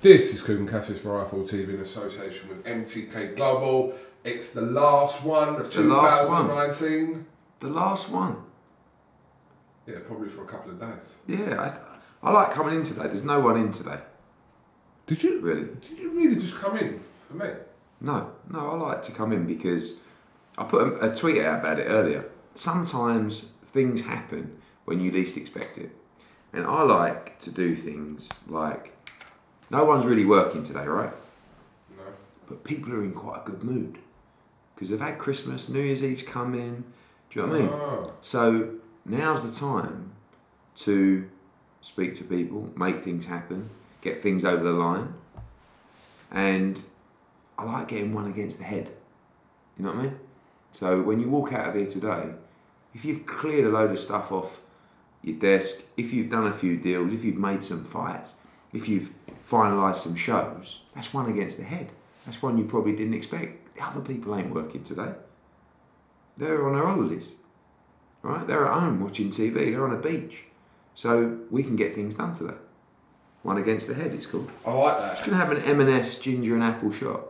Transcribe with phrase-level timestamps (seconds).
[0.00, 3.94] This is Kugan Cassius for Rifle TV in association with MTK Global.
[4.22, 6.46] It's the last one of the last one.
[6.46, 7.26] 2019.
[7.58, 8.36] The last one.
[9.88, 11.16] Yeah, probably for a couple of days.
[11.26, 11.80] Yeah, I, th-
[12.22, 13.08] I like coming in today.
[13.08, 13.98] There's no one in today,
[15.08, 15.66] Did you really.
[15.80, 17.50] Did you really just come in for me?
[18.00, 19.98] No, no, I like to come in because
[20.56, 22.24] I put a, a tweet out about it earlier.
[22.54, 25.90] Sometimes things happen when you least expect it.
[26.52, 28.94] And I like to do things like
[29.70, 31.12] no one's really working today, right?
[31.96, 32.02] No.
[32.48, 33.98] But people are in quite a good mood
[34.74, 36.84] because they've had Christmas, New Year's Eve's coming.
[37.30, 37.70] Do you know what I mean?
[37.72, 38.70] Ah, So
[39.04, 40.12] now's the time
[40.76, 41.28] to
[41.82, 45.14] speak to people, make things happen, get things over the line.
[46.30, 46.80] And
[47.58, 48.90] I like getting one against the head.
[49.78, 50.18] You know what I mean?
[50.72, 52.30] So when you walk out of here today,
[52.94, 54.60] if you've cleared a load of stuff off
[55.22, 58.34] your desk, if you've done a few deals, if you've made some fights,
[58.72, 59.10] if you've
[59.50, 61.92] finalised some shows, that's one against the head.
[62.26, 63.76] That's one you probably didn't expect.
[63.76, 65.12] The other people ain't working today.
[66.36, 67.32] They're on their holidays
[68.22, 68.46] right?
[68.46, 69.54] They're at home watching TV.
[69.54, 70.44] They're on a beach,
[70.94, 72.54] so we can get things done today.
[73.42, 74.50] One against the head, it's called.
[74.66, 75.10] I like that.
[75.12, 77.22] Just gonna have an M&S ginger and apple shot.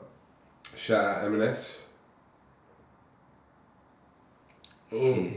[0.76, 1.84] Shout out M&S.
[4.90, 4.98] Yeah.
[4.98, 5.32] Oh.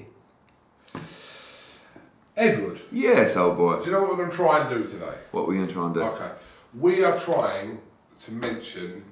[2.38, 3.80] Edward, Yes, old boy.
[3.80, 5.14] do you know what we're going to try and do today?
[5.32, 6.02] What are we gonna try and do?
[6.02, 6.32] Okay.
[6.80, 7.80] We are trying
[8.20, 9.04] to mention,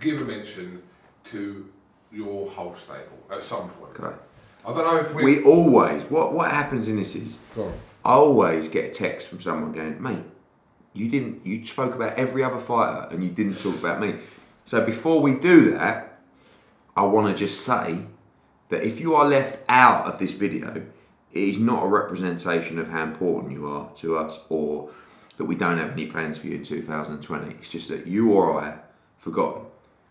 [0.00, 0.82] give a mention
[1.24, 1.66] to
[2.12, 3.98] your whole stable at some point.
[3.98, 4.14] Okay.
[4.66, 5.24] I don't know if we.
[5.24, 7.72] We always what what happens in this is Go on.
[8.04, 10.22] I always get a text from someone going, mate,
[10.92, 14.14] you didn't you spoke about every other fighter and you didn't talk about me.
[14.64, 16.20] So before we do that,
[16.96, 17.98] I want to just say
[18.68, 20.82] that if you are left out of this video,
[21.34, 24.90] it is not a representation of how important you are to us or
[25.36, 27.54] that we don't have any plans for you in 2020.
[27.54, 28.78] It's just that you or I
[29.18, 29.62] forgotten.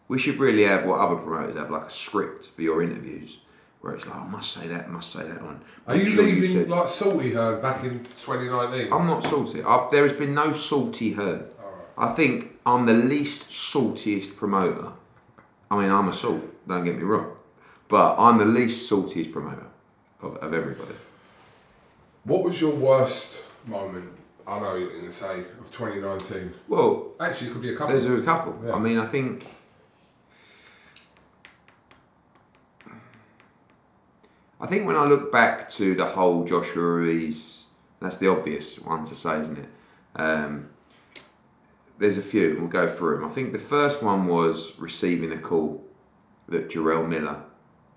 [0.10, 3.38] We should really have what other promoters have, like a script for your interviews,
[3.80, 5.62] where it's like, I must say that, must say that on.
[5.88, 8.92] Are you sure leaving said- like Salty Hearn back in 2019?
[8.92, 9.64] I'm not salty.
[9.64, 11.46] I've, there has been no salty Hearn.
[11.98, 14.90] I think I'm the least saltiest promoter.
[15.72, 17.38] I mean, I'm a salt, don't get me wrong.
[17.88, 19.68] But I'm the least saltiest promoter
[20.22, 20.96] of, of everybody.
[22.26, 24.10] What was your worst moment?
[24.48, 26.54] I know you're going to say of 2019.
[26.68, 27.98] Well, Actually, it could be a couple.
[27.98, 28.60] there's a couple.
[28.66, 28.74] Yeah.
[28.74, 29.46] I mean, I think.
[34.60, 37.66] I think when I look back to the whole Joshua Ruiz,
[38.00, 39.70] that's the obvious one to say, isn't it?
[40.16, 40.70] Um,
[42.00, 42.58] there's a few.
[42.60, 43.30] We'll go through them.
[43.30, 45.84] I think the first one was receiving a call
[46.48, 47.42] that Jarrell Miller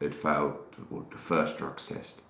[0.00, 0.56] had failed
[1.10, 2.22] the first drugs test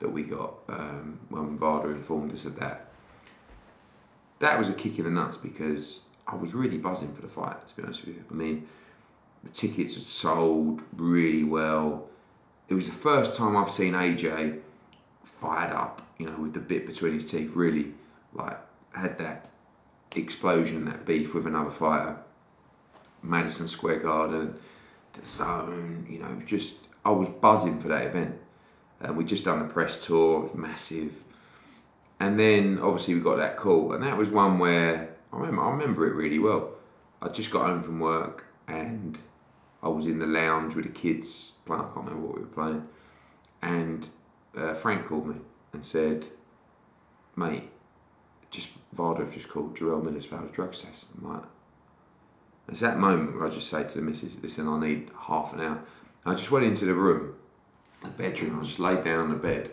[0.00, 2.86] that we got um, when VADA informed us of that.
[4.38, 7.66] That was a kick in the nuts because I was really buzzing for the fight.
[7.66, 8.68] To be honest with you, I mean,
[9.42, 12.08] the tickets had sold really well.
[12.68, 14.60] It was the first time I've seen AJ
[15.24, 17.50] fired up, you know, with the bit between his teeth.
[17.54, 17.94] Really,
[18.34, 18.58] like
[18.92, 19.48] had that
[20.14, 22.16] explosion, that beef with another fighter.
[23.22, 24.54] Madison Square Garden,
[25.14, 28.38] the zone, you know, just I was buzzing for that event.
[29.00, 31.12] And we just done the press tour, it was massive.
[32.20, 35.70] And then obviously we got that call, and that was one where I remember I
[35.70, 36.70] remember it really well.
[37.22, 39.18] I just got home from work and
[39.82, 41.82] I was in the lounge with the kids playing.
[41.82, 42.88] I can't remember what we were playing,
[43.62, 44.08] and
[44.56, 45.36] uh, Frank called me
[45.72, 46.26] and said,
[47.36, 47.70] "Mate,
[48.50, 49.76] just VADA have just called.
[49.76, 51.44] Jarrell Miller's failed a drugs test." I'm like,
[52.68, 55.60] it's that moment where I just say to the missus, "Listen, I need half an
[55.60, 55.80] hour."
[56.26, 57.36] I just went into the room,
[58.00, 58.60] the bedroom.
[58.60, 59.70] I just laid down on the bed,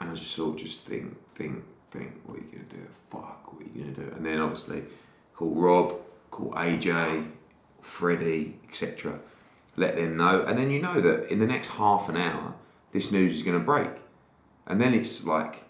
[0.00, 2.12] and I just sort of just think, think, think.
[2.24, 2.86] What are you gonna do?
[3.10, 4.14] Fuck, what are you gonna do?
[4.16, 4.84] And then obviously
[5.34, 5.96] call Rob,
[6.30, 7.30] call AJ,
[7.82, 9.18] Freddie, etc.
[9.76, 12.54] Let them know, and then you know that in the next half an hour,
[12.92, 13.90] this news is going to break,
[14.66, 15.64] and then it's like,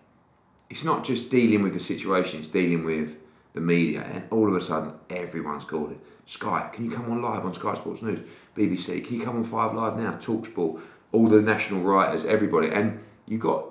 [0.68, 3.16] it's not just dealing with the situation; it's dealing with
[3.54, 6.00] the media, and all of a sudden, everyone's calling.
[6.26, 8.20] Sky, can you come on live on Sky Sports News?
[8.56, 10.12] BBC, can you come on Five Live now?
[10.12, 10.80] Talksport,
[11.12, 13.66] all the national writers, everybody, and you got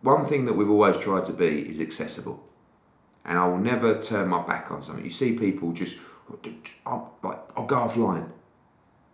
[0.00, 2.42] one thing that we've always tried to be is accessible
[3.24, 5.04] and I will never turn my back on something.
[5.04, 5.98] You see people just,
[6.84, 8.26] I'll, like, I'll go offline.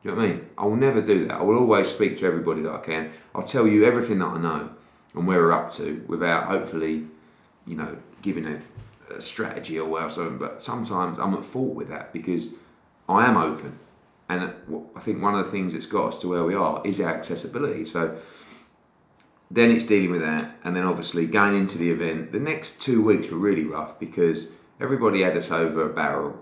[0.02, 0.46] Do you know what I mean?
[0.56, 1.34] I will never do that.
[1.34, 3.12] I will always speak to everybody that I can.
[3.34, 4.70] I'll tell you everything that I know
[5.14, 7.06] and where we're up to without hopefully,
[7.66, 8.60] you know, giving a,
[9.20, 10.31] strategy or whatever.
[10.31, 12.50] But sometimes I'm at fault with that because
[13.08, 13.78] I am open.
[14.28, 14.52] And
[14.94, 17.14] I think one of the things that's got us to where we are is our
[17.14, 17.84] accessibility.
[17.84, 18.19] So
[19.50, 22.32] then it's dealing with that, and then obviously going into the event.
[22.32, 24.50] The next two weeks were really rough because
[24.81, 26.37] Everybody had us over a barrel.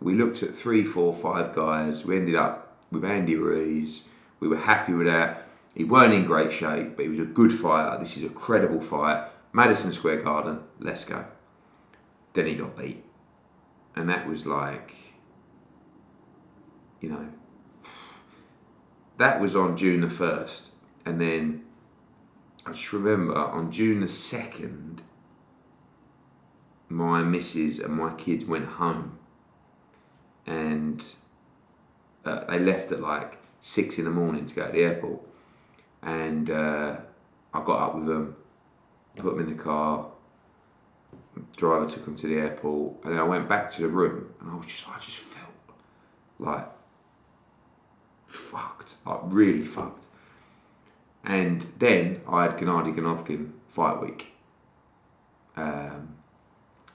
[0.00, 2.04] We looked at three, four, five guys.
[2.04, 4.08] We ended up with Andy Ruiz.
[4.40, 5.46] We were happy with that.
[5.74, 7.98] He weren't in great shape, but he was a good fighter.
[8.00, 9.28] This is a credible fight.
[9.52, 11.24] Madison Square Garden, let's go.
[12.34, 13.04] Then he got beat.
[13.96, 14.94] And that was like,
[17.00, 17.28] you know,
[19.18, 20.62] that was on June the 1st.
[21.06, 21.64] And then
[22.66, 24.98] I just remember on June the 2nd,
[26.88, 29.18] my missus and my kids went home.
[30.46, 31.04] And
[32.24, 35.20] uh, they left at like six in the morning to go to the airport.
[36.02, 36.96] And uh,
[37.52, 38.36] I got up with them,
[39.16, 40.08] put them in the car.
[41.56, 44.50] Driver took them to the airport, and then I went back to the room, and
[44.50, 45.50] I was just, I just felt
[46.38, 46.66] like
[48.26, 50.06] fucked, like really fucked.
[51.24, 54.32] And then I had Gennady Golovkin fight week.
[55.56, 56.16] Um,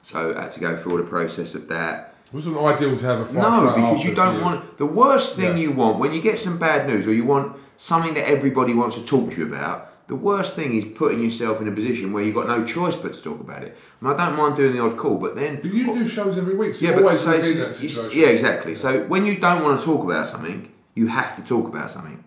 [0.01, 2.15] so I had to go through all the process of that.
[2.27, 3.35] It wasn't ideal to have a fight.
[3.35, 5.63] No, because you don't you- want the worst thing Yeah.
[5.63, 8.95] you want when you get some bad news or you want something that everybody wants
[8.97, 9.88] to talk to you about.
[10.09, 13.13] The worst thing is putting yourself in a position where you've got no choice but
[13.13, 13.77] to talk about it.
[14.01, 16.55] And I don't mind doing the odd call, but then But you do shows every
[16.55, 18.73] week, so yeah, but always so going to it's, be in that it's- yeah, exactly.
[18.73, 22.23] So when you don't want to talk about something, you have to talk about something.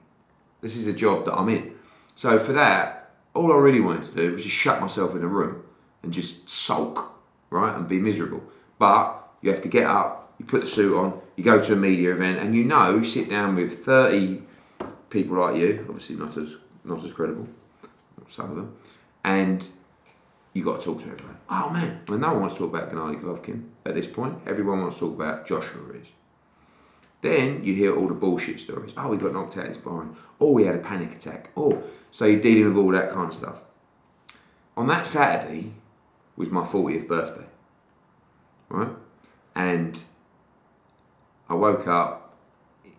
[0.61, 1.73] This is a job that I'm in.
[2.14, 5.26] So for that, all I really wanted to do was just shut myself in a
[5.26, 5.64] room
[6.05, 7.19] and just sulk,
[7.50, 8.44] right, and be miserable.
[8.79, 11.76] But you have to get up, you put the suit on, you go to a
[11.76, 14.40] media event, and you know, you sit down with 30
[15.11, 17.49] people like you, obviously not as not as credible,
[18.30, 18.76] some of them,
[19.24, 19.66] and
[20.52, 21.36] you got to talk to everyone.
[21.48, 24.38] Oh man, well, no one wants to talk about Gennady Golovkin at this point.
[24.46, 26.06] Everyone wants to talk about Joshua Ruiz.
[27.22, 28.92] Then you hear all the bullshit stories.
[28.96, 30.16] Oh, he got knocked out in sparring.
[30.40, 31.50] Oh, he had a panic attack.
[31.56, 33.56] Oh, so you're dealing with all that kind of stuff.
[34.76, 35.72] On that Saturday
[36.36, 37.46] was my 40th birthday,
[38.69, 38.88] right?
[39.54, 40.00] And
[41.48, 42.34] I woke up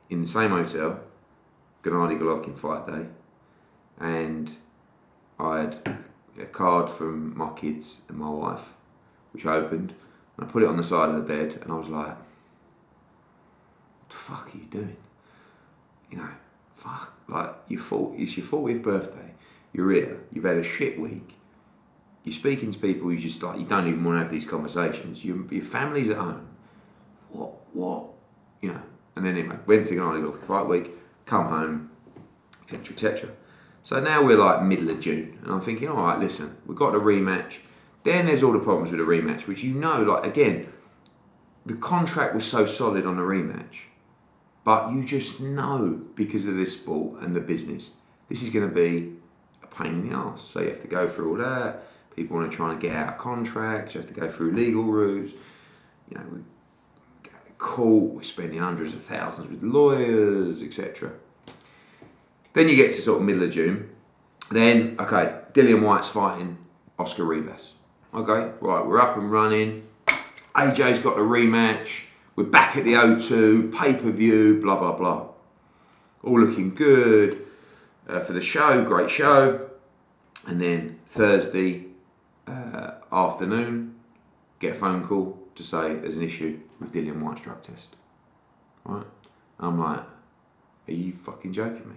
[0.09, 0.99] in the same hotel,
[1.83, 3.07] Gennady Golovkin fight day,
[3.99, 4.55] and
[5.43, 5.97] I had
[6.39, 8.73] a card from my kids and my wife,
[9.31, 9.93] which I opened,
[10.37, 12.15] and I put it on the side of the bed, and I was like,
[13.99, 14.97] "What the fuck are you doing?
[16.09, 16.29] You know,
[16.77, 17.81] fuck, like you
[18.17, 19.33] it's your fortieth birthday,
[19.73, 21.35] you're here, you've had a shit week,
[22.23, 25.25] you're speaking to people you just like you don't even want to have these conversations.
[25.25, 26.47] Your your family's at home.
[27.29, 28.05] What what
[28.61, 28.81] you know?
[29.15, 30.91] And then anyway, went to Gennady Golovkin fight week,
[31.25, 31.91] come home,
[32.63, 32.93] etc.
[32.93, 33.29] etc.
[33.83, 36.95] So now we're like middle of June, and I'm thinking, all right, listen, we've got
[36.95, 37.57] a rematch.
[38.03, 40.71] Then there's all the problems with the rematch, which you know, like again,
[41.65, 43.81] the contract was so solid on the rematch,
[44.63, 47.91] but you just know because of this sport and the business,
[48.29, 49.13] this is going to be
[49.61, 50.41] a pain in the ass.
[50.41, 51.83] So you have to go through all that.
[52.15, 53.95] People want to try and get out of contracts.
[53.95, 55.33] You have to go through legal routes.
[56.09, 56.39] You know, we
[57.23, 58.13] go to court.
[58.13, 61.11] We're spending hundreds of thousands with lawyers, etc.
[62.53, 63.89] Then you get to sort of middle of June.
[64.51, 66.57] Then, okay, Dillian Whyte's fighting
[66.99, 67.73] Oscar Rivas.
[68.13, 69.87] Okay, right, we're up and running.
[70.55, 72.03] AJ's got the rematch.
[72.35, 75.29] We're back at the O2, pay per view, blah, blah, blah.
[76.23, 77.45] All looking good
[78.07, 79.69] uh, for the show, great show.
[80.47, 81.85] And then Thursday
[82.47, 83.95] uh, afternoon,
[84.59, 87.95] get a phone call to say there's an issue with Dillian Whyte's drug test.
[88.83, 89.05] Right?
[89.59, 90.01] I'm like,
[90.87, 91.95] are you fucking joking me?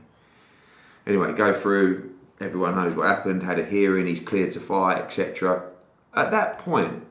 [1.07, 2.13] Anyway, go through.
[2.41, 3.43] Everyone knows what happened.
[3.43, 4.07] Had a hearing.
[4.07, 5.65] He's cleared to fight, etc.
[6.15, 7.05] At that point,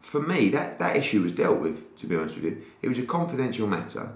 [0.00, 1.96] for me, that that issue was dealt with.
[1.98, 4.10] To be honest with you, it was a confidential matter,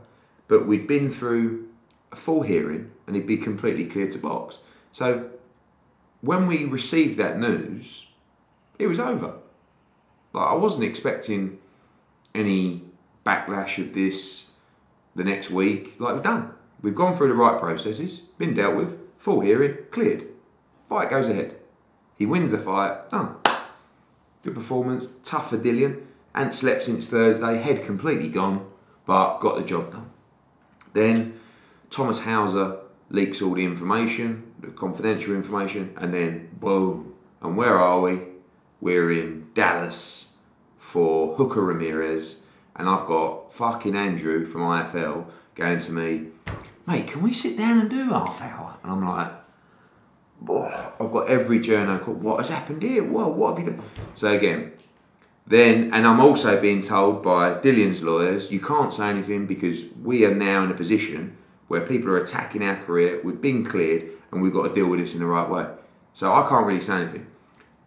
[0.47, 1.68] but we'd been through
[2.12, 4.58] a full hearing, and he'd be completely cleared to box.
[4.92, 5.30] So,
[6.20, 8.06] when we received that news,
[8.78, 9.35] it was over.
[10.32, 11.58] Like I wasn't expecting
[12.35, 12.82] any
[13.26, 14.50] backlash of this
[15.14, 15.97] the next week.
[15.99, 16.52] Like we've done.
[16.80, 20.25] We've gone through the right processes, been dealt with, full hearing, cleared.
[20.88, 21.56] Fight goes ahead.
[22.16, 23.37] He wins the fight, done.
[24.42, 26.02] Good performance, tough for Dillian.
[26.37, 28.70] Ain't slept since Thursday, head completely gone,
[29.06, 30.11] but got the job done.
[30.92, 31.40] Then
[31.90, 32.78] Thomas Hauser
[33.11, 37.14] leaks all the information, the confidential information, and then boom.
[37.42, 38.20] And where are we?
[38.80, 40.32] We're in Dallas
[40.78, 42.42] for Hooker Ramirez,
[42.76, 45.26] and I've got fucking Andrew from IFL
[45.59, 46.29] going to me,
[46.87, 48.79] mate, can we sit down and do half hour?
[48.83, 49.33] And I'm like,
[50.41, 53.03] "Boy, I've got every journal called, what has happened here?
[53.03, 53.83] Whoa, what have you done?
[54.15, 54.73] So again,
[55.47, 60.25] then, and I'm also being told by Dillian's lawyers, you can't say anything because we
[60.25, 61.37] are now in a position
[61.67, 65.00] where people are attacking our career, we've been cleared, and we've got to deal with
[65.00, 65.67] this in the right way.
[66.15, 67.27] So I can't really say anything.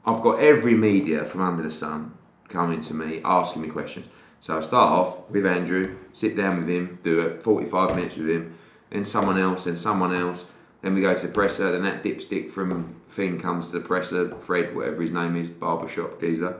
[0.05, 2.17] I've got every media from under the sun
[2.49, 4.07] coming to me, asking me questions.
[4.41, 8.27] So I start off with Andrew, sit down with him, do it 45 minutes with
[8.27, 8.57] him,
[8.89, 10.47] then someone else, then someone else.
[10.81, 14.35] Then we go to the presser, then that dipstick from Finn comes to the presser,
[14.37, 16.59] Fred, whatever his name is, barbershop geezer.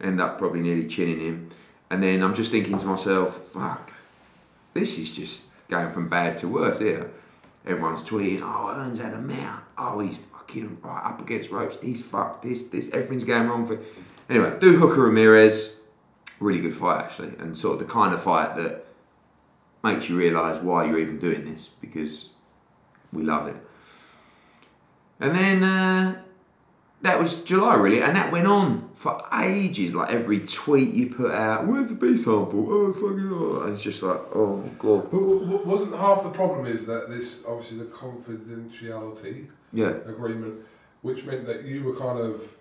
[0.00, 1.50] End up probably nearly chinning him.
[1.90, 3.92] And then I'm just thinking to myself, fuck,
[4.74, 7.08] this is just going from bad to worse here.
[7.64, 9.62] Everyone's tweeting, oh, Hearn's had a mount.
[9.78, 11.76] Oh, he's fucking right up against ropes.
[11.80, 12.42] He's fucked.
[12.42, 13.78] This, this, everything's going wrong for.
[14.28, 15.76] Anyway, do Hooker Ramirez.
[16.40, 17.32] Really good fight, actually.
[17.38, 18.84] And sort of the kind of fight that
[19.82, 22.30] makes you realise why you're even doing this because
[23.12, 23.56] we love it.
[25.20, 26.20] And then uh,
[27.02, 29.94] that was July really, and that went on for ages.
[29.94, 32.66] Like every tweet you put out, where's the B sample?
[32.70, 33.30] Oh fucking!
[33.32, 33.62] Oh.
[33.62, 35.10] And it's just like, oh god.
[35.10, 39.90] But wasn't half the problem is that this obviously the confidentiality Yeah.
[40.06, 40.56] agreement,
[41.02, 42.55] which meant that you were kind of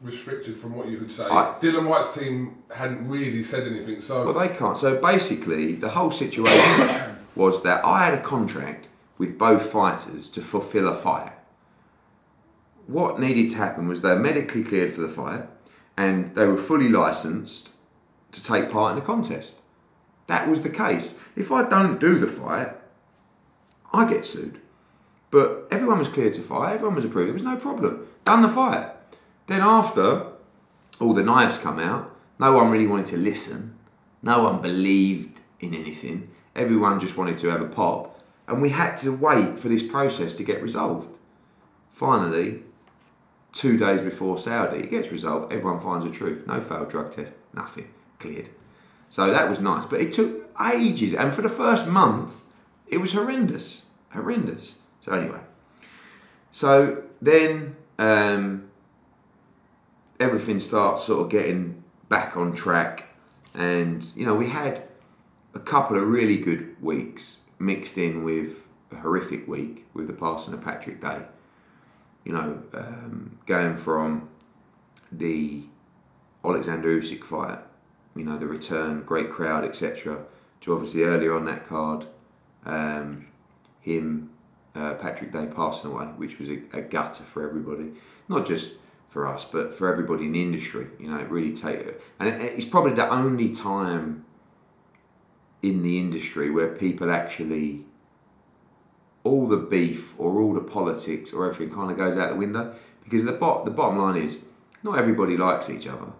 [0.00, 1.24] restricted from what you could say.
[1.24, 4.76] I- Dillian Whyte's team hadn't really said anything, so Well, they can't.
[4.76, 8.86] So basically, the whole situation was that I had a contract
[9.18, 11.32] with both fighters to fulfill a fight.
[12.86, 15.46] What needed to happen was they were medically cleared for the fight
[15.96, 17.70] and they were fully licensed
[18.32, 19.56] to take part in the contest.
[20.26, 21.18] That was the case.
[21.34, 22.72] If I don't do the fight,
[23.92, 24.60] I get sued.
[25.30, 28.06] But everyone was cleared to fight, everyone was approved, there was no problem.
[28.24, 28.90] Done the fight.
[29.46, 30.26] Then after
[31.00, 33.76] all the knives come out, no one really wanted to listen.
[34.22, 36.30] No one believed in anything.
[36.54, 38.20] Everyone just wanted to have a pop.
[38.48, 41.08] And we had to wait for this process to get resolved.
[41.92, 42.62] Finally,
[43.52, 45.52] two days before Saudi, it gets resolved.
[45.52, 46.46] Everyone finds the truth.
[46.46, 47.88] No failed drug test, nothing.
[48.18, 48.50] Cleared.
[49.10, 49.86] So that was nice.
[49.86, 51.14] But it took ages.
[51.14, 52.42] And for the first month,
[52.86, 53.84] it was horrendous.
[54.10, 54.76] Horrendous.
[55.00, 55.40] So anyway.
[56.50, 58.65] So then um,
[60.20, 63.04] everything starts sort of getting back on track.
[63.54, 64.82] And, you know, we had
[65.54, 70.54] a couple of really good weeks mixed in with a horrific week with the passing
[70.54, 71.20] of Patrick Day.
[72.24, 74.28] You know, um, going from
[75.12, 75.62] the
[76.44, 77.58] Alexander Usyk fight,
[78.14, 80.24] you know, the return, great crowd, etc.,
[80.62, 82.06] to obviously earlier on that card,
[82.64, 83.26] um,
[83.80, 84.30] him,
[84.74, 87.92] uh, Patrick Day passing away, which was a, a gutter for everybody,
[88.28, 88.74] not just
[89.16, 90.88] for us, but for everybody in the industry.
[91.00, 94.26] You know, it really take it, and it, it's probably the only time
[95.62, 97.86] in the industry where people actually
[99.24, 102.74] all the beef or all the politics or everything kind of goes out the window
[103.04, 104.40] because the bot the bottom line is
[104.82, 106.12] not everybody likes each other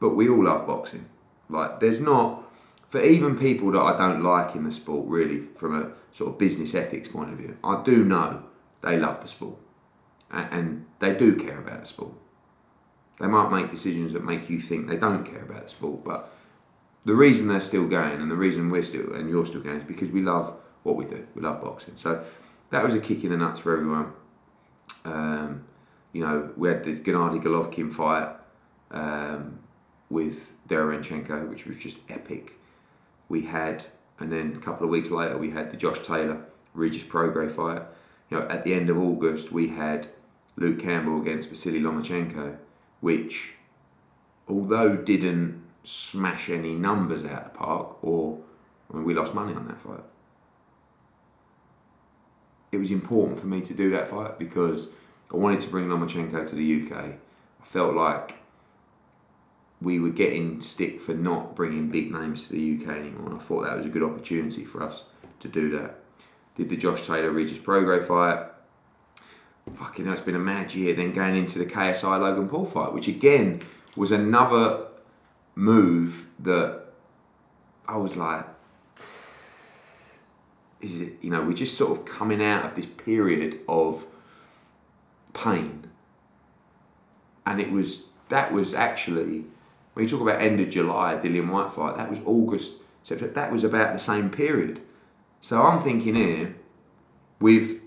[0.00, 1.04] but we all love boxing
[1.50, 2.42] like there's not
[2.88, 6.38] for even people that I don't like in the sport really from a sort of
[6.38, 8.42] business ethics point of view I do know
[8.80, 9.58] they love the sport
[10.32, 12.12] and, they do care about the sport
[13.18, 16.32] they might make decisions that make you think they don't care about the sport but
[17.04, 19.84] the reason they're still going and the reason we're still and you're still going is
[19.84, 21.26] because we love what we do.
[21.34, 21.94] We love boxing.
[21.96, 22.24] So
[22.70, 24.12] that was a kick in the nuts for everyone.
[25.04, 25.64] Um,
[26.12, 28.34] you know, we had the Gennady Golovkin fight
[28.90, 29.58] um,
[30.10, 32.52] with Derevyanchenko, which was just epic.
[33.28, 33.84] We had,
[34.20, 37.82] and then a couple of weeks later, we had the Josh Taylor Regis Prograis fight.
[38.30, 40.08] You know, at the end of August, we had
[40.56, 42.56] Luke Campbell against Vasily Lomachenko,
[43.00, 43.54] which,
[44.48, 48.38] although didn't smash any numbers out of the park, or
[48.90, 50.04] I mean, we lost money on that fight.
[52.70, 54.92] It was important for me to do that fight because
[55.32, 56.96] I wanted to bring Lomachenko to the UK.
[56.96, 58.36] I felt like
[59.80, 63.42] we were getting stick for not bringing big names to the UK anymore, and I
[63.42, 65.04] thought that was a good opportunity for us
[65.40, 65.98] to do that.
[66.56, 68.51] Did the Josh Taylor Regis Prograis fight.
[69.78, 70.94] Fucking hell, it's been a mad year.
[70.94, 73.62] Then going into the KSI Logan Paul fight, which again
[73.96, 74.86] was another
[75.54, 76.86] move that
[77.86, 78.46] I was like,
[80.80, 84.04] is it, you know, we're just sort of coming out of this period of
[85.32, 85.84] pain.
[87.46, 89.44] And it was, that was actually,
[89.94, 93.52] when you talk about end of July, Dillian Whyte fight, that was August, September, that
[93.52, 94.80] was about the same period.
[95.40, 96.56] So I'm thinking here,
[97.40, 97.80] with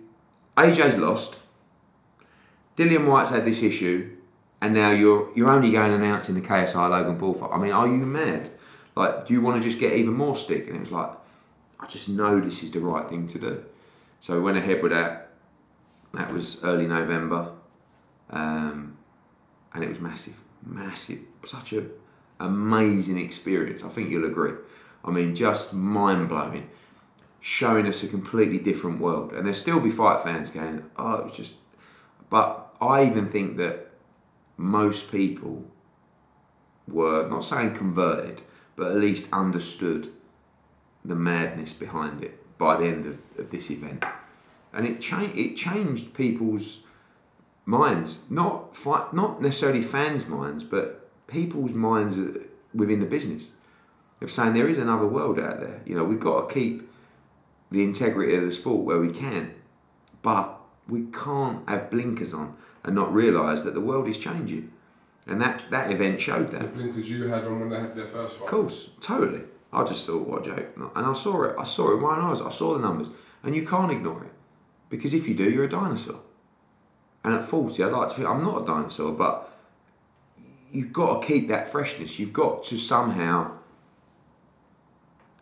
[0.58, 1.40] AJ's lost,
[2.78, 4.12] Dillian Whyte's had this issue,
[4.62, 7.52] and now you're you're only going announcing the KSI Logan Paul fight.
[7.54, 8.50] I mean, are you mad?
[8.96, 10.68] Like, do you want to just get even more stick?
[10.68, 11.12] And it was like,
[11.80, 13.64] I just know this is the right thing to do.
[14.22, 15.30] So we went ahead with that.
[16.14, 17.52] That was early November,
[18.30, 18.98] um,
[19.74, 21.86] and it was massive, massive, such a
[22.40, 23.84] amazing experience.
[23.84, 24.54] I think you'll agree.
[25.04, 26.70] I mean, just mind blowing,
[27.40, 29.34] showing us a completely different world.
[29.34, 31.54] And there'll still be fight fans going, "Oh, it was just,"
[32.30, 33.92] but I even think that
[34.58, 35.66] most people
[36.88, 38.42] were not saying converted,
[38.76, 40.10] but at least understood
[41.04, 44.04] the madness behind it by the end of, of this event.
[44.74, 46.82] And it, cha- it changed people's
[47.66, 52.40] minds, not, fi- not necessarily fans' minds, but people's minds uh,
[52.74, 53.52] within the business
[54.22, 55.82] of saying there is another world out there.
[55.86, 56.90] You know, we've got to keep
[57.72, 59.54] the integrity of the sport where we can,
[60.22, 60.55] but
[60.88, 64.72] we can't have blinkers on and not realise that the world is changing.
[65.28, 66.62] And that, that event showed that.
[66.62, 68.46] The blinkers you had on when they had their first fight.
[68.46, 69.42] Of course, totally.
[69.74, 70.68] I just thought, what a joke.
[70.96, 71.56] And I saw it.
[71.58, 72.42] I saw it with my own eyes.
[72.42, 73.10] I saw the numbers.
[73.44, 74.32] And you can't ignore it.
[74.90, 76.20] Because if you do, you're a dinosaur.
[77.24, 79.52] And at 40, I'd like to think I'm not a dinosaur, but
[80.72, 82.20] you've got to keep that freshness.
[82.20, 83.52] You've got to somehow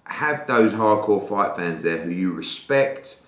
[0.06, 3.20] have those hardcore fight fans there who you respect,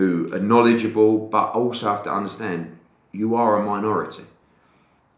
[0.00, 2.78] who are knowledgeable, but also have to understand
[3.12, 4.22] you are a minority.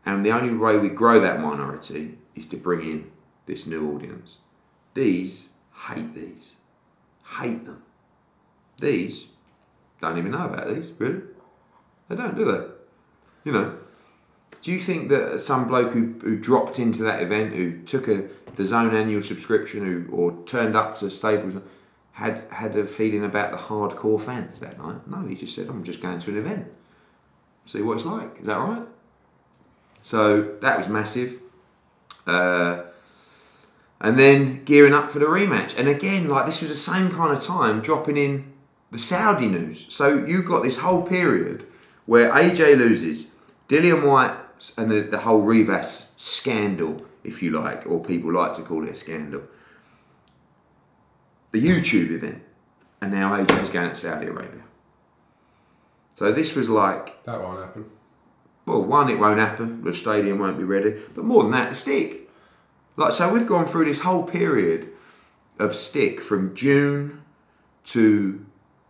[0.05, 3.11] And the only way we grow that minority is to bring in
[3.47, 4.39] this new audience.
[4.95, 5.53] These
[5.87, 6.55] hate these,
[7.39, 7.81] hate them.
[8.81, 9.29] These
[10.01, 11.23] don't even know about these, really.
[12.09, 12.65] They don't, do they?
[13.45, 13.79] You know.
[14.62, 18.29] Do you think that some bloke who, who dropped into that event, who took a
[18.57, 21.55] the zone annual subscription, who or turned up to stables,
[22.12, 25.07] had had a feeling about the hardcore fans that night?
[25.07, 26.66] No, he just said, "I'm just going to an event,
[27.66, 28.87] see what it's like." Is that right?
[30.02, 31.40] So that was massive.
[32.26, 32.83] Uh,
[34.00, 35.78] and then gearing up for the rematch.
[35.78, 38.52] And again, like this was the same kind of time dropping in
[38.90, 39.87] the Saudi news.
[39.88, 41.64] So you got this whole period
[42.07, 43.28] where AJ loses,
[43.69, 44.37] Dillian Whyte
[44.76, 48.90] and the, the whole Rivas scandal, if you like, or people like to call it
[48.90, 49.42] a scandal.
[51.53, 52.43] The YouTube event.
[53.01, 54.62] And now AJ's going to Saudi Arabia.
[56.15, 57.87] So this was like That won't happen.
[58.67, 59.83] well, one, it won't happen.
[59.83, 61.01] The stadium won't be ready.
[61.15, 62.31] But more than that, the stick.
[62.97, 64.91] Like so, we've gone through this whole period
[65.59, 67.23] of stick from June
[67.87, 68.45] to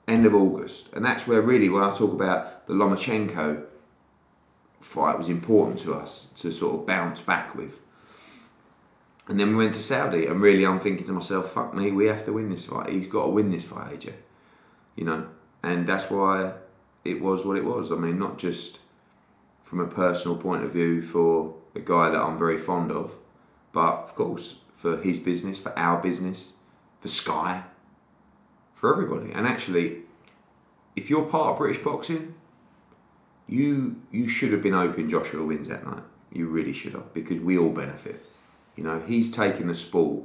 [0.08, 3.62] end of August, and that's where really when I talk about the Lomachenko
[4.80, 7.78] fight was important to us to sort of bounce back with.
[9.28, 12.06] And then we went to Saudi, and really, I'm thinking to myself, "Fuck me, we
[12.06, 12.90] have to win this fight.
[12.90, 14.14] He's got to win this fight, AJ."
[14.96, 15.26] You know,
[15.62, 16.52] and that's why
[17.04, 17.92] it was what it was.
[17.92, 18.80] I mean, not just
[19.62, 23.14] from a personal point of view for a guy that I'm very fond of,
[23.72, 26.52] but of course for his business, for our business,
[27.00, 27.62] for Sky,
[28.74, 29.32] for everybody.
[29.32, 30.02] And actually,
[30.96, 32.34] if you're part of British boxing,
[33.46, 36.02] you you should have been hoping Joshua wins that night.
[36.32, 38.26] You really should have because we all benefit.
[38.76, 40.24] You know, he's taken the sport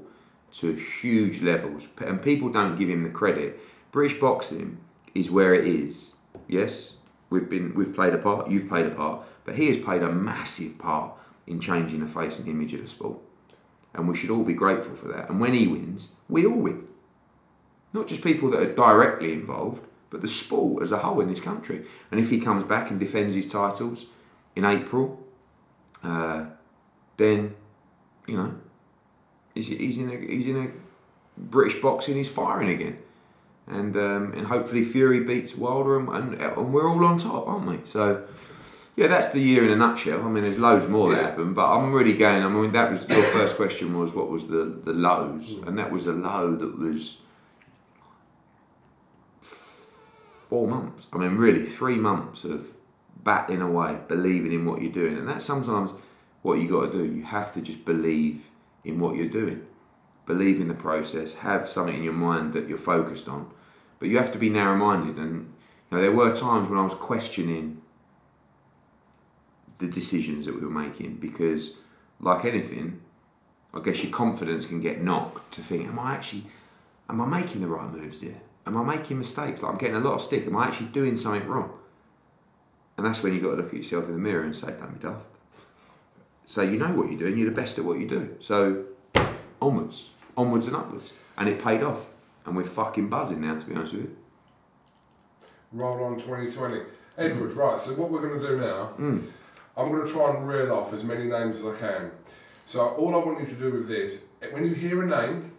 [0.53, 3.60] to huge levels, and people don't give him the credit.
[3.91, 4.77] British boxing
[5.13, 6.15] is where it is.
[6.47, 6.93] Yes,
[7.29, 8.49] we've been we've played a part.
[8.49, 11.13] You've played a part, but he has played a massive part
[11.45, 13.17] in changing the face and image of the sport,
[13.93, 15.29] and we should all be grateful for that.
[15.29, 16.88] And when he wins, we all win.
[17.93, 21.39] Not just people that are directly involved, but the sport as a whole in this
[21.39, 21.86] country.
[22.12, 24.05] And if he comes back and defends his titles
[24.55, 25.23] in April,
[26.03, 26.45] uh,
[27.17, 27.55] then
[28.27, 28.53] you know
[29.55, 30.67] he's, he's in a he's in a
[31.39, 32.15] British boxing.
[32.15, 32.97] He's firing again,
[33.67, 37.67] and um, and hopefully Fury beats Wilder, and, and, and we're all on top, aren't
[37.67, 37.79] we?
[37.85, 38.25] So.
[38.99, 40.25] Yeah, that's the year in a nutshell.
[40.25, 41.27] I mean, there's loads more that Yeah.
[41.29, 42.41] happened, but I'm really going.
[42.43, 45.91] I mean, that was your first question was what was the the lows, and that
[45.91, 47.19] was a low that was
[50.49, 51.05] four months.
[51.13, 52.67] I mean, really, three months of
[53.23, 55.17] battling away, believing in what you're doing.
[55.17, 55.93] And that sometimes
[56.47, 57.13] what you got to do.
[57.13, 58.45] You have to just believe
[58.86, 59.67] in what you're doing,
[60.25, 63.51] believe in the process, have something in your mind that you're focused on.
[63.99, 65.17] But you have to be narrow minded.
[65.17, 65.53] And
[65.91, 67.81] you know, there were times when I was questioning
[69.79, 71.73] the decisions that we were making because,
[72.21, 73.01] like anything,
[73.73, 76.45] I guess your confidence can get knocked to think, am I actually,
[77.10, 78.39] am I making the right moves here?
[78.65, 79.62] Am I making mistakes?
[79.62, 80.47] Like I'm getting a lot of stick.
[80.47, 81.71] Am I actually doing something wrong?
[82.95, 84.93] And that's when you've got to look at yourself in the mirror and say, don't
[84.93, 85.37] be daft.
[86.47, 88.36] So you know what you're doing, you're the best at what you do.
[88.39, 88.86] So
[89.62, 91.12] onwards, onwards and upwards.
[91.38, 92.10] And it paid off.
[92.45, 94.15] And we're fucking buzzing now, to be honest with you.
[95.73, 96.81] Roll on 2020.
[97.17, 99.27] Edward, right, so what we're going to do now, Mm.
[99.75, 102.12] I'm going to try and reel off as many names as I can.
[102.65, 105.51] So all I want you to do with this, when you hear a name,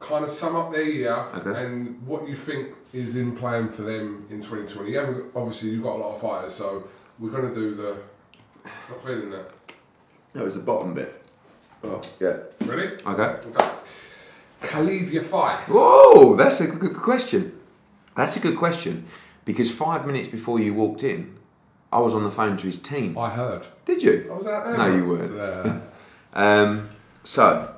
[0.00, 1.64] kind of sum up their year Okay.
[1.64, 4.90] and what you think is in plan for them in 2020.
[4.92, 6.86] You obviously, you've got a lot of fighters, so
[7.18, 7.96] we're going to do the.
[8.90, 9.50] Not feeling that.
[10.36, 11.22] That was the bottom bit.
[11.82, 12.36] Oh, yeah.
[12.60, 12.88] Ready?
[13.06, 13.48] Okay.
[13.48, 13.70] Okay.
[14.60, 15.60] Khalid Yafai.
[15.60, 17.58] Whoa, that's a good question.
[18.14, 19.06] That's a good question
[19.46, 21.38] because five minutes before you walked in,
[21.90, 23.16] I was on the phone to his team.
[23.16, 23.62] I heard.
[23.86, 24.28] Did you?
[24.30, 24.76] I was out there.
[24.76, 25.36] No, you weren't.
[25.36, 25.80] Yeah.
[26.34, 26.90] Um,
[27.24, 27.74] so,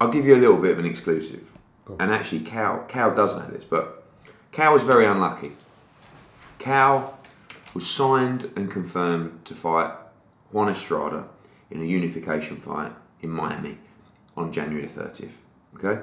[0.00, 1.42] I'll give you a little bit of an exclusive.
[1.84, 2.00] Go on.
[2.00, 4.02] And actually, Kal, Kal does know this, but
[4.50, 5.52] Kal was very unlucky.
[6.58, 7.18] Kal
[7.74, 9.92] was signed and confirmed to fight
[10.52, 11.26] Juan Estrada
[11.70, 13.78] in a unification fight in Miami
[14.36, 15.30] on January 30th.
[15.76, 16.02] Okay?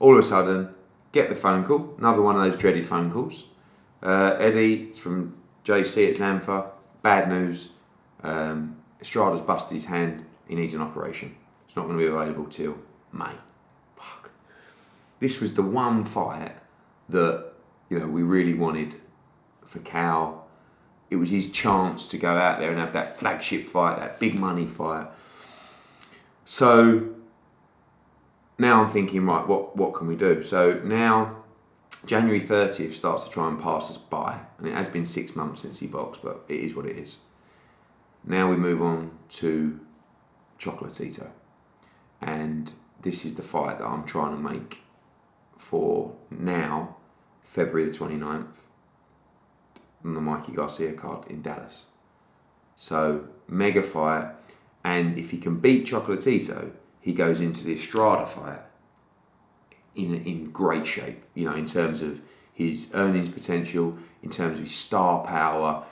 [0.00, 0.74] All of a sudden,
[1.12, 3.44] get the phone call, another one of those dreaded phone calls.
[4.02, 5.34] Uh, Eddie from
[5.64, 6.66] JC at Zanfer,
[7.02, 7.70] bad news.
[8.22, 11.34] Um, Estrada's busted his hand, he needs an operation.
[11.66, 12.76] It's not going to be available till
[13.12, 13.32] May.
[13.96, 14.30] Fuck.
[15.20, 16.52] This was the one fight
[17.08, 17.52] that,
[17.88, 18.94] you know, we really wanted
[19.66, 20.43] for Kal.
[21.10, 24.34] It was his chance to go out there and have that flagship fight, that big
[24.34, 25.06] money fight.
[26.44, 27.14] So
[28.58, 30.42] now I'm thinking, right, what, what can we do?
[30.42, 31.44] So now
[32.06, 35.62] January 30th starts to try and pass us by, and it has been six months
[35.62, 37.16] since he boxed, but it is what it is.
[38.24, 39.80] Now we move on to
[40.58, 41.28] Chocolatito,
[42.20, 44.78] and this is the fight that I'm trying to make
[45.58, 46.96] for now,
[47.42, 48.46] February the 29th,
[50.04, 51.86] on the Mikey Garcia card in Dallas.
[52.76, 54.28] So, mega fight,
[54.84, 58.60] and if he can beat Chocolatito, he goes into the Estrada fight
[59.94, 61.22] in in great shape.
[61.34, 62.20] You know, in terms of
[62.52, 65.84] his earnings potential, in terms of his star power.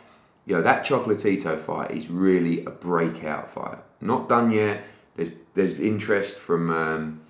[0.46, 3.78] You know, that Chocolatito fight is really a breakout fight.
[4.00, 4.84] Not done yet.
[5.16, 7.20] There's there's interest from um,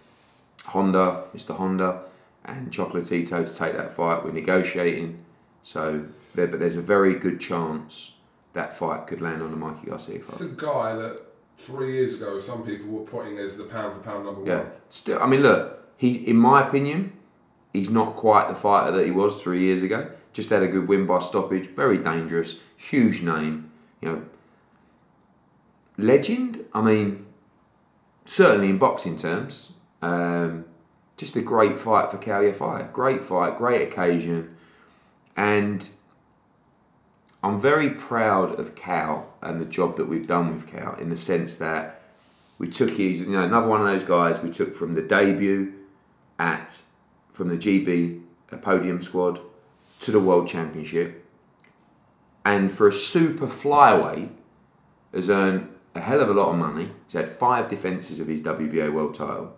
[0.64, 1.54] Honda, Mr.
[1.56, 2.02] Honda,
[2.44, 4.24] and Chocolatito to take that fight.
[4.24, 5.18] We're negotiating,
[5.62, 8.14] so there, but there's a very good chance
[8.52, 10.32] that fight could land on the Mikey Garcia fight.
[10.34, 11.20] It's a guy that
[11.66, 14.70] three years ago some people were putting as the pound for pound number Yeah, one.
[14.88, 17.12] still, I mean, look, he, in my opinion,
[17.72, 20.10] he's not quite the fighter that he was three years ago.
[20.32, 24.22] Just had a good win by stoppage, very dangerous, huge name, you know,
[25.98, 26.64] legend.
[26.74, 27.26] I mean,
[28.24, 30.64] certainly in boxing terms, um,
[31.16, 32.92] just a great fight for Kalia fight.
[32.92, 34.56] Great fight, great occasion,
[35.36, 35.88] and
[37.42, 41.16] I'm very proud of Kal and the job that we've done with Kal in the
[41.16, 42.02] sense that
[42.58, 45.72] we took his, you know, another one of those guys we took from the debut
[46.38, 46.80] at
[47.32, 48.22] from the GB
[48.60, 49.40] podium squad
[50.00, 51.24] to the world championship,
[52.44, 54.30] and for a super flyweight
[55.14, 56.90] has earned a hell of a lot of money.
[57.06, 59.56] He's had five defences of his WBA world title,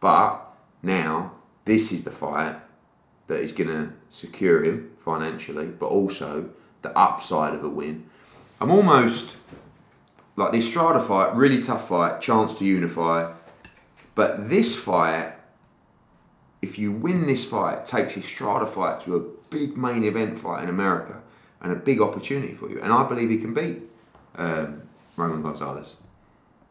[0.00, 0.40] but
[0.82, 1.32] now
[1.64, 2.56] this is the fight
[3.26, 6.50] that is going to secure him financially, but also
[6.82, 8.06] the upside of a win.
[8.60, 9.36] I'm almost
[10.36, 13.32] like the Estrada fight, really tough fight, chance to unify.
[14.14, 15.34] But this fight,
[16.62, 20.68] if you win this fight, takes Estrada fight to a big main event fight in
[20.68, 21.22] America
[21.60, 22.80] and a big opportunity for you.
[22.80, 23.82] And I believe he can beat
[24.36, 24.82] um,
[25.16, 25.96] Roman Gonzalez.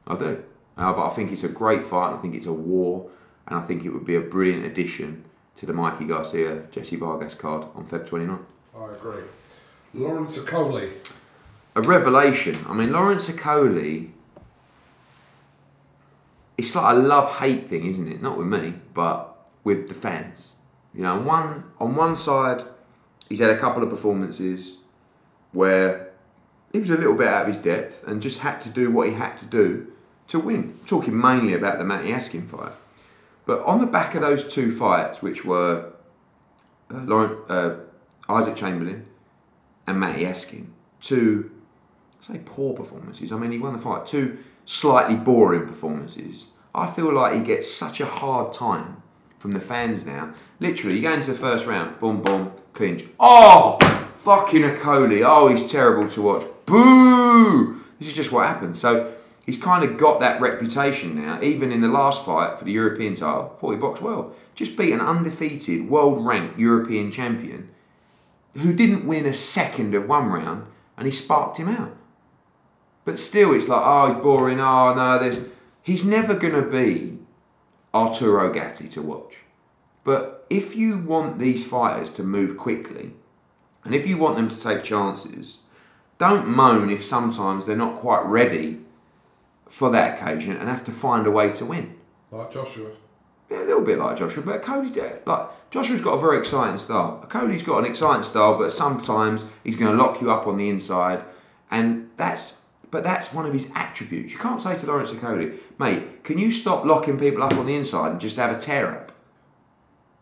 [0.07, 0.43] I do.
[0.77, 2.13] Uh, but I think it's a great fight.
[2.13, 3.09] I think it's a war.
[3.47, 5.25] And I think it would be a brilliant addition
[5.57, 8.39] to the Mikey Garcia Jesse Vargas card on Feb 29.
[8.77, 9.23] I agree.
[9.93, 10.91] Lawrence Okolie.
[11.75, 12.57] a revelation.
[12.67, 14.11] I mean, Lawrence Okolie.
[16.57, 18.21] It's like a love-hate thing, isn't it?
[18.21, 20.55] Not with me, but with the fans.
[20.93, 22.63] You know, on one on one side,
[23.29, 24.79] he's had a couple of performances
[25.51, 26.11] where
[26.73, 29.07] he was a little bit out of his depth and just had to do what
[29.07, 29.91] he had to do
[30.27, 30.77] to win.
[30.85, 32.73] Talking mainly about the Matty Askin fight,
[33.45, 35.91] but on the back of those two fights, which were
[36.93, 37.75] uh, Lauren, uh,
[38.27, 39.05] Isaac Chamberlain
[39.89, 40.71] and Matty Askin,
[41.01, 41.51] two,
[42.21, 43.31] I say poor performances.
[43.31, 44.05] I mean, he won the fight.
[44.05, 46.47] Two slightly boring performances.
[46.75, 49.01] I feel like he gets such a hard time
[49.39, 50.33] from the fans now.
[50.59, 53.05] Literally, you go into the first round, boom, boom, clinch.
[53.19, 53.77] Oh,
[54.23, 55.23] fucking Okolie.
[55.25, 56.43] Oh, he's terrible to watch.
[56.65, 57.81] Boo!
[57.97, 58.79] This is just what happens.
[58.79, 59.13] So
[59.45, 61.41] he's kind of got that reputation now.
[61.41, 64.35] Even in the last fight for the European title, thought he boxed well.
[64.53, 67.69] Just beat an undefeated, world-ranked European champion
[68.55, 70.65] who didn't win a second of one round,
[70.97, 71.95] and he sparked him out.
[73.05, 74.59] But still, it's like, oh, he's boring.
[74.59, 75.45] Oh no, there's.
[75.81, 77.17] He's never gonna be
[77.93, 79.37] Arturo Gatti to watch.
[80.03, 83.13] But if you want these fighters to move quickly,
[83.83, 85.59] and if you want them to take chances,
[86.17, 88.81] don't moan if sometimes they're not quite ready
[89.69, 91.95] for that occasion and have to find a way to win.
[92.31, 92.91] Like Joshua.
[93.51, 97.25] A little bit like Joshua, but Okolie's like Joshua's got a very exciting style.
[97.27, 100.69] Okolie's got an exciting style, but sometimes he's going to lock you up on the
[100.69, 101.23] inside,
[101.71, 102.57] and that's
[102.91, 104.31] but that's one of his attributes.
[104.31, 107.75] You can't say to Lawrence Okolie, mate, can you stop locking people up on the
[107.75, 109.11] inside and just have a tear up?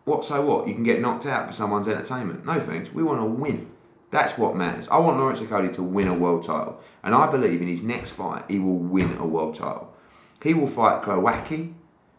[0.03, 0.67] What so what?
[0.67, 2.45] You can get knocked out for someone's entertainment.
[2.45, 2.93] No thanks.
[2.93, 3.69] We want to win.
[4.09, 4.87] That's what matters.
[4.87, 8.11] I want Lawrence Okolie to win a world title, and I believe in his next
[8.11, 9.93] fight he will win a world title.
[10.41, 11.73] He will fight Glowacki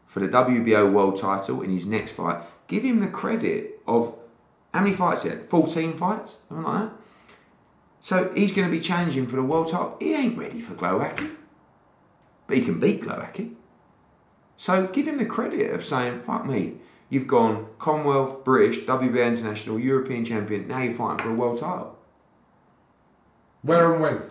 [0.09, 2.43] for the WBO world title in his next fight.
[2.67, 4.15] Give him the credit of
[4.75, 5.49] how many fights he had?
[5.49, 6.39] 14 fights?
[6.49, 6.93] Something like that.
[8.01, 9.97] So he's going to be challenging for the world title.
[10.01, 11.35] He ain't ready for Glowacki.
[12.47, 13.55] But he can beat Glowacki.
[14.57, 16.75] So give him the credit of saying, fuck me,
[17.11, 21.97] you've gone Commonwealth, British, WBA International, European champion, now you're fighting for a world title.
[23.63, 24.23] Where and when?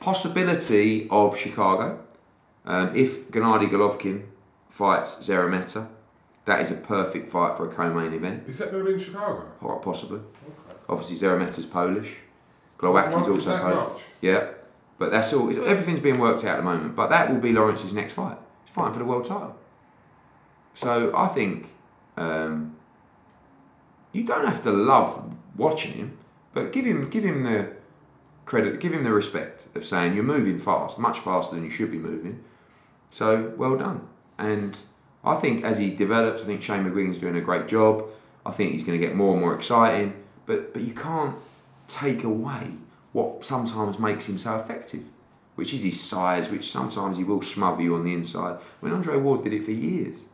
[0.00, 2.02] Possibility of Chicago.
[2.64, 4.24] Um, if Gennady Golovkin
[4.76, 5.88] fights Szeremeta,
[6.44, 8.48] that is a perfect fight for a co-main event.
[8.48, 9.40] Is that going to be in Chicago?
[9.58, 10.18] Quite possibly.
[10.18, 10.78] Okay.
[10.88, 12.14] Obviously, Szeremeta's Polish.
[12.78, 13.76] Glowacki's is also Polish.
[13.76, 14.02] much?
[14.20, 14.50] Yeah,
[14.98, 15.48] but that's all.
[15.66, 16.94] Everything's being worked out at the moment.
[16.94, 18.36] But that will be Lawrence's next fight.
[18.64, 19.56] He's fighting for the world title.
[20.74, 21.68] So I think
[22.18, 22.76] um,
[24.12, 26.18] you don't have to love watching him,
[26.52, 27.72] but give him give him the
[28.44, 31.90] credit, give him the respect of saying you're moving fast, much faster than you should
[31.90, 32.44] be moving.
[33.08, 34.06] So well done.
[34.38, 34.78] And
[35.24, 38.04] I think as he develops, I think Shane McGuigan's doing a great job.
[38.44, 40.14] I think he's going to get more and more exciting.
[40.46, 41.36] But but you can't
[41.88, 42.72] take away
[43.12, 45.04] what sometimes makes him so effective,
[45.56, 48.58] which is his size, which sometimes he will smother you on the inside.
[48.80, 50.26] When Andre Ward did it for years.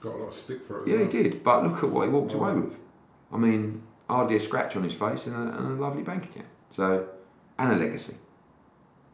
[0.00, 0.88] Got a lot of stick for it.
[0.88, 1.44] Yeah, he did.
[1.44, 2.74] But look at what he walked away with.
[3.32, 6.48] I mean, hardly a scratch on his face and a, and a lovely bank account.
[6.70, 7.06] So,
[7.58, 8.16] and a legacy.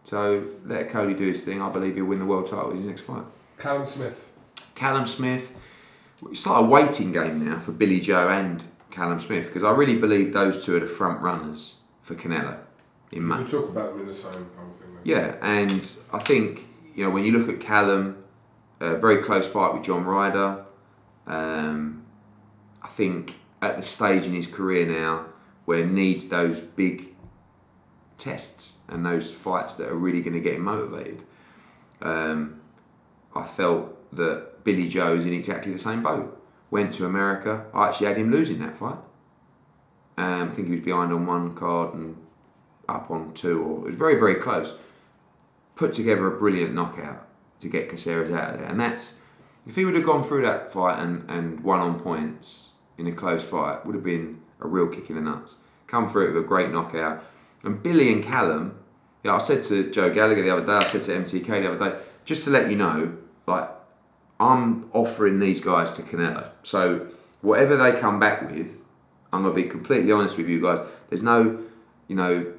[0.05, 1.61] So let Okolie do his thing.
[1.61, 3.25] I believe he'll win the world title in his next fight.
[3.59, 4.31] Callum Smith.
[4.75, 5.53] Callum Smith.
[6.31, 9.99] It's like a waiting game now for Billy Joe and Callum Smith because I really
[9.99, 12.59] believe those two are the front runners for Canelo
[13.13, 13.39] in May.
[13.39, 14.95] We'll talk about them in the same kind of thing.
[14.95, 15.03] Then.
[15.05, 18.25] Yeah, and I think you know when you look at Callum,
[18.81, 20.65] a very close fight with John Ryder.
[21.27, 22.05] Um,
[22.83, 25.27] I think at the stage in his career now
[25.65, 27.15] where he needs those big
[28.17, 31.25] tests and those fights that are really going to get him motivated.
[32.01, 32.61] Um,
[33.35, 36.35] I felt that Billy Joe is in exactly the same boat.
[36.71, 37.67] Went to America.
[37.73, 38.99] I actually had him losing that fight.
[40.17, 42.17] Um, I think he was behind on one card and
[42.89, 44.75] up on two, or it was very, very close.
[45.77, 47.27] Put together a brilliant knockout
[47.61, 49.21] to get Coceres out of there, and that's
[49.67, 53.13] if he would have gone through that fight and, and won on points in a
[53.13, 55.57] close fight, would have been a real kick in the nuts.
[55.87, 57.23] Come through it with a great knockout,
[57.63, 58.79] and Billy and Callum.
[59.23, 61.91] Yeah, I said to Joe Gallagher the other day, I said to MTK the other
[61.91, 63.71] day, just to let you know, like
[64.39, 66.51] I'm offering these guys to Canelo.
[66.63, 67.07] So
[67.41, 68.77] whatever they come back with,
[69.33, 70.87] I'm gonna be completely honest with you guys.
[71.09, 71.59] There's no,
[72.07, 72.53] you know,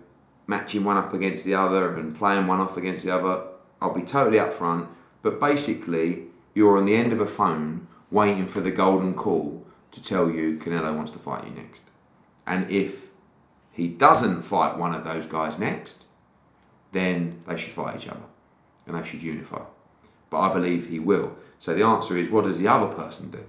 [0.47, 3.43] matching one up against the other and playing one off against the other.
[3.79, 4.87] I'll be totally upfront.
[5.21, 6.23] But basically,
[6.55, 10.57] you're on the end of a phone waiting for the golden call to tell you
[10.57, 11.83] Canelo wants to fight you next.
[12.47, 13.05] And if
[13.71, 16.05] he doesn't fight one of those guys next,
[16.91, 18.28] then they should fight each other
[18.89, 19.61] and they should unify.
[20.29, 21.35] But I believe he will.
[21.57, 23.43] So the answer is what does the other person do?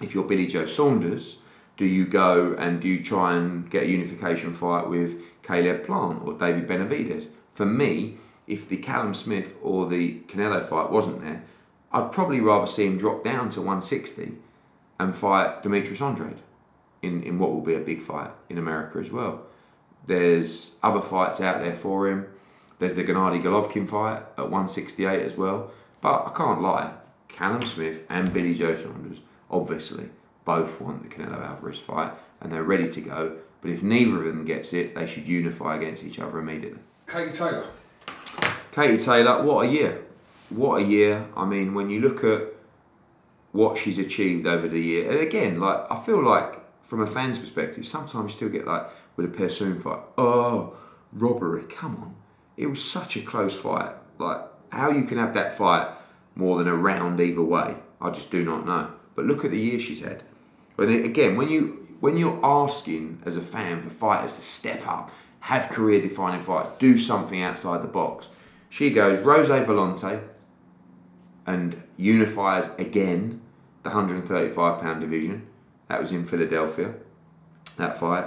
[0.00, 1.38] If you're Billy Joe Saunders,
[1.76, 6.22] do you go and do you try and get a unification fight with Caleb Plant
[6.24, 7.28] or David Benavidez?
[7.54, 11.44] For me, if the Callum Smith or the Canelo fight wasn't there,
[11.92, 14.32] I'd probably rather see him drop down to 160
[14.98, 16.42] and fight Demetrius Andrade
[17.02, 19.46] in, in what will be a big fight in America as well.
[20.06, 22.26] There's other fights out there for him.
[22.78, 25.70] There's the Gennady Golovkin fight at 168 as well.
[26.00, 26.92] But I can't lie,
[27.28, 29.18] Callum Smith and Billy Joe Saunders
[29.50, 30.08] obviously
[30.44, 33.36] both want the Canelo Alvarez fight and they're ready to go.
[33.62, 36.80] But if neither of them gets it, they should unify against each other immediately.
[37.06, 37.66] Katie Taylor.
[38.72, 40.04] Katie Taylor, what a year.
[40.50, 41.26] What a year.
[41.36, 42.52] I mean, when you look at
[43.52, 47.38] what she's achieved over the year, and again, like I feel like from a fan's
[47.38, 50.76] perspective, sometimes you still get like with a Persoon fight, oh,
[51.12, 52.14] robbery, come on.
[52.56, 53.92] It was such a close fight.
[54.18, 54.40] Like,
[54.70, 55.88] how you can have that fight
[56.34, 58.90] more than a round either way, I just do not know.
[59.14, 60.22] But look at the year she's had.
[60.76, 64.86] But then again, when you when you're asking as a fan for fighters to step
[64.86, 68.28] up, have career defining fights, do something outside the box,
[68.68, 70.20] she goes Rose Volante
[71.46, 73.40] and unifies again
[73.84, 75.46] the 135 pound division.
[75.88, 76.94] That was in Philadelphia.
[77.76, 78.26] That fight.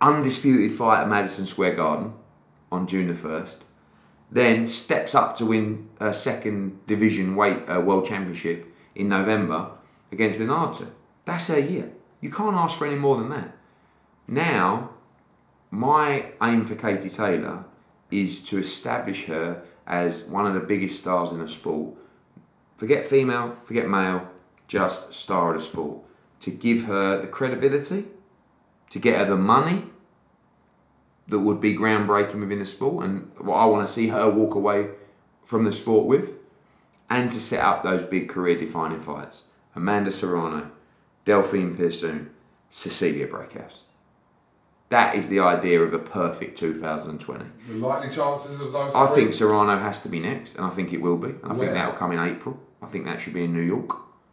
[0.00, 2.12] Undisputed fight at Madison Square Garden
[2.70, 3.58] on June the 1st.
[4.30, 9.70] Then steps up to win a second division weight uh, world championship in November
[10.10, 10.90] against Leonardo.
[11.24, 11.92] That's her year.
[12.20, 13.56] You can't ask for any more than that.
[14.26, 14.90] Now,
[15.70, 17.64] my aim for Katie Taylor
[18.10, 21.94] is to establish her as one of the biggest stars in the sport.
[22.76, 24.28] Forget female, forget male,
[24.66, 25.98] just star of the sport.
[26.40, 28.06] To give her the credibility
[28.90, 29.84] to get her the money
[31.28, 34.54] that would be groundbreaking within the sport and what I want to see her walk
[34.54, 34.88] away
[35.44, 36.30] from the sport with,
[37.10, 39.44] and to set up those big career defining fights.
[39.74, 40.70] Amanda Serrano,
[41.24, 42.30] Delphine Persoon,
[42.70, 43.80] Cecilia Brækhus.
[44.88, 47.44] That is the idea of a perfect 2020.
[47.68, 48.94] The likely chances of those.
[48.94, 49.16] I three?
[49.16, 51.30] think Serrano has to be next, and I think it will be.
[51.30, 52.58] And I think that will come in April.
[52.80, 53.90] I think that should be in New York.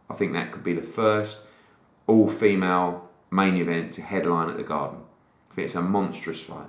[0.08, 1.40] I think that could be the first
[2.06, 5.00] all female main event to headline at the Garden.
[5.50, 6.68] I think it's a monstrous fight.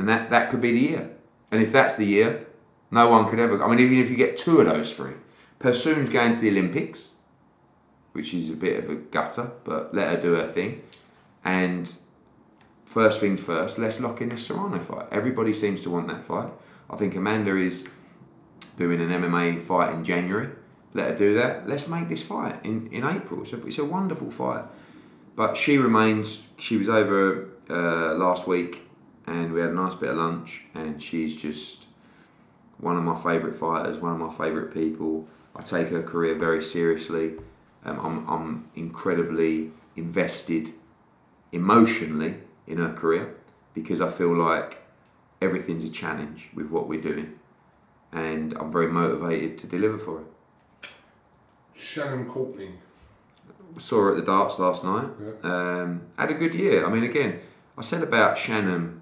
[0.00, 1.10] And that, that could be the year.
[1.50, 2.46] And if that's the year,
[2.90, 3.62] no one could ever.
[3.62, 5.12] I mean, even if you get two of those three,
[5.58, 7.16] Persoon's going to the Olympics,
[8.12, 10.80] which is a bit of a gutter, but let her do her thing.
[11.44, 11.92] And
[12.86, 15.08] first things first, let's lock in the Serrano fight.
[15.12, 16.48] Everybody seems to want that fight.
[16.88, 17.86] I think Amanda is
[18.78, 20.48] doing an MMA fight in January.
[20.94, 21.68] Let her do that.
[21.68, 23.44] Let's make this fight in, in April.
[23.44, 24.64] So it's a wonderful fight.
[25.36, 28.86] But she remains, she was over uh, last week
[29.30, 31.86] and we had a nice bit of lunch and she's just
[32.78, 35.28] one of my favourite fighters, one of my favourite people.
[35.54, 37.34] I take her career very seriously.
[37.84, 40.70] Um, I'm, I'm incredibly invested
[41.52, 43.36] emotionally in her career
[43.72, 44.78] because I feel like
[45.40, 47.38] everything's a challenge with what we're doing,
[48.12, 50.24] and I'm very motivated to deliver for her.
[51.74, 52.74] Shannon Courtney.
[53.78, 55.06] Saw her at the darts last night.
[55.42, 56.84] Um, had a good year.
[56.84, 57.40] I mean, again,
[57.78, 58.99] I said about Shannon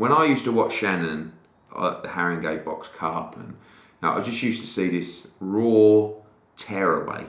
[0.00, 1.32] when I used to watch Shannon
[1.78, 3.54] at the Haringey Box Cup, and
[4.02, 6.10] know, I just used to see this raw
[6.56, 7.26] tearaway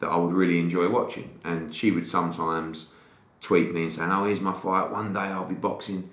[0.00, 1.40] that I would really enjoy watching.
[1.42, 2.92] And she would sometimes
[3.40, 4.90] tweet me and saying, "Oh, here's my fight.
[4.90, 6.10] One day I'll be boxing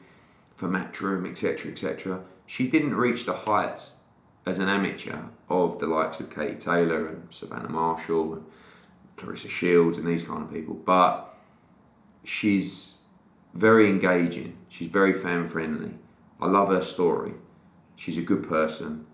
[0.56, 3.98] for Matchroom, etc., etc." She didn't reach the heights
[4.46, 8.46] as an amateur of the likes of Katie Taylor and Savannah Marshall and
[9.18, 11.38] Claressa Shields and these kind of people, but
[12.24, 13.00] she's
[13.54, 14.58] very engaging.
[14.70, 15.92] She's very fan friendly.
[16.40, 17.34] I love her story.
[17.96, 19.06] She's a good person,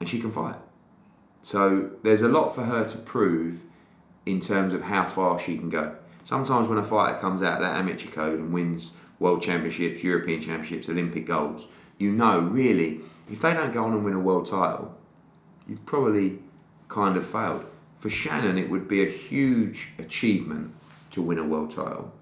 [0.00, 0.58] and she can fight.
[1.42, 3.60] So there's a lot for her to prove
[4.26, 5.94] in terms of how far she can go.
[6.24, 10.40] Sometimes when a fighter comes out of that amateur code and wins world championships, European
[10.40, 11.66] championships, Olympic golds,
[11.98, 14.94] you know really if they don't go on and win a world title,
[15.68, 16.38] you've probably
[16.88, 17.64] kind of failed.
[18.00, 20.74] For Shannon, it would be a huge achievement
[21.12, 22.12] to win a world title.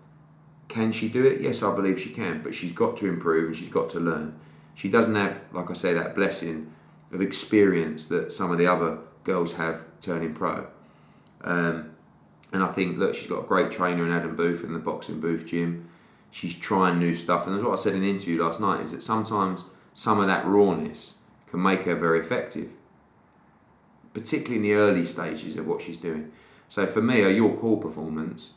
[0.73, 1.43] Can she do it?
[1.43, 4.35] Yes, I believe she can, but she's got to improve and she's got to learn.
[4.75, 6.73] She doesn't have, like I say, that blessing
[7.13, 10.67] of experience that some of the other girls have turning pro.
[11.43, 11.91] Um,
[12.55, 15.21] and I think, look, she's got a great trainer in Adam Booth in the boxing
[15.21, 15.91] booth gym.
[16.31, 18.93] She's trying new stuff, and that's what I said in the interview last night: is
[18.93, 21.17] that sometimes some of that rawness
[21.51, 22.71] can make her very effective,
[24.15, 26.33] particularly in the early stages of what she's doing.
[26.71, 28.53] So for me, a York Hall performance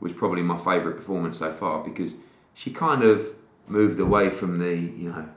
[0.00, 2.14] was probably my favourite performance so far because
[2.54, 3.28] she kind of
[3.66, 5.28] moved away from the, you know,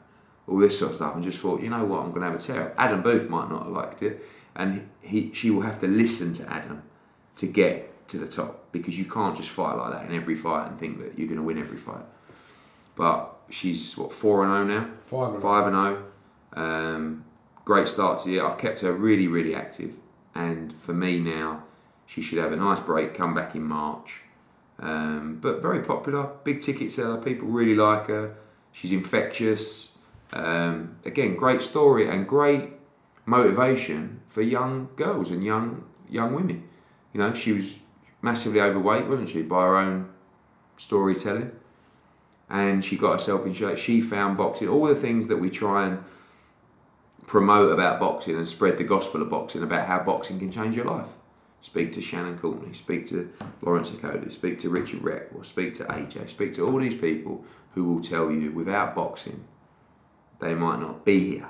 [0.47, 2.35] all this sort of stuff and just thought, you know what, I'm going to have
[2.35, 2.73] a tear.
[2.77, 6.51] Adam Booth might not have liked it, and he, she will have to listen to
[6.51, 6.81] Adam
[7.37, 10.67] to get to the top because you can't just fight like that in every fight
[10.67, 12.03] and think that you're going to win every fight.
[12.95, 14.89] But she's what four and zero now.
[14.99, 16.03] Five and Five and zero.
[16.53, 17.25] Um,
[17.63, 18.45] great start to the year.
[18.45, 19.93] I've kept her really, really active,
[20.35, 21.63] and for me now,
[22.05, 23.13] she should have a nice break.
[23.13, 24.21] Come back in March,
[24.79, 27.17] um, but very popular, big ticket seller.
[27.17, 28.35] People really like her.
[28.71, 29.91] She's infectious.
[30.31, 32.71] Um, again, great story and great
[33.25, 36.67] motivation for young girls and young young women.
[37.13, 37.79] You know, she was
[38.21, 40.09] massively overweight, wasn't she, by her own
[40.77, 41.51] storytelling,
[42.49, 43.77] and she got herself in shape.
[43.77, 46.03] She found boxing, all the things that we try and
[47.27, 50.85] promote about boxing and spread the gospel of boxing about how boxing can change your
[50.85, 51.07] life.
[51.61, 53.29] Speak to Shannon Courtney, speak to
[53.61, 57.43] Lawrence Okolie, speak to Richard Reck, or speak to AJ, speak to all these people
[57.73, 59.43] who will tell you without boxing,
[60.39, 61.49] they might not be here.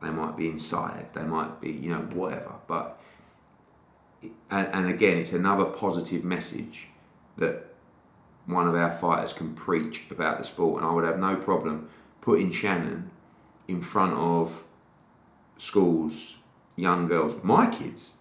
[0.00, 1.08] They might be inside.
[1.12, 2.52] They might be, you know, whatever.
[2.68, 3.00] But,
[4.22, 6.88] and, and again, it's another positive message
[7.36, 7.74] that
[8.46, 10.82] one of our fighters can preach about the sport.
[10.82, 11.88] And I would have no problem
[12.20, 13.10] putting Shannon
[13.66, 14.62] in front of
[15.58, 16.36] schools,
[16.76, 18.12] young girls, my kids,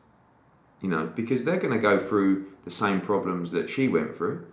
[0.88, 4.45] you know, because they're going to go through the same problems that she went through,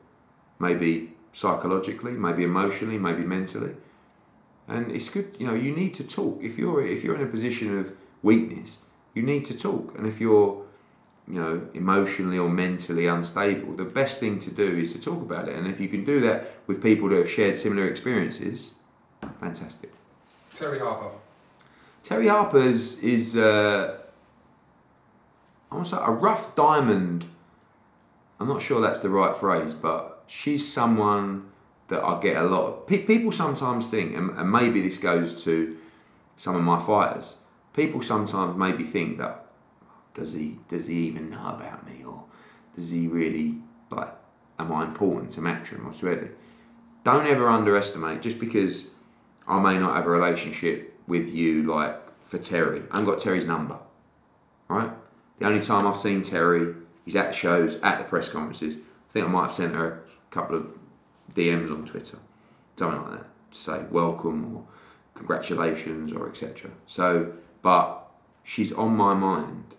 [0.59, 3.77] maybe psychologically, maybe emotionally, maybe mentally.
[4.67, 6.43] And it's good, you know, you need to talk.
[6.43, 7.93] If you're if you're in a position of
[8.25, 8.79] weakness,
[9.15, 9.97] you need to talk.
[9.97, 10.65] And if you're,
[11.29, 15.49] you know, emotionally or mentally unstable, the best thing to do is to talk about
[15.49, 15.55] it.
[15.55, 18.75] And if you can do that with people that have shared similar experiences,
[19.39, 19.93] fantastic.
[20.53, 21.15] Terri Harper.
[22.03, 23.99] Terri Harper's is uh,
[25.75, 27.27] I want a rough diamond.
[28.39, 31.51] I'm not sure that's the right phrase, but she's someone
[31.89, 32.87] that I get a lot of.
[32.87, 35.77] Pe- people sometimes think, and, and maybe this goes to
[36.37, 37.37] some of my fighters.
[37.73, 39.47] People sometimes maybe think that
[40.15, 42.23] does he does he even know about me or
[42.77, 43.59] does he really
[43.91, 44.15] like
[44.61, 46.31] am I important to Matchroom or to Eddie?
[47.03, 48.87] Don't ever underestimate just because
[49.49, 52.87] I may not have a relationship with you like for Terri.
[52.93, 53.77] I haven't got Terri's number.
[54.69, 54.91] Right?
[55.39, 58.77] The only time I've seen Terri is at shows, at the press conferences.
[58.77, 60.67] I think I might have sent her a couple of
[61.35, 62.19] DMs on Twitter,
[62.77, 64.65] something like that, to say welcome or
[65.15, 66.71] congratulations or etc.
[66.87, 67.33] So,
[67.63, 68.11] but
[68.43, 69.75] she's on my mind,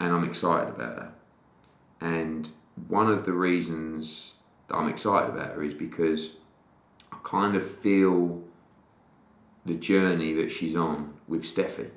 [0.00, 1.12] and I'm excited about her.
[2.00, 2.50] And
[2.88, 4.34] one of the reasons
[4.68, 6.30] that I'm excited about her is because
[7.12, 8.42] I kind of feel
[9.64, 11.90] the journey that she's on with Steffi.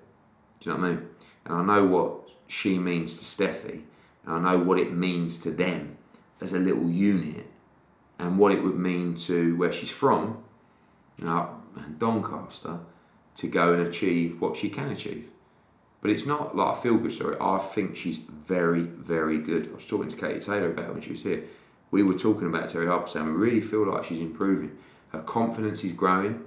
[0.60, 1.08] Do you know what I mean?
[1.46, 3.82] And I know what she means to Steffi,
[4.26, 5.98] and I know what it means to them
[6.42, 7.48] as a little unit,
[8.20, 10.44] and what it would mean to where she's from,
[11.18, 11.50] you know,
[11.98, 12.80] Doncaster,
[13.36, 15.30] to go and achieve what she can achieve.
[16.02, 17.36] But it's not like a feel good story.
[17.42, 19.70] I think she's very, very good.
[19.72, 21.44] I was talking to Katie Taylor about when she was here.
[21.92, 24.78] We were talking about Terri Harper saying we really feel like she's improving.
[25.10, 26.44] Her confidence is growing.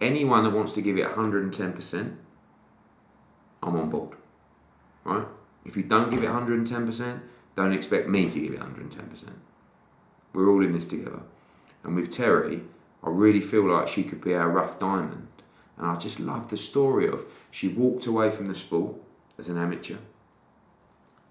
[0.00, 2.16] Anyone that wants to give it 110%,
[3.62, 4.16] I'm on board.
[5.08, 5.26] Right?
[5.64, 7.20] If you don't give it 110%,
[7.56, 9.24] don't expect me to give it 110%.
[10.32, 11.20] We're all in this together.
[11.82, 12.64] And with Terri,
[13.02, 15.28] I really feel like she could be our rough diamond.
[15.76, 18.96] And I just love the story of she walked away from the sport
[19.38, 19.96] as an amateur.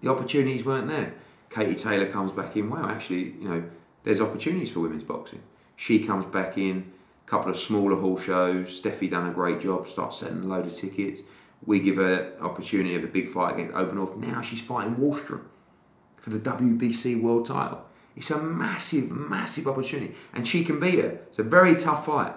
[0.02, 1.14] The opportunities weren't there.
[1.50, 2.70] Katie Taylor comes back in.
[2.70, 3.64] Wow, actually, you know,
[4.04, 5.42] there's opportunities for women's boxing.
[5.76, 6.92] She comes back in,
[7.26, 8.80] a couple of smaller hall shows.
[8.80, 11.22] Steffi done a great job, starts selling a load of tickets.
[11.66, 14.16] We give her opportunity of a big fight against Obenauf.
[14.16, 15.44] Now she's fighting Wahlstrom
[16.16, 17.84] for the WBC world title.
[18.16, 21.20] It's a massive, massive opportunity, and she can beat her.
[21.28, 22.34] It's a very tough fight.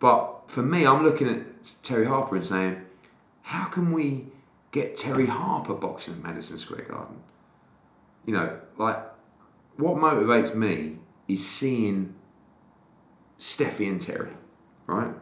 [0.00, 2.82] But for me, I'm looking at Terri Harper and saying,
[3.42, 4.26] how can we
[4.70, 7.16] get Terri Harper boxing at Madison Square Garden?
[8.26, 8.98] You know, like,
[9.76, 12.14] what motivates me is seeing
[13.38, 14.32] Steffi and Terri,
[14.86, 15.12] right?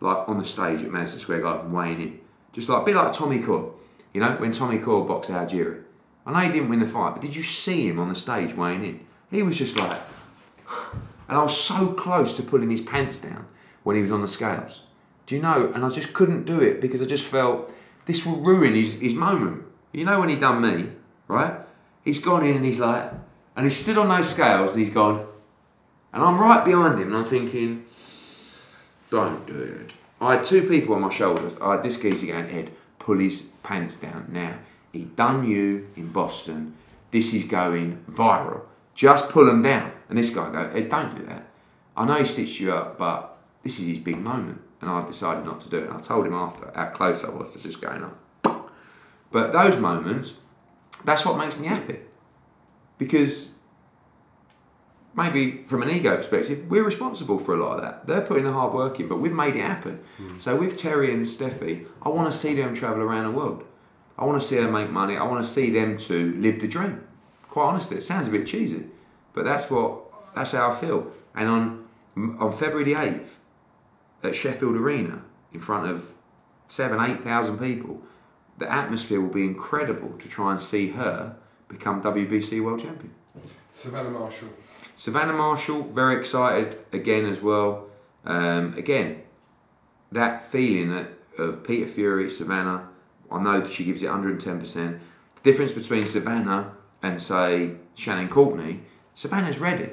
[0.00, 2.20] Like on the stage at Madison Square Garden weighing in.
[2.58, 3.72] Just like a bit like Tommy Coyle.
[4.12, 5.80] You know, when Tommy Coyle boxed Algieri.
[6.26, 8.52] I know he didn't win the fight, but did you see him on the stage
[8.52, 9.06] weighing in?
[9.30, 9.96] He was just like,
[11.28, 13.46] and I was so close to pulling his pants down
[13.84, 14.80] when he was on the scales.
[15.28, 15.70] Do you know?
[15.72, 17.70] And I just couldn't do it because I just felt
[18.06, 19.62] this will ruin his, his moment.
[19.92, 20.90] You know when he done me,
[21.28, 21.54] right?
[22.04, 23.12] He's gone in and he's like,
[23.54, 25.24] and he stood on those scales and he's gone,
[26.12, 27.86] and I'm right behind him and I'm thinking,
[29.12, 29.92] don't do it.
[30.20, 31.54] I had two people on my shoulders.
[31.60, 34.58] I had this geezer going, Ed, pull his pants down now.
[34.92, 36.74] He done you in Boston.
[37.10, 38.62] This is going viral.
[38.94, 39.92] Just pull them down.
[40.08, 41.46] And this guy go, Ed, don't do that.
[41.96, 44.60] I know he stitched you up, but this is his big moment.
[44.80, 45.88] And I decided not to do it.
[45.88, 48.70] And I told him after how close I was to just going up.
[49.30, 50.34] But those moments,
[51.04, 51.98] that's what makes me happy.
[52.96, 53.54] Because
[55.18, 58.06] maybe from an ego perspective, we're responsible for a lot of that.
[58.06, 60.00] They're putting the hard work in, but we've made it happen.
[60.18, 60.40] Mm.
[60.40, 63.64] So with Terri and Steffi, I want to see them travel around the world.
[64.16, 65.16] I want to see them make money.
[65.16, 67.04] I want to see them to live the dream.
[67.50, 68.86] Quite honestly, it sounds a bit cheesy,
[69.34, 70.00] but that's what
[70.34, 71.10] that's how I feel.
[71.34, 71.88] And on
[72.38, 73.38] on February the eighth
[74.22, 76.12] at Sheffield Arena, in front of
[76.68, 78.02] seven, eight thousand people,
[78.58, 81.36] the atmosphere will be incredible to try and see her
[81.68, 83.12] become WBC world champion.
[83.72, 84.48] Savannah Marshall.
[84.98, 87.86] Savannah Marshall, very excited again as well.
[88.24, 89.22] Um, again,
[90.10, 91.06] that feeling
[91.38, 92.88] of Peter Fury, Savannah,
[93.30, 94.64] I know that she gives it 110%.
[94.64, 94.98] The
[95.44, 98.80] difference between Savannah and, say, Shannon Courtney,
[99.14, 99.90] Savannah's ready.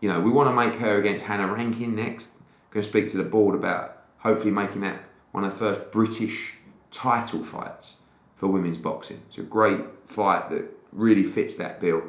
[0.00, 2.28] You know, we want to make her against Hannah Rankin next.
[2.72, 6.56] Going to speak to the board about hopefully making that one of the first British
[6.90, 8.00] title fights
[8.36, 9.22] for women's boxing.
[9.30, 12.02] It's a great fight that really fits that bill.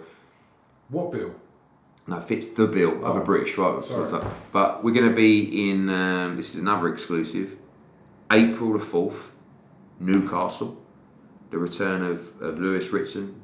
[0.89, 1.35] What bill?
[2.05, 3.83] No, fits the bill oh, of a oh, British fight.
[4.51, 7.55] But we're going to be in, um, this is another exclusive,
[8.31, 9.29] April the 4th,
[9.99, 10.79] Newcastle.
[11.51, 13.39] The return of, of Lewis Ritson.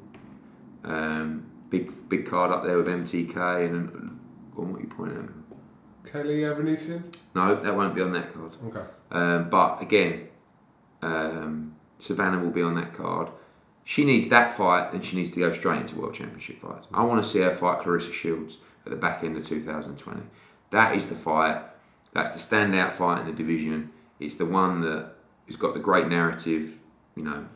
[0.82, 4.20] Um, big big card up there with MTK and, on,
[4.56, 6.12] what are you pointing at?
[6.12, 7.04] Kelly Avanesyan?
[7.36, 8.56] No, that won't be on that card.
[8.66, 8.90] Okay.
[9.12, 10.26] Um, but again,
[11.02, 13.30] um, Savannah will be on that card
[13.84, 16.86] she needs that fight, then she needs to go straight into World Championship fights.
[16.92, 20.20] I want to see her fight Claressa Shields at the back end of 2020.
[20.70, 21.62] That is the fight.
[22.12, 23.90] That's the standout fight in the division.
[24.18, 25.12] It's the one that
[25.46, 26.74] has got the great narrative,
[27.16, 27.46] you know,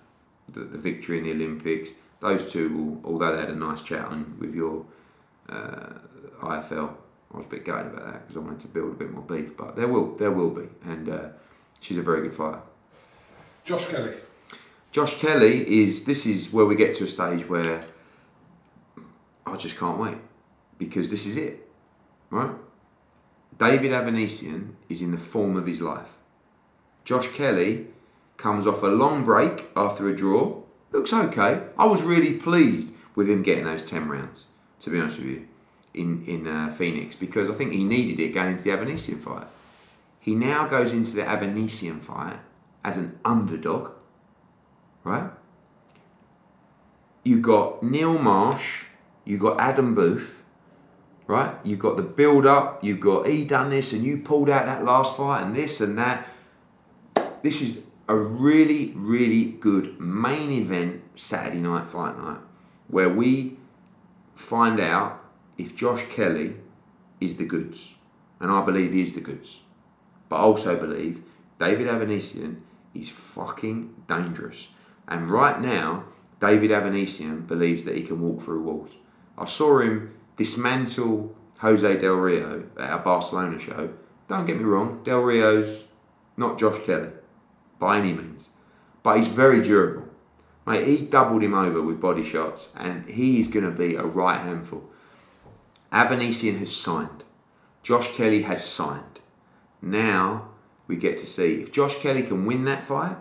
[0.48, 1.90] the, the victory in the Olympics.
[2.20, 4.84] Those two, will, although they had a nice chat on with your
[5.48, 5.90] uh,
[6.42, 6.94] IFL.
[7.32, 9.22] I was a bit gutted about that because I wanted to build a bit more
[9.22, 11.28] beef, but there will there will be, and uh,
[11.80, 12.60] she's a very good fighter.
[13.64, 14.14] Josh Kelly.
[14.94, 17.84] Josh Kelly is this is where we get to a stage where
[19.44, 20.18] I just can't wait
[20.78, 21.68] because this is it,
[22.30, 22.54] right?
[23.58, 26.10] David Avanesyan is in the form of his life.
[27.04, 27.88] Josh Kelly
[28.36, 30.62] comes off a long break after a draw.
[30.92, 31.64] Looks okay.
[31.76, 34.44] I was really pleased with him getting those 10 rounds,
[34.78, 35.48] to be honest with you,
[35.92, 39.48] in, in uh, Phoenix because I think he needed it going into the Avanesyan fight.
[40.20, 42.38] He now goes into the Avanesyan fight
[42.84, 43.90] as an underdog,
[45.04, 45.30] right?
[47.22, 48.84] You've got Neil Marsh,
[49.24, 50.36] you've got Adam Booth,
[51.26, 51.54] right?
[51.64, 54.84] You've got the build up, you've got he done this and you pulled out that
[54.84, 56.28] last fight and this and that.
[57.42, 62.40] This is a really, really good main event Saturday night fight night
[62.88, 63.56] where we
[64.34, 65.22] find out
[65.56, 66.56] if Josh Kelly
[67.20, 67.94] is the goods.
[68.40, 69.60] And I believe he is the goods.
[70.28, 71.22] But I also believe
[71.58, 72.56] David Avanesyan
[72.94, 74.68] is fucking dangerous.
[75.08, 76.04] And right now,
[76.40, 78.96] David Avanesyan believes that he can walk through walls.
[79.36, 83.90] I saw him dismantle Jose Del Rio at our Barcelona show.
[84.28, 85.88] Don't get me wrong, Del Rio's
[86.36, 87.10] not Josh Kelly
[87.78, 88.48] by any means,
[89.02, 90.08] but he's very durable.
[90.66, 94.02] Mate, he doubled him over with body shots, and he is going to be a
[94.02, 94.82] right handful.
[95.92, 97.22] Avanesyan has signed.
[97.82, 99.20] Josh Kelly has signed.
[99.82, 100.48] Now
[100.86, 103.16] we get to see if Josh Kelly can win that fight.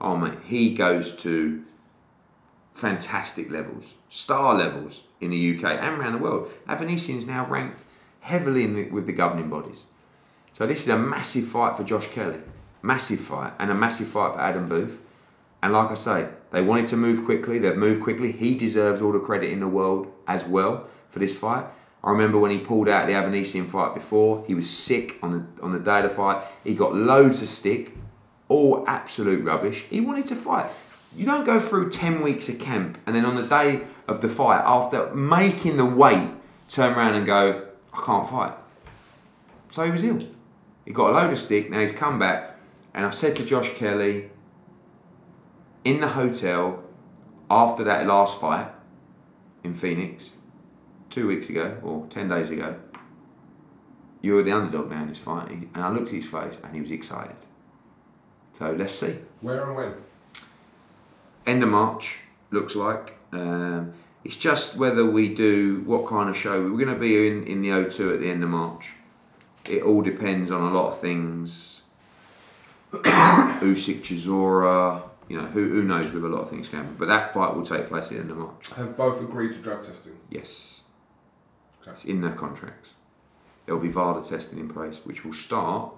[0.00, 1.64] Oh mate, he goes to
[2.74, 6.50] fantastic levels, star levels in the UK and around the world.
[6.68, 7.84] Avanesyan is now ranked
[8.20, 9.84] heavily in the, with the governing bodies.
[10.52, 12.40] So this is a massive fight for Josh Kelly,
[12.82, 14.98] massive fight, and a massive fight for Adam Booth.
[15.62, 17.58] And like I say, they wanted to move quickly.
[17.58, 18.32] They've moved quickly.
[18.32, 21.64] He deserves all the credit in the world as well for this fight.
[22.04, 24.44] I remember when he pulled out the Avanesyan fight before.
[24.46, 26.44] He was sick on the on the day of the fight.
[26.62, 27.92] He got loads of stick,
[28.48, 29.82] all absolute rubbish.
[29.90, 30.70] He wanted to fight.
[31.14, 34.28] You don't go through 10 weeks of camp and then on the day of the
[34.28, 36.30] fight, after making the weight,
[36.68, 38.52] turn around and go, I can't fight.
[39.70, 40.20] So he was ill.
[40.84, 42.56] He got a load of stick, now he's come back.
[42.94, 44.30] And I said to Josh Kelly
[45.84, 46.82] in the hotel
[47.50, 48.68] after that last fight
[49.64, 50.32] in Phoenix,
[51.10, 52.76] two weeks ago or 10 days ago,
[54.22, 55.50] you're the underdog now in this fight.
[55.50, 57.36] And I looked at his face and he was excited.
[58.56, 59.16] So let's see.
[59.40, 59.94] Where and when?
[61.46, 62.18] end of March
[62.50, 63.18] looks like.
[63.32, 63.94] Um,
[64.24, 66.60] it's just whether we do what kind of show.
[66.62, 68.88] We're going to be in, in the O2 at the end of March.
[69.68, 71.82] It all depends on a lot of things.
[72.92, 76.96] Usyk, Chisora, you know, who, who knows with a lot of things coming.
[76.98, 78.74] But that fight will take place at the end of March.
[78.74, 80.16] Have both agreed to drug testing?
[80.30, 80.82] Yes.
[81.82, 81.92] Okay.
[81.92, 82.94] It's in their contracts.
[83.64, 85.92] There'll be VADA testing in place, which will start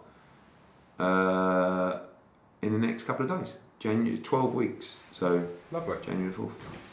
[0.99, 2.01] uh,
[2.63, 3.55] in the next couple of days.
[3.79, 4.97] January, 12 weeks.
[5.13, 5.97] So, Lovely.
[6.05, 6.51] January 4th.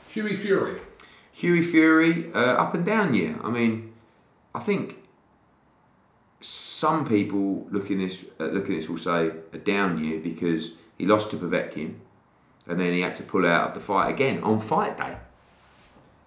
[0.10, 0.80] Hughie Fury.
[1.32, 3.38] Hughie Fury, uh, up and down year.
[3.44, 3.94] I mean,
[4.54, 5.00] I think
[6.40, 11.06] some people looking this uh, looking at this will say a down year because he
[11.06, 11.96] lost to Povetkin,
[12.68, 15.18] and then he had to pull out of the fight again on fight day,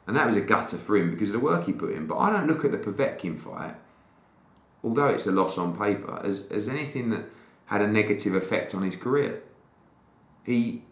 [0.07, 2.07] and that was a gutter for him because of the work he put in.
[2.07, 3.77] But I don't look at the Povetkin fight,
[4.85, 7.25] although it's a loss on paper, as as anything that
[7.69, 9.43] had a negative effect on his career.
[10.45, 10.83] He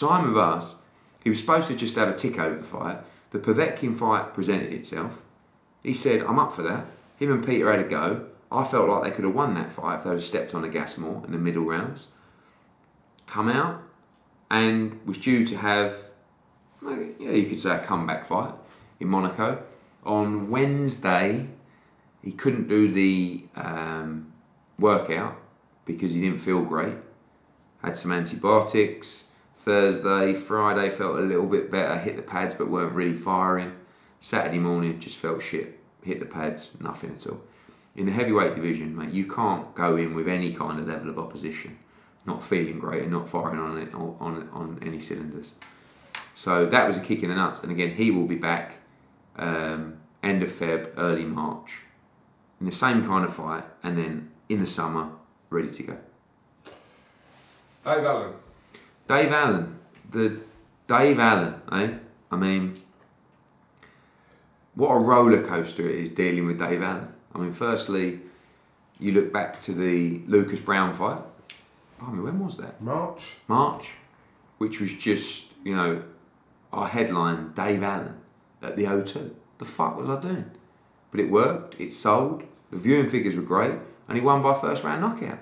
[0.00, 0.76] with us.
[1.22, 2.98] He was supposed to just have a tick over fight.
[3.30, 5.12] The Povetkin fight presented itself.
[5.82, 6.86] He said, I'm up for that.
[7.16, 8.26] Him and Peter had a go.
[8.50, 10.68] I felt like they could have won that fight if they had stepped on the
[10.68, 12.08] gas more in the middle rounds.
[13.26, 13.82] Come out
[14.50, 15.94] and was due to have,
[16.82, 18.54] yeah, you could say a comeback fight
[19.00, 19.62] in Monaco.
[20.04, 21.48] On Wednesday,
[22.22, 24.32] he couldn't do the um,
[24.78, 25.36] workout
[25.88, 26.94] because he didn't feel great.
[27.82, 29.24] Had some antibiotics.
[29.58, 31.98] Thursday, Friday felt a little bit better.
[31.98, 33.72] Hit the pads but weren't really firing.
[34.20, 35.80] Saturday morning just felt shit.
[36.02, 37.40] Hit the pads, nothing at all.
[37.96, 41.18] In the heavyweight division, mate, you can't go in with any kind of level of
[41.18, 41.76] opposition,
[42.26, 45.54] not feeling great and not firing on it on on any cylinders.
[46.34, 47.62] So that was a kick in the nuts.
[47.62, 48.74] And again, he will be back
[49.36, 51.78] um, end of Feb, early March,
[52.60, 55.10] in the same kind of fight, and then in the summer,
[55.50, 55.96] ready to go.
[57.84, 58.32] Dave Allen.
[59.08, 59.78] Dave Allen,
[60.10, 60.40] the
[60.86, 61.94] Dave Allen, eh?
[62.30, 62.74] I mean,
[64.74, 67.08] what a roller coaster it is dealing with Dave Allen.
[67.34, 68.20] I mean, firstly,
[68.98, 71.22] you look back to the Lucas Browne fight.
[72.00, 72.80] I mean, when was that?
[72.80, 73.36] March.
[73.48, 73.92] March,
[74.58, 76.02] which was just, you know,
[76.72, 78.14] our headline, Dave Allen
[78.62, 79.30] at the O2.
[79.58, 80.50] The fuck was I doing?
[81.10, 81.80] but it worked.
[81.80, 82.42] It sold.
[82.70, 83.74] The viewing figures were great,
[84.08, 85.38] and he won by first round knockout.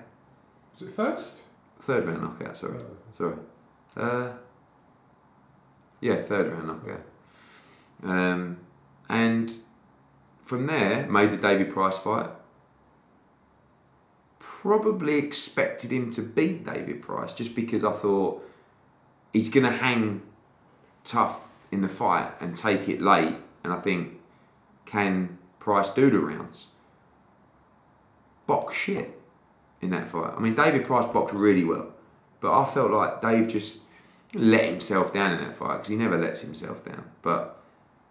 [0.73, 1.41] Was it first?
[1.79, 2.57] Third round knockout.
[2.57, 2.79] Sorry,
[3.17, 3.37] sorry.
[3.95, 4.29] Uh,
[6.01, 7.01] yeah, third round knockout.
[8.03, 8.57] Um,
[9.09, 9.53] and
[10.45, 12.29] from there, made the David Price fight.
[14.39, 18.43] Probably expected him to beat David Price just because I thought
[19.33, 20.21] he's going to hang
[21.03, 21.39] tough
[21.71, 23.35] in the fight and take it late.
[23.63, 24.19] And I think,
[24.85, 26.67] can Price do the rounds?
[28.47, 29.19] Box shit
[29.81, 30.33] in that fight.
[30.35, 31.93] I mean, David Price boxed really well,
[32.39, 33.79] but I felt like Dave just
[34.33, 37.03] let himself down in that fight because he never lets himself down.
[37.21, 37.61] But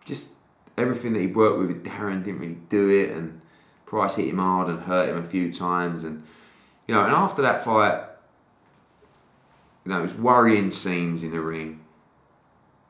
[0.05, 0.31] just
[0.79, 3.41] everything that he worked with Darren didn't really do it, and
[3.87, 6.23] Price hit him hard and hurt him a few times, and
[6.87, 8.03] you know, and after that fight,
[9.85, 11.81] you know, it was worrying scenes in the ring,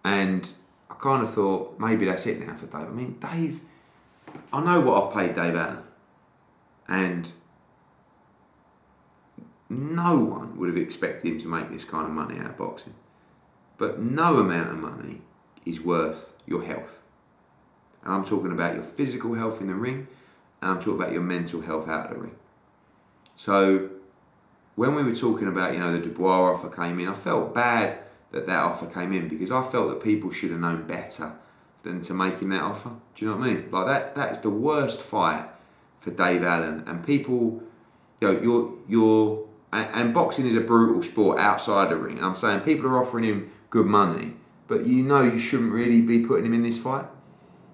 [0.04, 0.48] and
[0.90, 2.88] I kind of thought maybe that's it now for Dave.
[2.88, 3.60] I mean, Dave,
[4.52, 5.82] I know what I've paid Dave Allen,
[6.88, 7.30] and
[9.68, 12.94] no one would have expected him to make this kind of money out of boxing.
[13.78, 15.22] But no amount of money
[15.64, 17.00] is worth your health.
[18.04, 20.06] And I'm talking about your physical health in the ring,
[20.62, 22.36] and I'm talking about your mental health out of the ring.
[23.34, 23.90] So
[24.76, 27.98] when we were talking about, you know, the Dubois offer came in, I felt bad
[28.30, 31.32] that that offer came in because I felt that people should have known better
[31.82, 32.90] than to make him that offer.
[33.14, 33.70] Do you know what I mean?
[33.70, 35.48] Like that that is the worst fight
[36.00, 36.84] for Dave Allen.
[36.86, 37.62] And people,
[38.20, 42.22] you know, you're you're and, boxing is a brutal sport outside the ring.
[42.22, 44.34] I'm saying people are offering him good money,
[44.68, 47.04] but you know you shouldn't really be putting him in this fight.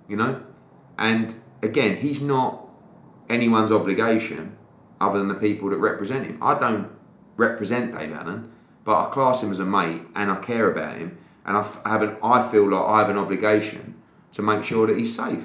[0.08, 0.42] You know?
[0.98, 2.68] And again, he's not
[3.28, 4.56] anyone's obligation
[5.00, 6.38] other than the people that represent him.
[6.42, 6.90] I don't
[7.36, 8.52] represent Dave Allen,
[8.84, 12.02] but I class him as a mate and I care about him, and I have
[12.02, 13.94] an, I feel like I have an obligation
[14.32, 15.44] to make sure that he's safe.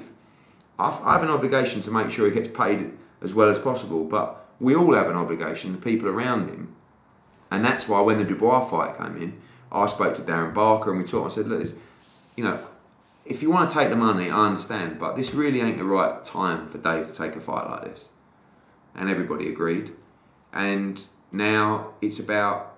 [0.78, 4.46] I have an obligation to make sure he gets paid as well as possible, but
[4.60, 6.74] we all have an obligation, the people around him,
[7.50, 9.40] and that's why when the Dubois fight came in,
[9.72, 11.32] I spoke to Darren Barker and we talked.
[11.32, 11.68] I said, look,
[12.36, 12.64] you know,
[13.24, 16.24] if you want to take the money, I understand, but this really ain't the right
[16.24, 18.08] time for Dave to take a fight like this.
[18.94, 19.92] And everybody agreed.
[20.52, 22.74] And now it's about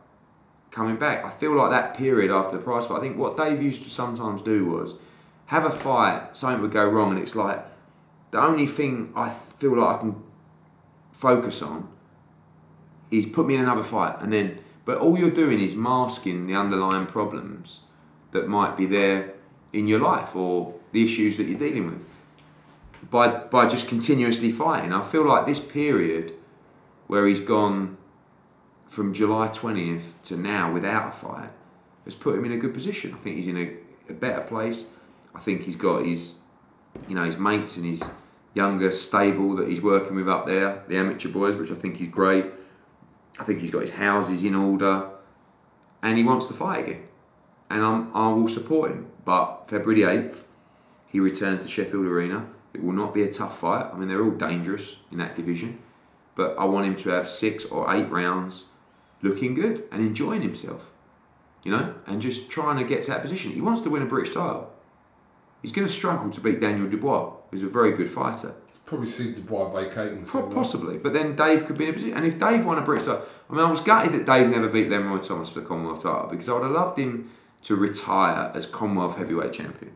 [0.71, 1.25] coming back.
[1.25, 3.91] I feel like that period after the price fight, I think what Dave used to
[3.91, 4.99] sometimes do was
[5.47, 7.65] have a fight, something would go wrong, and it's like
[8.31, 10.23] the only thing I feel like I can
[11.13, 11.89] focus on
[13.11, 14.59] is put me in another fight, and then.
[14.87, 17.81] But all you're doing is masking the underlying problems
[18.33, 19.35] that might be there
[19.73, 22.05] in your life or the issues that you're dealing with
[23.11, 24.93] by by just continuously fighting.
[24.93, 26.35] I feel like this period
[27.07, 27.97] where he's gone
[28.89, 31.51] from July 20th to now without a fight
[32.05, 33.15] has put him in a good position.
[33.15, 33.73] I think he's in a,
[34.11, 34.87] a better place.
[35.35, 36.35] I think he's got his,
[37.09, 38.03] you know, his mates and his
[38.55, 42.09] younger stable that he's working with up there, the amateur boys, which I think is
[42.09, 42.47] great.
[43.39, 45.09] I think he's got his houses in order,
[46.03, 47.03] and he wants to fight again.
[47.71, 49.07] And I'm, I will support him.
[49.25, 50.43] But February 8th,
[51.07, 52.47] he returns to Sheffield Arena.
[52.75, 53.87] It will not be a tough fight.
[53.93, 55.79] I mean, they're all dangerous in that division.
[56.35, 58.65] But I want him to have six or eight rounds
[59.23, 60.83] looking good and enjoying himself,
[61.63, 63.53] you know, and just trying to get to that position.
[63.53, 64.70] He wants to win a British title.
[65.63, 68.55] He's going to struggle to beat Daniel Dubois, who's a very good fighter.
[68.87, 70.25] Probably see Dubois vacating.
[70.25, 72.17] Possibly, but then Dave could be in a position.
[72.17, 74.69] And if Dave won a British title, I mean, I was gutted that Dave never
[74.69, 77.31] beat Lenroy Thomas for the Commonwealth title because I would have loved him
[77.65, 79.93] to retire as Commonwealth heavyweight champion.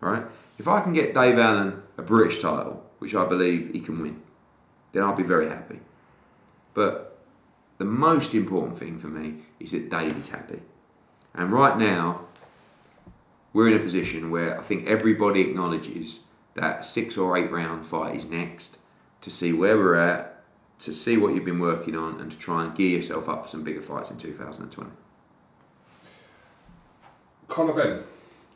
[0.00, 0.24] Right?
[0.58, 4.22] If I can get Dave Allen a British title, which I believe he can win,
[4.92, 5.80] then I'll be very happy.
[6.74, 7.18] But
[7.78, 10.60] the most important thing for me is that Dave is happy.
[11.34, 12.25] And right now,
[13.56, 16.20] we're in a position where I think everybody acknowledges
[16.56, 18.80] that six or eight round fight is next
[19.22, 20.42] to see where we're at,
[20.80, 23.48] to see what you've been working on, and to try and gear yourself up for
[23.48, 24.90] some bigger fights in 2020.
[27.48, 28.02] Conor Benn.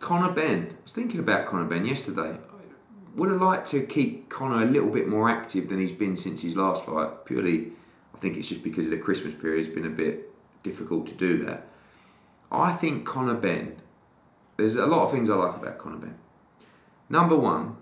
[0.01, 0.67] Conor Benn.
[0.69, 2.37] I was thinking about Conor Benn yesterday.
[3.17, 6.43] Would have liked to keep Conor a little bit more active than he's been since
[6.43, 7.25] his last fight.
[7.25, 7.73] Purely,
[8.15, 9.65] I think it's just because of the Christmas period.
[9.65, 10.31] It's been a bit
[10.63, 11.69] difficult to do that.
[12.53, 13.81] I think Conor Benn.
[14.61, 16.19] There's a lot of things I like about Conor Benn.
[17.09, 17.79] Number one,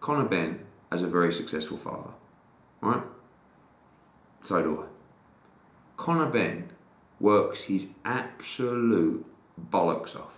[0.00, 2.08] Conor Benn has a very successful father,
[2.80, 3.02] right?
[4.40, 4.86] So do I.
[5.98, 6.70] Conor Benn
[7.20, 9.22] works his absolute
[9.70, 10.32] bollocks off.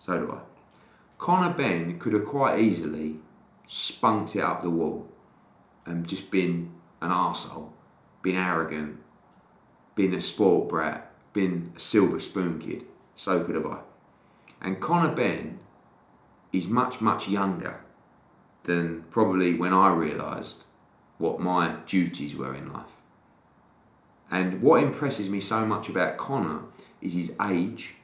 [0.00, 0.40] So do I.
[1.18, 3.20] Conor Benn could have quite easily
[3.64, 5.06] spunked it up the wall
[5.84, 7.70] and just been an arsehole,
[8.22, 8.98] been arrogant,
[9.94, 12.82] been a sport brat, been a silver spoon kid.
[13.14, 13.85] So could have I.
[14.60, 15.58] And Conor Benn
[16.52, 17.80] is much, much younger
[18.64, 20.64] than probably when I realised
[21.18, 22.84] what my duties were in life.
[24.30, 26.62] And what impresses me so much about Conor
[27.00, 27.94] is his age,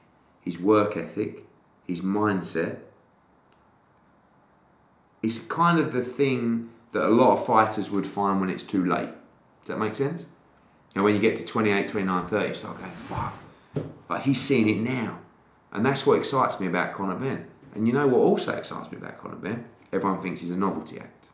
[0.41, 1.45] his work ethic,
[1.87, 2.79] his mindset.
[5.23, 8.85] It's kind of the thing that a lot of fighters would find when it's too
[8.87, 9.11] late.
[9.61, 10.27] Does that make sense?
[10.95, 13.35] And when you get to 28, 29, 30, you start going, fuck.
[14.09, 15.19] Like he's seeing it now.
[15.73, 17.47] And that's what excites me about Conor Benn.
[17.75, 19.65] And you know what also excites me about Conor Benn?
[19.93, 21.27] Everyone thinks he's a novelty act.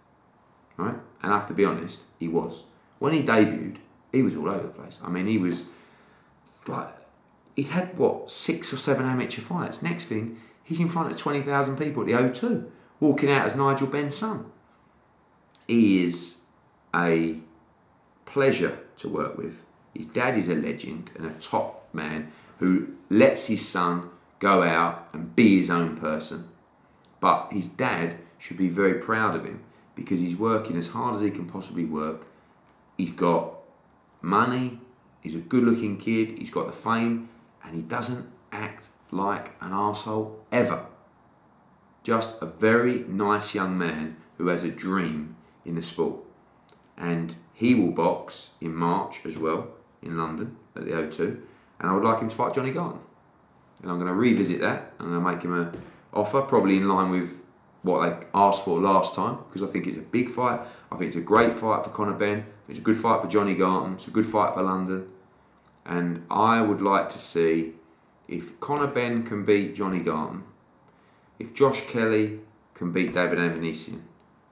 [0.76, 0.94] Right?
[1.22, 2.62] And I have to be honest, he was.
[3.00, 3.76] When he debuted,
[4.12, 4.98] he was all over the place.
[5.02, 5.68] I mean, he was
[6.66, 6.88] like,
[7.56, 9.82] he'd had what, six or seven amateur fights.
[9.82, 12.68] Next thing, he's in front of 20,000 people at the O2,
[13.00, 14.50] walking out as Nigel Benn's son.
[15.66, 16.38] He is
[16.94, 17.40] a
[18.24, 19.56] pleasure to work with.
[19.94, 25.08] His dad is a legend and a top man who lets his son go out
[25.12, 26.48] and be his own person.
[27.20, 29.64] But his dad should be very proud of him
[29.94, 32.26] because he's working as hard as he can possibly work.
[32.96, 33.54] He's got
[34.22, 34.80] money,
[35.20, 37.28] he's a good looking kid, he's got the fame,
[37.64, 40.86] and he doesn't act like an asshole ever.
[42.02, 46.20] Just a very nice young man who has a dream in the sport.
[46.96, 49.68] And he will box in March as well
[50.02, 51.40] in London at the O2.
[51.80, 53.00] And I would like him to fight Johnny Garton.
[53.82, 54.92] And I'm going to revisit that.
[54.98, 57.38] And I'm going to make him an offer, probably in line with
[57.82, 60.60] what they asked for last time, because I think it's a big fight.
[60.90, 62.44] I think it's a great fight for Conor Benn.
[62.68, 63.94] It's a good fight for Johnny Garton.
[63.94, 65.08] It's a good fight for London.
[65.86, 67.74] And I would like to see
[68.26, 70.44] if Conor Benn can beat Johnny Garton,
[71.38, 72.40] if Josh Kelly
[72.74, 74.02] can beat David Avanesyan,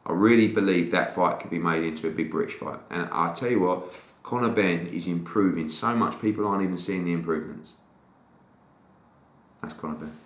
[0.07, 2.79] I really believe that fight could be made into a big British fight.
[2.91, 7.05] And I tell you what, Conor Benn is improving so much, people aren't even seeing
[7.05, 7.73] the improvements.
[9.63, 10.17] That's Conor Benn.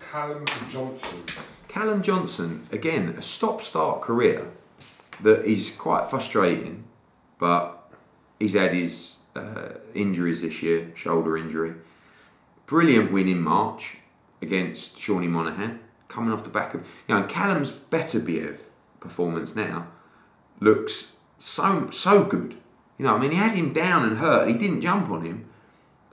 [0.00, 1.22] Callum Johnson.
[1.68, 4.48] Callum Johnson, again, a stop start career
[5.22, 6.84] that is quite frustrating,
[7.38, 7.90] but
[8.38, 11.74] he's had his uh, injuries this year, shoulder injury.
[12.66, 13.98] Brilliant win in March
[14.40, 16.86] against Seanie Monaghan, coming off the back of.
[17.08, 18.58] You know, Callum's better Beterbiev
[19.00, 19.88] performance now
[20.60, 22.56] looks so so good.
[22.98, 24.48] You know, I mean, he had him down and hurt.
[24.48, 25.48] He didn't jump on him.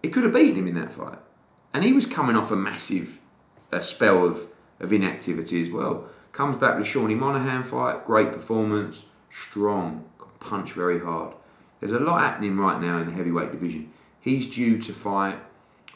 [0.01, 1.19] He could have beaten him in that fight,
[1.73, 3.19] and he was coming off a massive
[3.71, 4.47] a spell of
[4.81, 6.07] of inactivity as well.
[6.31, 10.05] Comes back with Seanie Monaghan fight, great performance, strong,
[10.39, 11.33] punch very hard.
[11.79, 13.91] There's a lot happening right now in the heavyweight division.
[14.19, 15.37] He's due to fight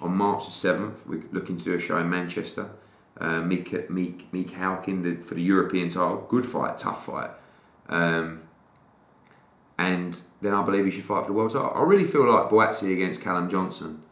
[0.02, 1.06] on March the 7th.
[1.06, 2.70] We're looking to do a show in Manchester.
[3.18, 6.26] Uh, Meek, Meek, Mikhalkin the, for the European title.
[6.30, 7.32] Good fight, tough fight.
[7.88, 8.42] Um,
[9.78, 11.72] and then I believe he should fight for the world title.
[11.74, 14.04] I really feel like Buatsi against Callum Johnson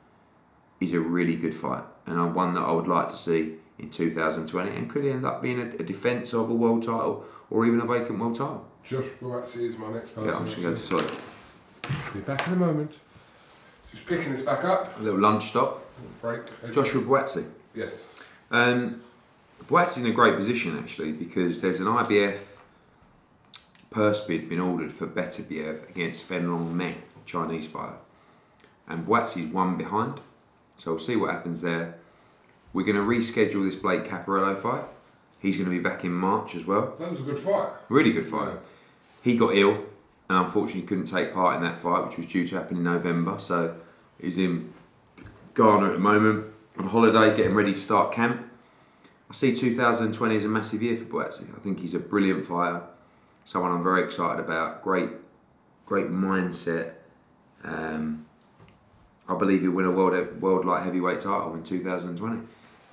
[0.84, 4.76] is a really good fight, and one that I would like to see in 2020
[4.76, 7.86] and could end up being a, a defence of a world title or even a
[7.86, 8.66] vacant world title.
[8.84, 10.30] Josh Buatsi is my next person.
[10.30, 12.14] Yeah, I'm just going to go to.
[12.14, 12.92] Be back in a moment.
[13.92, 15.00] Just picking this back up.
[15.00, 15.86] A little lunch stop.
[16.22, 16.42] Break.
[16.74, 17.48] Joshua Buatsi.
[17.76, 18.20] Yes.
[18.52, 19.02] Um,
[19.68, 22.40] Buatsi's in a great position actually because there's an IBF
[23.92, 27.98] purse bid been ordered for Beterbiev against Fanlong Meng, Chinese fighter.
[28.88, 30.20] And Buatsi's one behind.
[30.76, 31.96] So we'll see what happens there.
[32.74, 34.86] We're going to reschedule this Blake Caparello fight.
[35.40, 36.96] He's going to be back in March as well.
[37.00, 37.74] That was a good fight.
[37.90, 38.54] Really good fight.
[38.54, 38.60] Yeah.
[39.22, 39.86] He got ill
[40.30, 43.38] and unfortunately couldn't take part in that fight, which was due to happen in November.
[43.40, 43.76] So
[44.20, 44.74] he's in
[45.54, 46.48] Ghana at the moment
[46.78, 48.50] on holiday, getting ready to start camp.
[49.30, 51.56] I see 2020 as a massive year for Buatsi.
[51.56, 52.82] I think he's a brilliant fighter,
[53.46, 54.84] someone I'm very excited about.
[54.84, 55.10] Great,
[55.86, 56.94] great mindset.
[57.64, 58.26] Um,
[59.28, 62.42] I believe he'll win a world world light heavyweight title in 2020,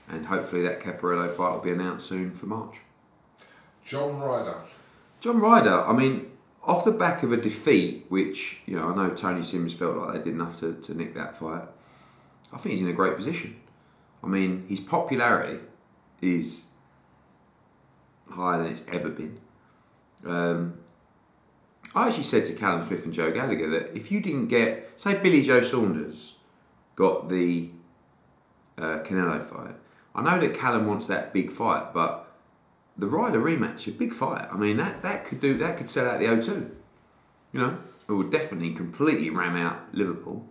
[0.09, 2.77] and hopefully that Caparello fight will be announced soon for March.
[3.85, 4.57] John Ryder.
[5.21, 6.31] John Ryder, I mean,
[6.63, 10.13] off the back of a defeat, which, you know, I know Tony Sims felt like
[10.15, 11.65] they did enough to, to nick that fight,
[12.53, 13.57] I think he's in a great position.
[14.23, 15.61] I mean, his popularity
[16.21, 16.67] is
[18.29, 19.39] higher than it's ever been.
[20.25, 20.75] Um,
[21.95, 25.19] I actually said to Callum Smith and Joe Gallagher that if you didn't get, say,
[25.19, 26.35] Billy Joe Saunders
[26.95, 27.71] got the
[28.79, 29.75] uh, Canelo fight,
[30.15, 32.31] I know that Callum wants that big fight, but
[32.97, 34.49] the Ryder rematch, a big fight.
[34.53, 36.71] I mean, that, that could do that could sell out the O2.
[37.53, 37.79] You know,
[38.09, 40.47] it would definitely completely ram out Liverpool.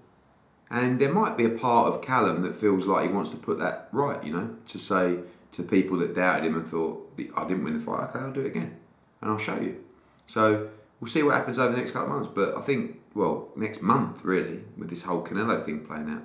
[0.69, 3.59] And there might be a part of Callum that feels like he wants to put
[3.59, 4.23] that right.
[4.23, 5.19] You know, to say
[5.53, 8.41] to people that doubted him and thought I didn't win the fight, okay, I'll do
[8.41, 8.77] it again,
[9.21, 9.83] and I'll show you.
[10.27, 10.69] So
[10.99, 12.31] we'll see what happens over the next couple of months.
[12.33, 16.23] But I think, well, next month really, with this whole Canelo thing playing out.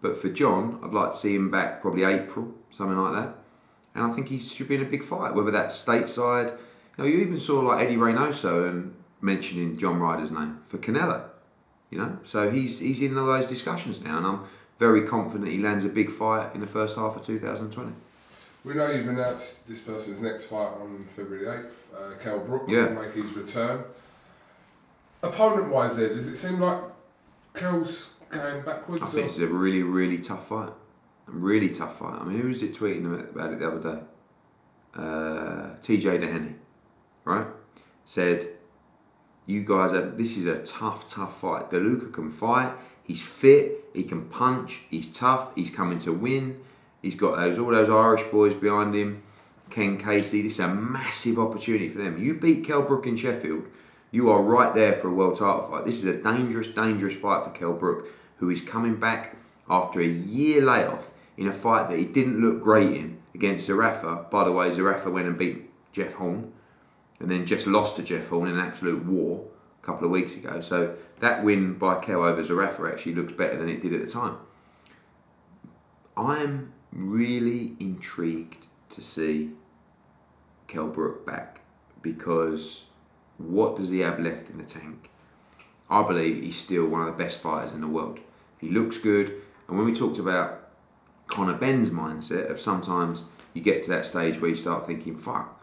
[0.00, 3.34] But for John, I'd like to see him back probably April, something like that.
[3.94, 6.50] And I think he should be in a big fight, whether that's stateside.
[6.96, 11.24] You, know, you even saw like Eddie Reynoso and mentioning John Ryder's name for Canelo.
[11.90, 14.40] You know, so he's he's in all those discussions now, and I'm
[14.78, 17.92] very confident he lands a big fight in the first half of 2020.
[18.64, 21.72] We know you've announced this person's next fight on February 8th.
[21.96, 22.88] Uh, Kell Brook Yeah.
[22.92, 23.82] will make his return.
[25.22, 26.82] Opponent wise, there, does it seem like
[27.54, 29.02] Kell's going backwards?
[29.02, 30.70] I think this is a really, really tough fight.
[31.26, 32.20] A really tough fight.
[32.20, 34.00] I mean, who was it tweeting about it the other day?
[34.94, 36.54] Uh, TJ Doheny,
[37.24, 37.46] right?
[38.04, 38.46] Said,
[39.46, 41.70] you guys have, this is a tough, tough fight.
[41.70, 42.72] DeLuca can fight.
[43.02, 43.86] He's fit.
[43.94, 44.82] He can punch.
[44.90, 45.54] He's tough.
[45.54, 46.60] He's coming to win.
[47.02, 49.22] He's got those all those Irish boys behind him.
[49.70, 50.42] Ken Casey.
[50.42, 52.22] This is a massive opportunity for them.
[52.22, 53.64] You beat Kell Brook in Sheffield,
[54.10, 55.84] you are right there for a world title fight.
[55.84, 59.36] This is a dangerous, dangerous fight for Kell Brook, who is coming back
[59.68, 64.30] after a year layoff in a fight that he didn't look great in against Zerafa.
[64.30, 66.52] By the way, Zerafa went and beat Jeff Horn
[67.20, 69.44] and then just lost to Jeff Horn in an absolute war
[69.82, 70.60] a couple of weeks ago.
[70.60, 74.10] So that win by Kell over Zerafa actually looks better than it did at the
[74.10, 74.38] time.
[76.16, 79.50] I'm really intrigued to see
[80.66, 81.60] Kell Brook back
[82.02, 82.84] because
[83.38, 85.10] what does he have left in the tank?
[85.88, 88.20] I believe he's still one of the best fighters in the world.
[88.58, 89.32] He looks good,
[89.66, 90.68] and when we talked about
[91.28, 93.24] Conor Benn's mindset of sometimes
[93.54, 95.62] you get to that stage where you start thinking, fuck,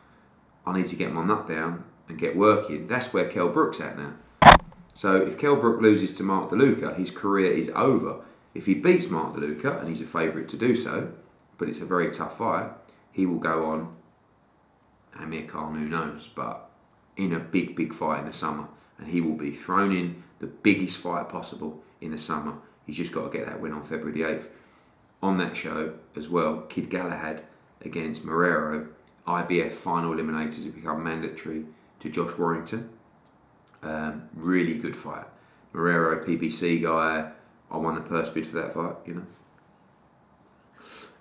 [0.65, 2.87] I need to get my nut down and get working.
[2.87, 4.13] That's where Kell Brook's at now.
[4.93, 8.21] So if Kell Brook loses to Mark DeLuca, his career is over.
[8.53, 11.11] If he beats Mark DeLuca, and he's a favourite to do so,
[11.57, 12.69] but it's a very tough fight,
[13.11, 13.95] he will go on.
[15.19, 16.69] Amir Khan, who knows, but
[17.17, 20.47] in a big, big fight in the summer, and he will be thrown in the
[20.47, 22.55] biggest fight possible in the summer.
[22.85, 24.47] He's just got to get that win on February the 8th.
[25.23, 27.43] On that show as well, Kid Galahad
[27.81, 28.87] against Marrero,
[29.27, 31.65] IBF final eliminators have become mandatory
[31.99, 32.89] to Josh Warrington.
[33.81, 35.25] Um, really good fight.
[35.73, 37.31] Marrero, PBC guy,
[37.71, 39.25] I won the purse bid for that fight, you know.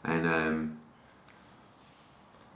[0.05, 0.81] And um,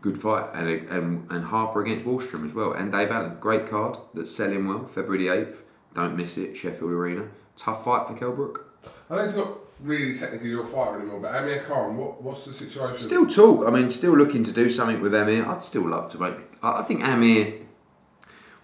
[0.01, 0.51] good fight.
[0.55, 2.72] And, and and Harper against Wahlstrom as well.
[2.72, 4.86] And Dave Allen, great card that's selling well.
[4.86, 5.57] February 8th.
[5.94, 7.28] Don't miss it, Sheffield Arena.
[7.57, 8.72] Tough fight for Kell Brook.
[9.11, 12.53] I know it's not really technically your fight anymore, but Amir Khan, what, what's the
[12.53, 13.01] situation?
[13.01, 13.66] Still talk.
[13.66, 15.46] I mean, still looking to do something with Amir.
[15.46, 16.34] I'd still love to make.
[16.62, 17.55] I I think Amir.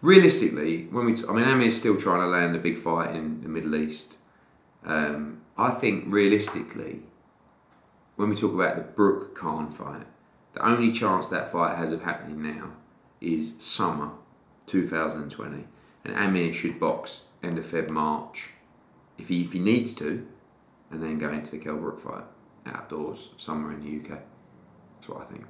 [0.03, 3.41] Realistically, when we, t- I mean, Amir's still trying to land a big fight in
[3.41, 4.17] the Middle East.
[4.85, 7.01] Um, I think realistically,
[8.17, 10.07] when we talk about the Brook Khan fight,
[10.55, 12.71] the only chance that fight has of happening now
[13.21, 14.11] is summer
[14.67, 15.65] 2020,
[16.05, 18.51] and Amir should box end of Feb March,
[19.19, 20.27] if he if he needs to,
[20.91, 22.25] and then go into the Kell Brook fight
[22.67, 24.21] outdoors somewhere in the UK.
[24.97, 25.45] That's what I think.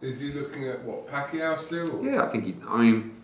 [0.00, 1.98] Is he looking at what Pacquiao still?
[1.98, 2.04] Or?
[2.04, 2.56] Yeah, I think he.
[2.68, 3.16] I mean,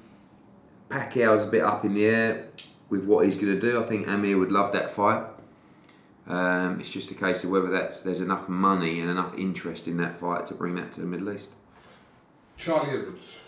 [0.89, 2.49] Pacquiao's a bit up in the air
[2.89, 3.83] with what he's going to do.
[3.83, 5.25] I think Amir would love that fight.
[6.27, 9.97] Um, it's just a case of whether that's there's enough money and enough interest in
[9.99, 11.51] that fight to bring that to the Middle East.
[12.57, 13.41] Charlie Edwards.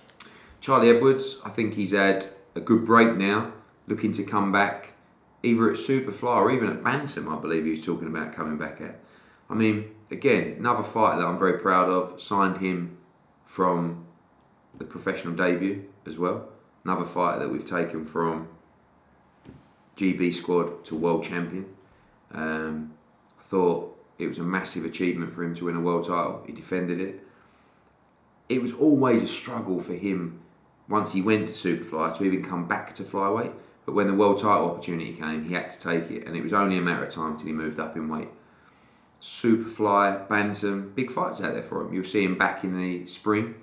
[0.60, 3.52] Charlie Edwards, I think he's had a good break now,
[3.86, 4.92] looking to come back
[5.42, 8.80] either at Superfly or even at Bantam, I believe he was talking about coming back
[8.80, 9.00] at.
[9.48, 12.98] I mean, again, another fighter that I'm very proud of, signed him
[13.46, 14.04] from
[14.76, 16.48] the professional debut as well.
[16.84, 18.48] Another fighter that we've taken from
[19.96, 21.66] GB squad to world champion.
[22.32, 22.94] Um,
[23.38, 26.42] I thought it was a massive achievement for him to win a world title.
[26.46, 27.24] He defended it.
[28.48, 30.40] It was always a struggle for him
[30.88, 33.52] once he went to Superfly to even come back to flyweight.
[33.84, 36.52] But when the world title opportunity came, he had to take it, and it was
[36.52, 38.28] only a matter of time till he moved up in weight.
[39.22, 41.92] Superfly, Bantam, big fights out there for him.
[41.92, 43.54] You'll see him back in the spring,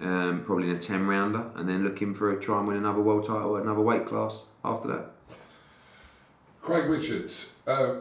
[0.00, 3.00] um, probably in a 10 rounder, and then looking for a try and win another
[3.00, 5.13] world title another weight class after that.
[6.64, 7.50] Craig Richards.
[7.66, 7.96] Uh,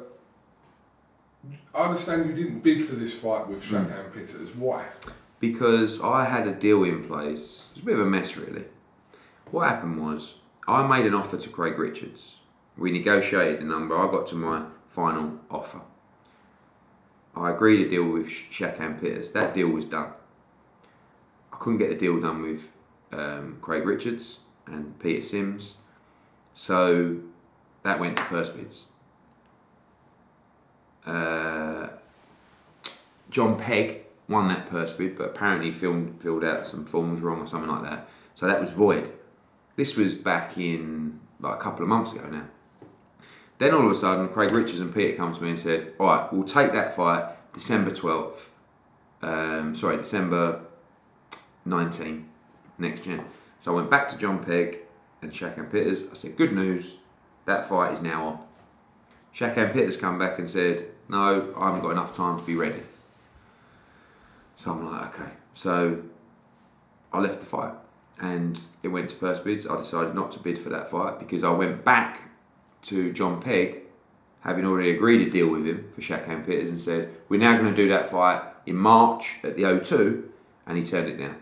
[1.76, 3.76] I understand you didn't bid for this fight with Hmm.
[3.76, 4.56] Shakan Pitters.
[4.56, 4.86] Why?
[5.40, 7.68] because I had a deal in place.
[7.72, 8.64] It was a bit of a mess, really.
[9.52, 10.36] What happened was
[10.70, 12.38] I made an offer to Craig Richards.
[12.78, 13.98] We negotiated the number.
[13.98, 15.82] I got to my final offer.
[17.36, 19.32] I agreed a deal with Shakan Pitters.
[19.32, 20.14] That deal was done.
[21.52, 22.70] I couldn't get the deal done with
[23.12, 25.76] um, Craig Richards and Peter Sims,
[26.54, 27.18] so
[27.84, 28.86] that went to purse bids.
[31.06, 31.90] Uh,
[33.30, 37.48] John Pegg won that purse bid, but apparently filled, filled out some forms wrong or
[37.48, 38.08] something like that.
[38.36, 39.12] So that was void.
[39.76, 42.46] This was back in like a couple of months ago now.
[43.60, 46.08] Then all of a sudden, Craig Richards and Peter come to me and said, "All
[46.08, 48.46] right, we'll take that fight December twelfth.
[49.22, 50.60] Um, sorry, December
[51.66, 52.28] 19,
[52.78, 53.24] next gen.
[53.62, 54.80] So I went back to John Pegg
[55.22, 56.08] and Shakan Pitters.
[56.12, 56.96] I said, good news,
[57.46, 58.40] that fight is now on.
[59.36, 62.82] Shakan Pitters come back and said, no, I haven't got enough time to be ready.
[64.56, 65.32] So I'm like, okay.
[65.56, 66.02] So
[67.12, 67.74] I left the fight
[68.20, 69.68] and it went to purse bids.
[69.68, 72.22] I decided not to bid for that fight because I went back
[72.84, 73.82] to John Pegg,
[74.42, 77.74] having already agreed a deal with him for Shakan Pitters, and said, We're now going
[77.74, 80.24] to do that fight in March at the O2,
[80.68, 81.38] and he turned it down.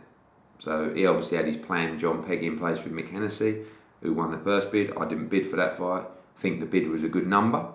[0.59, 3.63] So he obviously had his plan, John Pegg, in place with Mick Hennessy,
[4.01, 4.91] who won the first bid.
[4.97, 6.03] I didn't bid for that fight.
[6.37, 7.67] I think the bid was a good number.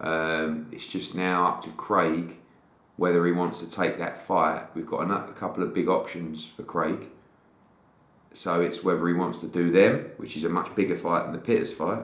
[0.00, 2.36] Um, it's just now up to Craig
[3.00, 4.62] whether he wants to take that fight.
[4.74, 7.08] We've got a couple of big options for Craig.
[8.34, 11.32] So it's whether he wants to do them, which is a much bigger fight than
[11.32, 12.02] the Pitters fight,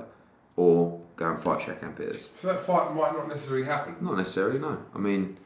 [0.56, 2.24] or go and fight Shakan Pitters.
[2.34, 3.96] So that fight might not necessarily happen.
[4.00, 4.78] Not necessarily, no.
[4.94, 5.36] I mean,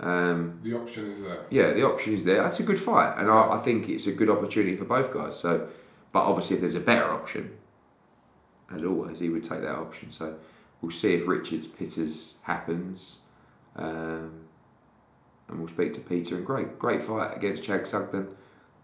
[0.00, 1.44] um, the option is there.
[1.50, 2.42] Yeah, the option is there.
[2.42, 5.38] That's a good fight, and I, I, think it's a good opportunity for both guys.
[5.38, 5.68] So,
[6.14, 7.58] but obviously, if there's a better option,
[8.72, 10.12] as always, he would take that option.
[10.12, 10.36] So,
[10.80, 13.18] we'll see if Richards Pitters happens,
[13.74, 14.44] um,
[15.48, 16.36] and we'll speak to Peter.
[16.36, 18.28] And great, great fight against Chad Sugden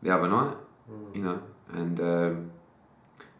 [0.02, 0.56] the other night.
[0.90, 1.14] Mm.
[1.14, 2.50] You know, and um,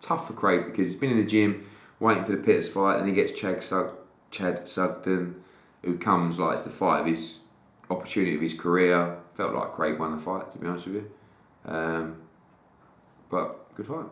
[0.01, 1.69] tough for Craig because he's been in the gym
[1.99, 3.97] waiting for the Pitters fight, and he gets Chad, Sug-
[4.31, 5.43] Chad Sugden,
[5.83, 7.41] who comes like it's the fight of his
[7.91, 9.19] opportunity of his career.
[9.37, 11.11] Felt like Craig won the fight, to be honest with you.
[11.65, 12.23] Um,
[13.31, 14.07] but good fight.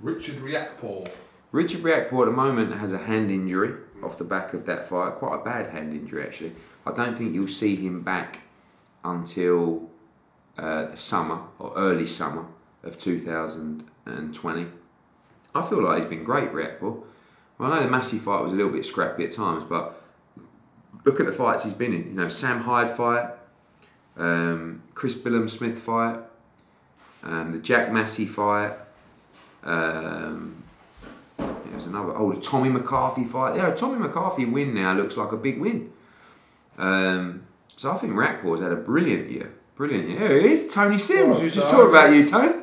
[0.00, 1.10] Richard Riakporhe.
[1.52, 5.14] Richard Riakporhe at the moment has a hand injury off the back of that fight.
[5.14, 6.52] Quite a bad hand injury, actually.
[6.86, 8.40] I don't think you'll see him back
[9.04, 9.88] until
[10.56, 12.46] uh, the summer or early summer
[12.82, 14.66] of 2020.
[15.54, 17.02] I feel like he's been great, Riakporhe.
[17.58, 20.00] Well, I know the Massey fight was a little bit scrappy at times, but
[21.04, 22.04] look at the fights he's been in.
[22.04, 23.30] You know, Sam Hyde fight,
[24.16, 26.20] um, Chris Billam-Smith fight,
[27.28, 28.72] um, the Jack Massey fight.
[29.62, 30.62] Um,
[31.36, 32.16] there's another.
[32.16, 33.56] Oh, the Tommy McCarthy fight.
[33.56, 35.92] Yeah, Tommy McCarthy win now looks like a big win.
[36.78, 39.52] Um, so I think Riakporhe's had a brilliant year.
[39.76, 40.08] Brilliant.
[40.08, 41.36] Yeah, it is Tony Sims.
[41.36, 42.54] Oh, we was just talking about you, Tony.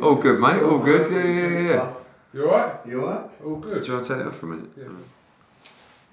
[0.00, 0.62] All good, mate.
[0.62, 1.10] All good.
[1.10, 1.94] Yeah, yeah, yeah.
[2.32, 2.86] You alright?
[2.86, 3.30] You alright?
[3.44, 3.82] All good.
[3.82, 4.70] Do you want to take it off for a minute?
[4.78, 4.84] Yeah.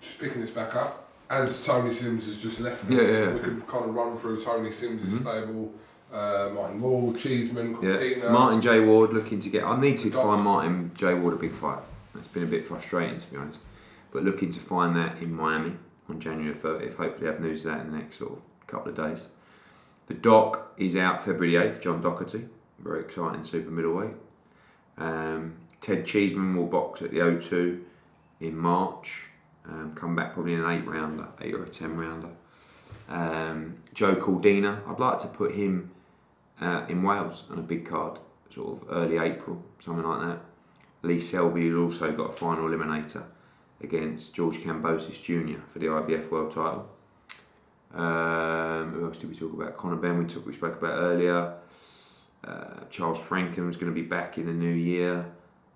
[0.02, 3.34] Just picking this back up as Tony Sims has just left us, yeah, yeah.
[3.34, 5.18] we can kind of run through Tony Sims' mm-hmm.
[5.18, 5.72] stable.
[6.12, 8.30] Uh, Martin Ward, Cheeseman, yeah.
[8.32, 9.64] Martin J Ward looking to get.
[9.64, 11.80] I need to find Martin J Ward a big fight.
[12.16, 13.62] It's been a bit frustrating to be honest,
[14.12, 15.74] but looking to find that in Miami
[16.10, 16.96] on January 30th.
[16.96, 19.28] Hopefully, I have news of that in the next sort of couple of days.
[20.08, 21.82] The Doc is out February 8th.
[21.82, 22.48] John Docherty,
[22.80, 24.16] very exciting super middleweight.
[24.98, 27.82] Um, Ted Cheeseman will box at the O2
[28.42, 29.26] in March.
[29.66, 32.30] Um, come back probably in an eight rounder, eight or a ten rounder.
[33.08, 35.92] Um, Joe Cordina, I'd like to put him
[36.62, 38.20] uh, in Wales on a big card,
[38.54, 40.40] sort of early April, something like that.
[41.02, 43.24] Lee Selby has also got a final eliminator
[43.82, 45.60] against George Kambosos Jr.
[45.72, 46.90] for the IBF World Title.
[47.94, 49.78] Um, who else did we talk about?
[49.78, 51.54] Conor Benn, we, took, we spoke about earlier.
[52.44, 55.26] Uh, Charles Frankham's going to be back in the new year.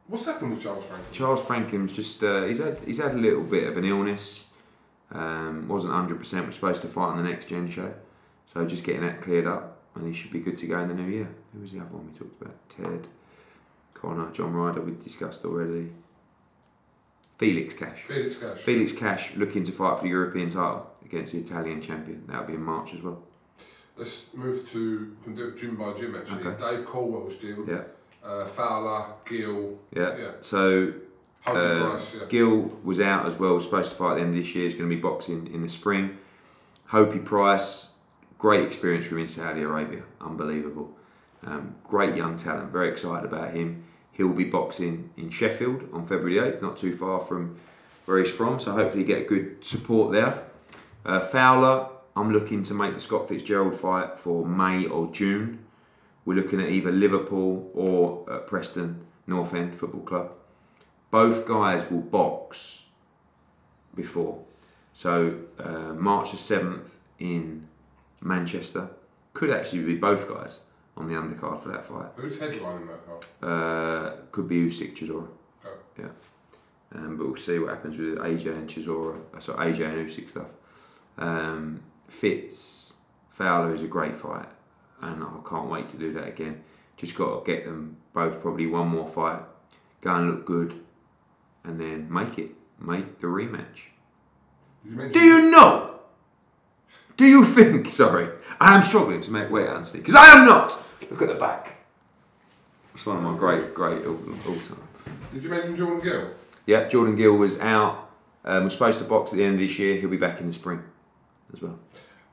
[0.07, 1.11] What's happened with Charles Frankham?
[1.11, 4.47] Charles Frankham's just uh, he's had he's had a little bit of an illness.
[5.11, 6.45] Um, wasn't hundred percent.
[6.45, 7.93] Was supposed to fight on the next Gen show,
[8.53, 10.93] so just getting that cleared up, and he should be good to go in the
[10.93, 11.29] new year.
[11.53, 12.55] Who was the other one we talked about?
[12.69, 13.07] Ted,
[13.93, 14.81] Conor, John Ryder.
[14.81, 15.91] We discussed already.
[17.37, 18.03] Felix Cash.
[18.03, 18.59] Felix Cash.
[18.59, 22.23] Felix Cash looking to fight for the European title against the Italian champion.
[22.27, 23.21] That'll be in March as well.
[23.95, 26.47] Let's move to we can do it gym by gym actually.
[26.47, 26.59] Okay.
[26.59, 27.63] Dave Coldwell's deal.
[27.67, 27.81] Yeah
[28.23, 29.77] uh, Fowler, Gill.
[29.95, 30.17] Yeah.
[30.17, 30.31] yeah.
[30.41, 30.93] So
[31.45, 32.25] uh, Price, yeah.
[32.29, 33.53] Gill was out as well.
[33.53, 34.65] Was supposed to fight at the end of this year.
[34.65, 36.17] Is going to be boxing in the spring.
[36.85, 37.89] Hopey Price,
[38.43, 40.03] great experience from in Saudi Arabia.
[40.19, 40.91] Unbelievable.
[41.45, 42.71] Um, great young talent.
[42.71, 43.85] Very excited about him.
[44.11, 47.57] He'll be boxing in Sheffield on February 8th, not too far from
[48.05, 48.59] where he's from.
[48.59, 50.43] So hopefully get good support there.
[51.05, 51.87] Uh, Fowler,
[52.17, 55.63] I'm looking to make the Scott Fitzgerald fight for May or June
[56.25, 60.31] we're looking at either Liverpool or uh, Preston North End Football Club.
[61.11, 62.83] Both guys will box
[63.95, 64.39] before.
[64.93, 66.87] So uh, March the 7th
[67.19, 67.67] in
[68.23, 68.89] Manchester.
[69.33, 70.59] Could actually be both guys
[70.95, 72.09] on the undercard for that fight.
[72.15, 73.25] Who's headlining that card?
[73.41, 75.27] Uh, could be Usyk Chisora.
[75.65, 75.69] Oh.
[75.97, 76.05] Yeah.
[76.95, 79.19] Um, but we'll see what happens with AJ and Chisora.
[79.35, 80.47] Uh, so AJ and Usyk stuff.
[81.17, 82.93] Um, Fitz
[83.31, 84.47] Fowler is a great fight
[85.01, 86.63] and I can't wait to do that again.
[86.97, 89.41] Just got to get them both probably one more fight,
[90.01, 90.79] go and look good,
[91.63, 93.87] and then make it, make the rematch.
[94.85, 95.92] You do you know?
[97.17, 97.89] Do you think?
[97.89, 98.27] Sorry,
[98.59, 100.83] I am struggling to make weight, Anthony, because I am not.
[101.09, 101.75] Look at the back.
[102.95, 104.87] It's one of my great, great all, all time.
[105.33, 106.29] Did you mention Jordan Gill?
[106.65, 108.09] Yeah, Jordan Gill was out.
[108.45, 109.95] Um, was supposed to box at the end of this year.
[109.95, 110.83] He'll be back in the spring
[111.53, 111.79] as well.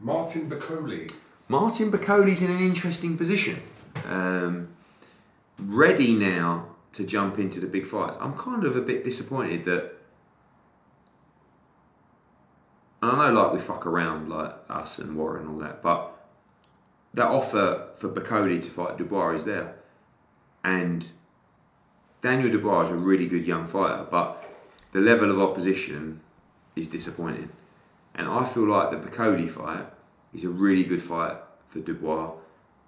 [0.00, 1.10] Martin Bakole.
[1.48, 3.62] Martin Bakole's in an interesting position.
[4.06, 4.68] Um,
[5.58, 8.16] ready now to jump into the big fights.
[8.20, 9.92] I'm kind of a bit disappointed that.
[13.02, 16.12] And I know, like, we fuck around, like us and Warren and all that, but
[17.14, 19.76] that offer for Bakole to fight Dubois is there.
[20.62, 21.08] And
[22.22, 24.44] Daniel Dubois is a really good young fighter, but
[24.92, 26.20] the level of opposition
[26.76, 27.50] is disappointing.
[28.14, 29.86] And I feel like the Bakole fight
[30.34, 31.36] is a really good fight
[31.70, 32.32] for Dubois.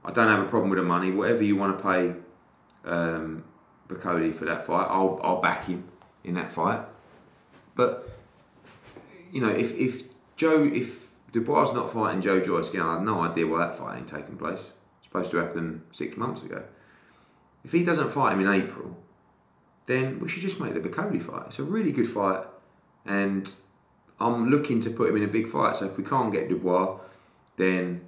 [0.05, 1.11] I don't have a problem with the money.
[1.11, 2.15] Whatever you want to pay
[2.85, 3.45] um,
[3.89, 5.89] Bakole for that fight, I'll, I'll back him
[6.25, 6.81] in that fight.
[7.75, 8.12] But
[9.33, 10.05] you know, if if
[10.37, 13.79] Joe, if Dubois is not fighting Joe Joyce again, I have no idea why that
[13.79, 14.73] fight ain't taking place.
[14.99, 16.63] It's supposed to happen six months ago.
[17.65, 18.97] If he doesn't fight him in April,
[19.87, 21.47] then we should just make the Bakole fight.
[21.47, 22.45] It's a really good fight,
[23.07, 23.51] and
[24.21, 25.77] I'm looking to put him in a big fight.
[25.77, 26.99] So if we can't get Dubois,
[27.57, 28.03] then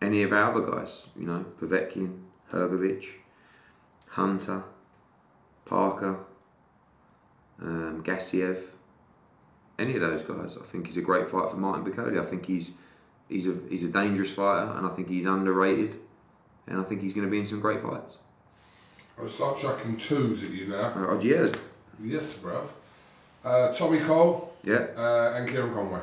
[0.00, 2.20] any of our other guys, you know, Povetkin,
[2.52, 3.04] Hrgovic,
[4.06, 4.62] Hunter,
[5.64, 6.18] Parker,
[7.60, 8.62] um, Gassiev,
[9.78, 12.20] any of those guys, I think he's a great fight for Martin Bakole.
[12.20, 12.74] I think he's
[13.28, 15.96] he's a he's a dangerous fighter, and I think he's underrated,
[16.66, 18.16] and I think he's going to be in some great fights.
[19.18, 20.92] I'll start chucking twos at you now.
[20.94, 21.48] Uh, yeah,
[22.02, 22.68] Yes, bruv.
[23.44, 24.86] Uh, Tommy Coyle yeah.
[24.96, 26.00] uh, and Kieran Conway.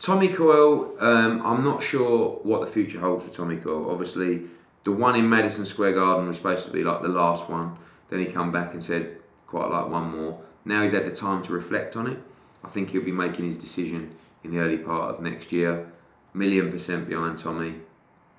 [0.00, 3.88] Tommy Coyle, um, I'm not sure what the future holds for Tommy Coyle.
[3.88, 4.42] Obviously,
[4.82, 7.76] the one in Madison Square Garden was supposed to be like the last one.
[8.10, 10.40] Then he come back and said quite like one more.
[10.64, 12.18] Now he's had the time to reflect on it.
[12.64, 15.90] I think he'll be making his decision in the early part of next year.
[16.34, 17.74] Million percent behind Tommy.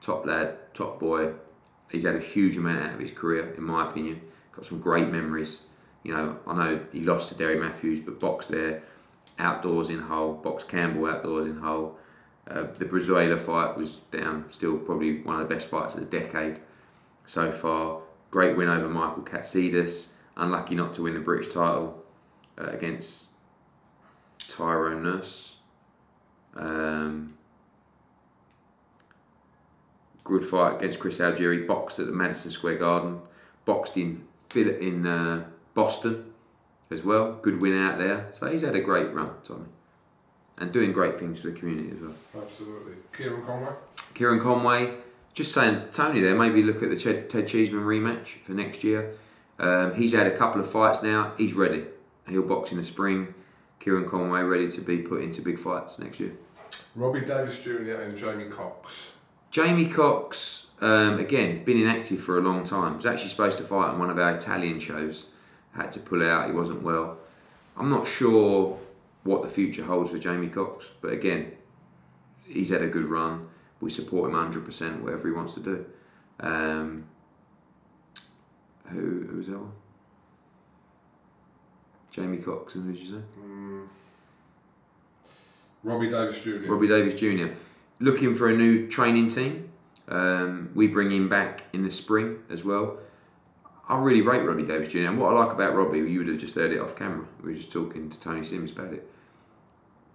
[0.01, 1.33] Top lad, top boy.
[1.89, 4.21] He's had a huge amount out of his career, in my opinion.
[4.51, 5.59] Got some great memories.
[6.03, 8.83] You know, I know he lost to Derry Matthews, but boxed there,
[9.39, 11.97] outdoors in Hull, boxed Campbell outdoors in Hull.
[12.49, 16.19] Uh, the Brizuela fight was down, still probably one of the best fights of the
[16.19, 16.59] decade
[17.25, 18.01] so far.
[18.31, 20.09] Great win over Michael Katsidis.
[20.35, 22.03] Unlucky not to win the British title
[22.57, 23.29] uh, against
[24.53, 25.55] Tyrone Nurse.
[26.55, 27.33] Um,
[30.23, 31.65] good fight against Chris Algieri.
[31.67, 33.19] Boxed at the Madison Square Garden.
[33.65, 36.33] Boxed in Phil- in uh, Boston
[36.91, 37.33] as well.
[37.41, 38.27] Good win out there.
[38.31, 39.65] So he's had a great run, Tommy,
[40.57, 42.43] and doing great things for the community as well.
[42.43, 42.93] Absolutely.
[43.15, 43.71] Kieran Conway.
[44.13, 44.93] Kieran Conway,
[45.33, 49.15] just saying, Tony there, maybe look at the Ted, Ted Cheeseman rematch for next year.
[49.57, 51.33] Um, he's had a couple of fights now.
[51.37, 51.85] He's ready.
[52.29, 53.33] He'll box in the spring.
[53.83, 56.31] Kieran Conway ready to be put into big fights next year.
[56.95, 58.01] Robbie Davies Jr.
[58.01, 59.11] and Jamie Cox.
[59.51, 62.95] Jamie Cox, um, again, been inactive for a long time.
[62.95, 65.25] Was actually supposed to fight on one of our Italian shows.
[65.75, 66.47] Had to pull out.
[66.47, 67.17] He wasn't well.
[67.75, 68.79] I'm not sure
[69.23, 71.51] what the future holds for Jamie Cox, but again,
[72.45, 73.49] he's had a good run.
[73.81, 75.85] We support him 100%, whatever he wants to do.
[76.39, 77.05] Um,
[78.85, 79.73] who who's that one?
[82.13, 83.23] Jamie Cox and who did you say?
[83.41, 83.52] Mm.
[85.83, 86.71] Robbie Davies Jr.
[86.71, 87.53] Robbie Davies Jr.
[87.99, 89.69] Looking for a new training team.
[90.07, 92.97] Um, we bring him back in the spring as well.
[93.87, 95.09] I really rate Robbie Davies Jr.
[95.09, 97.25] And what I like about Robbie, you would have just heard it off camera.
[97.41, 99.09] We were just talking to Tony Sims about it.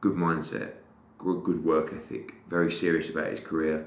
[0.01, 0.73] Good mindset,
[1.19, 3.87] good, work ethic, very serious about his career,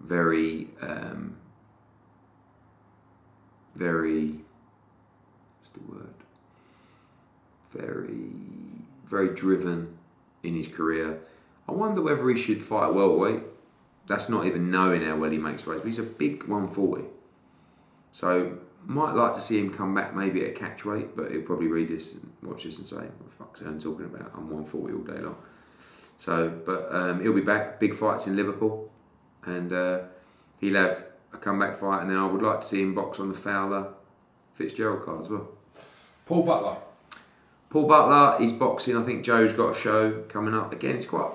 [0.00, 1.36] very, um,
[3.74, 4.40] very,
[5.60, 6.14] what's the word?
[7.72, 8.32] Very,
[9.08, 9.95] very driven
[10.46, 11.20] in his career.
[11.68, 13.42] I wonder whether he should fight welterweight.
[14.06, 15.78] That's not even knowing how well he makes weight.
[15.78, 17.04] But he's a big 140.
[18.12, 21.42] So might like to see him come back maybe at a catch weight, but he'll
[21.42, 24.30] probably read this and watch this and say, "What the fuck's I'm talking about?
[24.34, 25.36] I'm 140 all day long."
[26.18, 27.80] So, but um, he'll be back.
[27.80, 28.90] Big fights in Liverpool,
[29.44, 30.02] and uh,
[30.60, 32.02] he'll have a comeback fight.
[32.02, 33.92] And then I would like to see him box on the Fowler
[34.54, 35.48] Fitzgerald card as well.
[36.24, 36.76] Paul Butler.
[37.70, 38.96] Paul Butler is boxing.
[38.96, 40.72] I think Joe's got a show coming up.
[40.72, 41.32] Again, it's quite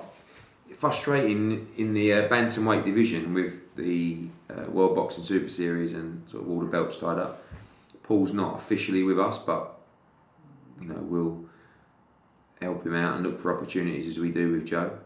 [0.82, 4.18] frustrating in the uh, bantamweight division with the
[4.50, 7.42] uh, World Boxing Super Series and sort of all the belts tied up.
[8.02, 9.78] Paul's not officially with us, but
[10.80, 11.44] you know we'll
[12.60, 14.98] help him out and look for opportunities as we do with Joe.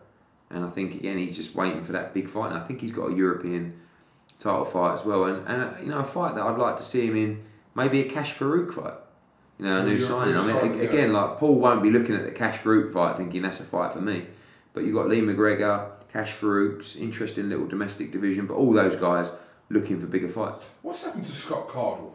[0.49, 2.53] And I think again he's just waiting for that big fight.
[2.53, 3.79] And I think he's got a European
[4.39, 7.07] title fight as well, and and you know a fight that I'd like to see
[7.07, 7.45] him in,
[7.75, 8.95] maybe a Kash Farooq fight.
[9.59, 10.37] You know, a new signing.
[10.37, 10.89] I mean, signing, a- yeah.
[10.91, 13.93] again, like Paul won't be looking at the Kash Farooq fight thinking that's a fight
[13.93, 14.27] for me.
[14.75, 19.31] But you've got Lee McGregor, Kash Farooq's interesting little domestic division, but all those guys
[19.71, 20.65] looking for bigger fights.
[20.83, 22.13] What's happened to Scott Cardle?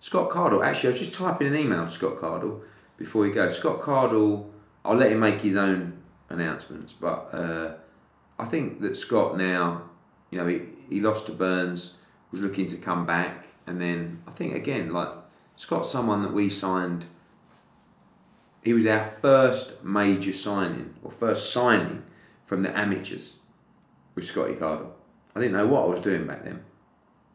[0.00, 0.64] Scott Cardle.
[0.64, 2.62] Actually, I was just typing an email to Scott Cardle
[2.96, 3.48] before we go.
[3.50, 4.46] Scott Cardle.
[4.82, 5.98] I'll let him make his own
[6.30, 7.74] announcements, but uh,
[8.38, 9.82] I think that Scott now,
[10.30, 11.96] you know, he, he lost to Burns,
[12.30, 15.10] was looking to come back, and then I think again, like
[15.60, 17.04] Scott's someone that we signed.
[18.64, 22.02] He was our first major signing or first signing
[22.46, 23.34] from the amateurs
[24.14, 24.90] with Scotty Cardle.
[25.36, 26.64] I didn't know what I was doing back then,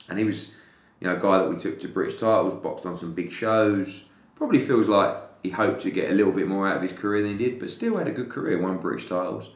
[0.10, 0.56] and he was,
[1.00, 4.10] you know, a guy that we took to British titles, boxed on some big shows.
[4.36, 7.22] Probably feels like he hoped to get a little bit more out of his career
[7.22, 9.50] than he did, but still had a good career, won British titles.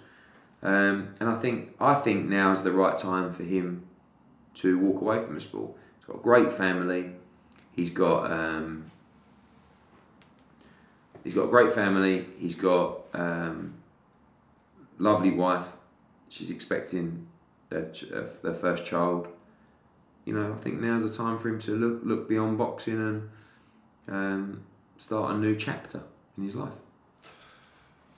[0.61, 3.87] Um, and I think I think now is the right time for him
[4.55, 5.71] to walk away from the sport.
[5.97, 7.15] He's got a great family.
[7.79, 8.91] He's got um,
[11.23, 12.25] he's got a great family.
[12.37, 13.75] He's got um,
[14.97, 15.65] lovely wife.
[16.27, 17.27] She's expecting
[17.69, 17.89] their,
[18.43, 19.29] their first child.
[20.25, 23.29] You know, I think now's the time for him to look look beyond boxing and
[24.09, 24.63] um,
[24.97, 26.01] start a new chapter
[26.37, 26.73] in his life.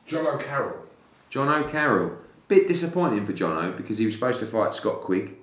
[0.07, 0.87] Jono Carroll.
[1.29, 2.17] Jono Carroll.
[2.47, 5.35] Bit disappointing for Jono because he was supposed to fight Scott Quigg.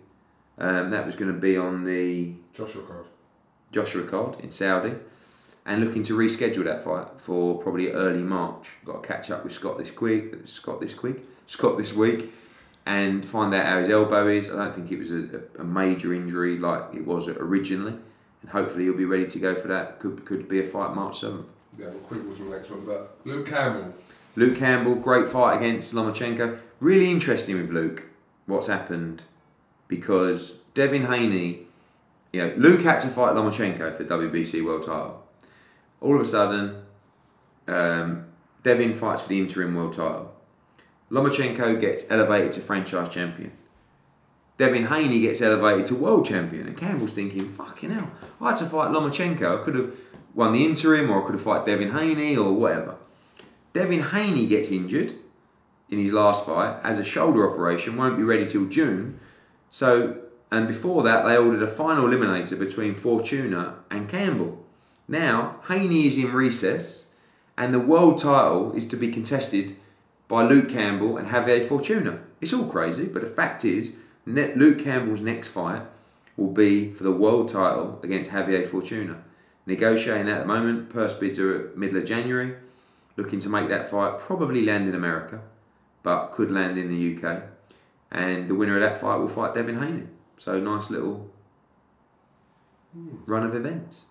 [0.58, 3.04] Um, that was going to be on the Joshua card.
[3.72, 4.94] Joshua card in Saudi,
[5.66, 8.68] and looking to reschedule that fight for probably early March.
[8.84, 10.34] Got to catch up with Scott this week.
[10.46, 11.16] Scott this week.
[11.46, 12.32] Scott this week,
[12.86, 14.50] and find out how his elbow is.
[14.50, 17.94] I don't think it was a, a major injury like it was originally,
[18.42, 19.98] and hopefully he'll be ready to go for that.
[19.98, 21.46] Could could be a fight March seventh.
[21.78, 23.94] Yeah, well, Quigg was the next one, but Luke Campbell.
[24.36, 26.60] Luke Campbell, great fight against Lomachenko.
[26.80, 28.04] Really interesting with Luke,
[28.46, 29.22] what's happened,
[29.88, 31.66] because Devin Haney,
[32.32, 35.24] you know, Luke had to fight Lomachenko for WBC world title.
[36.00, 36.82] All of a sudden,
[37.66, 38.26] um,
[38.62, 40.34] Devin fights for the interim world title.
[41.10, 43.52] Lomachenko gets elevated to franchise champion.
[44.58, 48.10] Devin Haney gets elevated to world champion, and Campbell's thinking, "Fucking hell!
[48.40, 49.60] I had to fight Lomachenko.
[49.60, 49.92] I could have
[50.34, 52.96] won the interim, or I could have fought Devin Haney, or whatever."
[53.72, 55.12] Devin Haney gets injured
[55.88, 59.18] in his last fight as a shoulder operation, won't be ready till June.
[59.70, 60.16] So,
[60.50, 64.64] and before that, they ordered a final eliminator between Fortuna and Campbell.
[65.06, 67.06] Now, Haney is in recess,
[67.56, 69.76] and the world title is to be contested
[70.26, 72.20] by Luke Campbell and Javier Fortuna.
[72.40, 73.92] It's all crazy, but the fact is,
[74.26, 75.82] Luke Campbell's next fight
[76.36, 79.22] will be for the world title against Javier Fortuna.
[79.66, 82.54] Negotiating that at the moment, purse bids are at middle of January
[83.18, 85.40] looking to make that fight, probably land in America,
[86.02, 87.42] but could land in the UK.
[88.10, 90.04] And the winner of that fight will fight Devin Haney.
[90.38, 91.30] So nice little
[93.26, 94.04] run of events.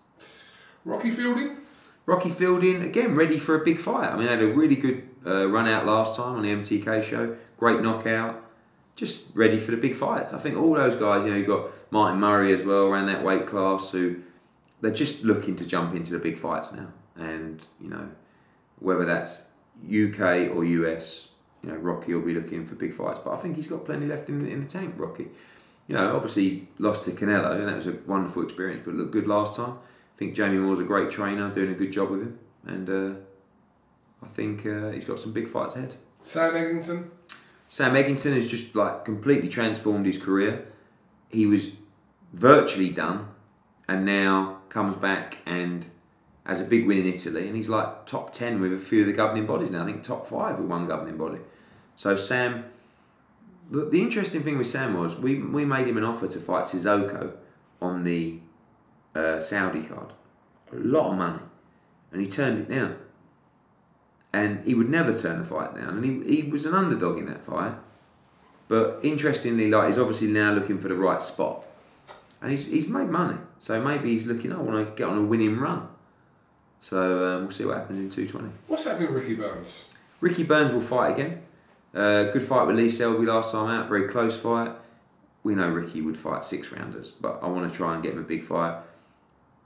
[0.84, 1.58] Rocky Fielding?
[2.06, 4.10] Rocky Fielding, again, ready for a big fight.
[4.10, 7.36] I mean, had a really good uh, run out last time on the MTK show.
[7.58, 8.44] Great knockout.
[8.96, 10.32] Just ready for the big fights.
[10.32, 13.22] I think all those guys, you know, you've got Martin Murray as well around that
[13.22, 14.16] weight class who
[14.80, 16.88] they're just looking to jump into the big fights now.
[17.16, 18.08] And, you know,
[18.78, 19.46] whether that's
[19.84, 21.30] UK or US,
[21.62, 23.20] you know, Rocky will be looking for big fights.
[23.24, 25.28] But I think he's got plenty left in, in the tank, Rocky.
[25.88, 29.26] You know, obviously lost to Canelo, and that was a wonderful experience, but looked good
[29.26, 29.72] last time.
[29.72, 33.18] I think Jamie Moore's a great trainer, doing a good job with him, and uh,
[34.22, 35.94] I think uh, he's got some big fights ahead.
[36.22, 37.08] Sam Eggington?
[37.68, 40.66] Sam Eggington has just like completely transformed his career.
[41.30, 41.72] He was
[42.32, 43.28] virtually done,
[43.88, 45.86] and now comes back and
[46.44, 49.06] has a big win in Italy, and he's like top 10 with a few of
[49.06, 49.82] the governing bodies now.
[49.82, 51.38] I think top five with one governing body.
[51.96, 52.64] So, Sam,
[53.70, 56.64] the, the interesting thing with Sam was we, we made him an offer to fight
[56.64, 57.32] Cissokho
[57.80, 58.38] on the
[59.14, 60.12] uh, Saudi card.
[60.72, 61.42] A lot of money.
[62.12, 62.96] And he turned it down.
[64.32, 65.98] And he would never turn the fight down.
[65.98, 67.74] And he, he was an underdog in that fight.
[68.68, 71.64] But interestingly, like he's obviously now looking for the right spot.
[72.40, 73.38] And he's, he's made money.
[73.58, 75.88] So maybe he's looking, I want to get on a winning run.
[76.80, 78.52] So um, we'll see what happens in 220.
[78.68, 79.84] What's happening with Ricky Burns?
[80.20, 81.42] Ricky Burns will fight again.
[81.94, 84.72] Uh, good fight with Lee Selby last time out, very close fight.
[85.42, 88.18] We know Ricky would fight six rounders, but I want to try and get him
[88.18, 88.76] a big fight.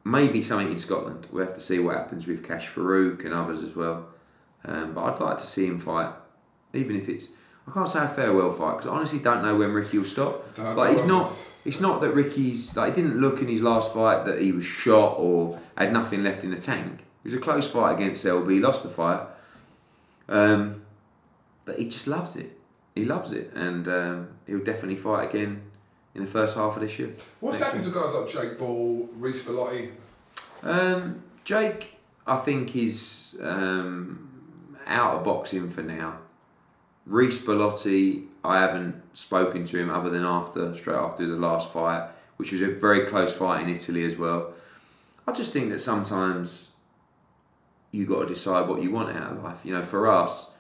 [0.05, 1.27] Maybe something in Scotland.
[1.31, 4.07] We'll have to see what happens with Kash Farooq and others as well.
[4.65, 6.13] Um, but I'd like to see him fight,
[6.73, 7.29] even if it's.
[7.67, 10.57] I can't say a farewell fight because I honestly don't know when Ricky will stop.
[10.57, 11.33] Don't Like it's not.
[11.65, 12.93] It's not that Ricky's like.
[12.93, 16.43] It didn't look in his last fight that he was shot or had nothing left
[16.45, 17.01] in the tank.
[17.01, 18.55] It was a close fight against Selby.
[18.55, 19.21] He lost the fight,
[20.29, 20.82] um,
[21.65, 22.59] but he just loves it.
[22.95, 25.63] He loves it, and um, he'll definitely fight again
[26.15, 27.15] in the first half of this year.
[27.41, 29.91] What's happened to guys like Jake Ball, Reece Bellotti?
[30.63, 34.29] Um, Jake, I think is um,
[34.87, 36.19] out of boxing for now.
[37.07, 42.09] Reece Bellotti, I haven't spoken to him other than after straight after the last fight,
[42.37, 44.53] which was a very close fight in Italy as well.
[45.27, 46.71] I just think that sometimes
[47.91, 49.59] you got to decide what you want out of life.
[49.65, 50.52] You know, for us,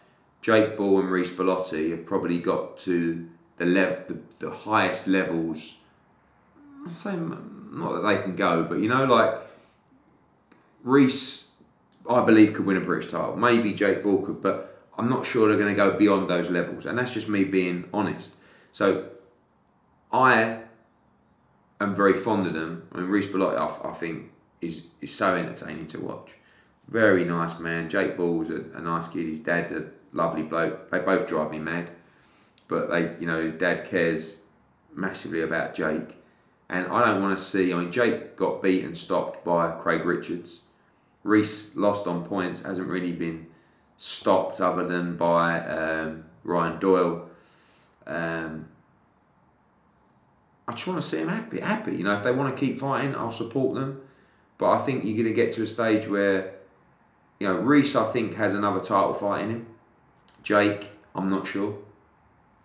[0.43, 5.77] Jake Ball and Reece Bellotti have probably got to the level, the, the highest levels.
[6.85, 9.35] I'm saying not that they can go, but you know, like
[10.82, 11.51] Reece,
[12.10, 13.36] I believe could win a British title.
[13.36, 16.86] Maybe Jake Ball could, but I'm not sure they're going to go beyond those levels,
[16.86, 18.35] and that's just me being honest.
[18.73, 19.10] So
[20.12, 20.59] I
[21.81, 22.89] am very fond of them.
[22.93, 26.32] I mean, Reece Bellotti, I, I think, is is so entertaining to watch.
[26.89, 27.89] Very nice man.
[27.89, 29.28] Jake Ball's a, a nice kid.
[29.28, 30.90] His dad's a lovely bloke.
[30.90, 31.90] They both drive me mad,
[32.68, 34.40] but they, you know, his dad cares
[34.94, 36.16] massively about Jake.
[36.68, 37.72] And I don't want to see.
[37.72, 40.60] I mean, Jake got beat and stopped by Craig Richards.
[41.22, 42.62] Reece lost on points.
[42.62, 43.47] Hasn't really been
[43.97, 47.28] stopped other than by um, Ryan Doyle.
[48.06, 48.68] Um,
[50.66, 51.60] I just want to see him happy.
[51.60, 52.12] Happy, you know.
[52.12, 54.01] If they want to keep fighting, I'll support them.
[54.56, 56.55] But I think you're going to get to a stage where,
[57.39, 59.66] you know, Reece, I think, has another title fight in him.
[60.43, 61.78] Jake, I'm not sure.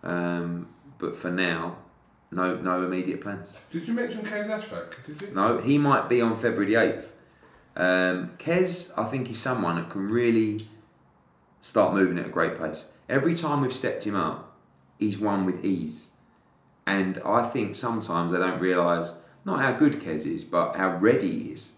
[0.02, 0.68] Um,
[0.98, 1.78] but for now,
[2.30, 3.54] no no immediate plans.
[3.72, 4.48] Did you mention Kez?
[5.06, 5.34] Did you?
[5.34, 7.04] No, he might be on February the 8th.
[7.76, 10.66] Um, Kez, I think he's someone that can really
[11.60, 12.86] start moving at a great pace.
[13.08, 14.56] Every time we've stepped him up,
[14.98, 16.10] he's won with ease.
[16.86, 19.12] And I think sometimes they don't realise
[19.44, 21.72] not how good Kez is, but how ready he is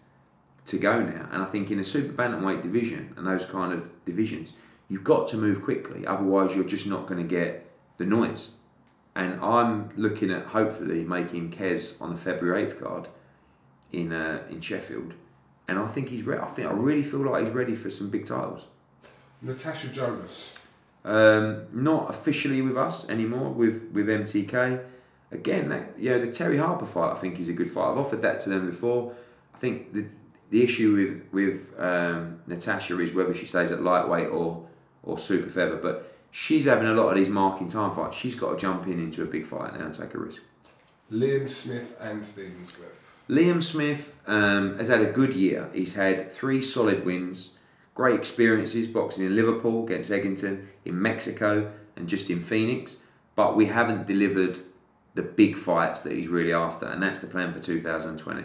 [0.67, 1.29] to go now.
[1.33, 4.55] And I think in the super bantamweight division and those kind of divisions,
[4.91, 6.07] you've got to move quickly.
[6.07, 8.51] Otherwise, you're just not going to get the noise.
[9.15, 13.09] And I'm looking at hopefully making Kez on the February 8th card
[13.93, 15.15] in uh, in Sheffield.
[15.67, 16.41] And I think he's ready.
[16.41, 18.67] I think I really feel like he's ready for some big titles.
[19.41, 20.59] Natasha Jonas.
[21.03, 24.85] Um, not officially with us anymore with with MTK.
[25.33, 27.93] Again, that you know the Terri Harper fight, I think is a good fight.
[27.93, 29.15] I've offered that to them before.
[29.55, 30.05] I think the
[30.51, 34.67] the issue with with um, Natasha is whether she stays at lightweight or
[35.03, 35.77] or super feather.
[35.77, 38.17] But she's having a lot of these marking time fights.
[38.17, 40.43] She's got to jump in into a big fight now and take a risk.
[41.13, 43.07] Liam Smith and Stephen Smith.
[43.29, 45.69] Liam Smith um, has had a good year.
[45.73, 47.59] He's had three solid wins,
[47.95, 52.99] great experiences boxing in Liverpool against Eggington, in Mexico, and just in Phoenix.
[53.37, 54.59] But we haven't delivered
[55.15, 58.45] the big fights that he's really after, and that's the plan for 2020.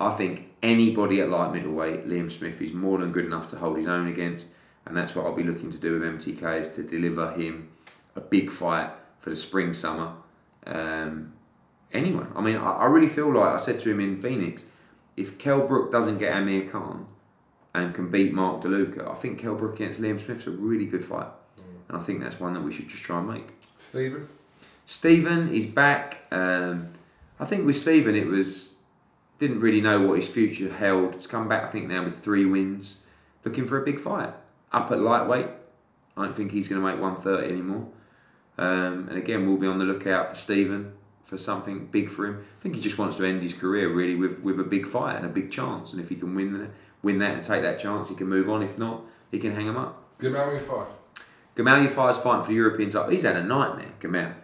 [0.00, 3.78] I think anybody at light middleweight, Liam Smith is more than good enough to hold
[3.78, 4.48] his own against,
[4.86, 7.70] and that's what I'll be looking to do with MTK is to deliver him
[8.16, 8.90] a big fight
[9.20, 10.12] for the spring summer.
[10.66, 11.32] Um,
[11.92, 12.32] anyone.
[12.34, 14.64] I mean, I, I really feel like I said to him in Phoenix,
[15.16, 17.06] if Kell Brook doesn't get Amir Khan
[17.74, 21.04] and can beat Mark DeLuca, I think Kell Brook against Liam Smith's a really good
[21.04, 21.28] fight.
[21.88, 23.46] And I think that's one that we should just try and make.
[23.78, 24.28] Stephen.
[24.86, 26.22] Stephen is back.
[26.30, 26.88] Um,
[27.38, 28.74] I think with Stephen, it was
[29.38, 31.14] didn't really know what his future held.
[31.14, 33.02] He's come back, I think, now with three wins,
[33.44, 34.32] looking for a big fight.
[34.74, 35.46] Up at lightweight,
[36.16, 37.88] I don't think he's going to make 130 anymore.
[38.58, 40.92] Um, and again, we'll be on the lookout for Stephen
[41.22, 42.44] for something big for him.
[42.58, 45.16] I think he just wants to end his career really with, with a big fight
[45.16, 45.92] and a big chance.
[45.92, 46.70] And if he can win
[47.02, 48.62] win that and take that chance, he can move on.
[48.62, 50.02] If not, he can hang him up.
[50.20, 50.88] Gamal fight.
[51.56, 53.10] Gamal Yafai's fighting for the European title.
[53.10, 54.34] He's had a nightmare, Gamal.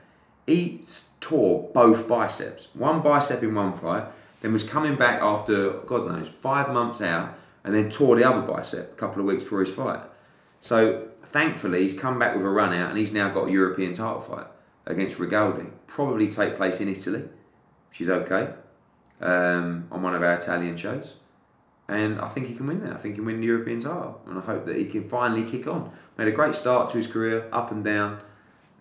[0.47, 0.85] He
[1.21, 2.69] tore both biceps.
[2.75, 4.05] One bicep in one fight,
[4.43, 8.43] then was coming back after, God knows, five months out, and then tore the other
[8.43, 10.01] bicep a couple of weeks before his fight.
[10.61, 13.93] So thankfully, he's come back with a run out, and he's now got a European
[13.93, 14.47] title fight
[14.87, 15.71] against Rigoldi.
[15.87, 17.25] Probably take place in Italy,
[17.89, 18.51] which is okay,
[19.21, 21.15] um, on one of our Italian shows.
[21.89, 22.93] And I think he can win that.
[22.93, 24.21] I think he can win the European title.
[24.27, 25.91] And I hope that he can finally kick on.
[26.17, 28.21] Made a great start to his career, up and down.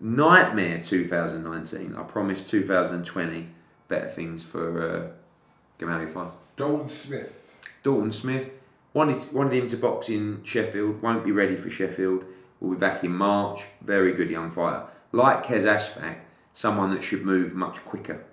[0.00, 1.96] Nightmare 2019.
[1.96, 3.48] I promise 2020
[3.88, 6.30] better things for uh, Gamal Yafai.
[6.56, 7.52] Dalton Smith.
[7.82, 8.48] Dalton Smith
[8.94, 11.02] wanted wanted him to box in Sheffield.
[11.02, 12.24] Won't be ready for Sheffield.
[12.60, 13.64] Will be back in March.
[13.82, 14.84] Very good young fighter.
[15.12, 16.18] Like Kez Ashfaq,
[16.52, 18.24] someone that should move much quicker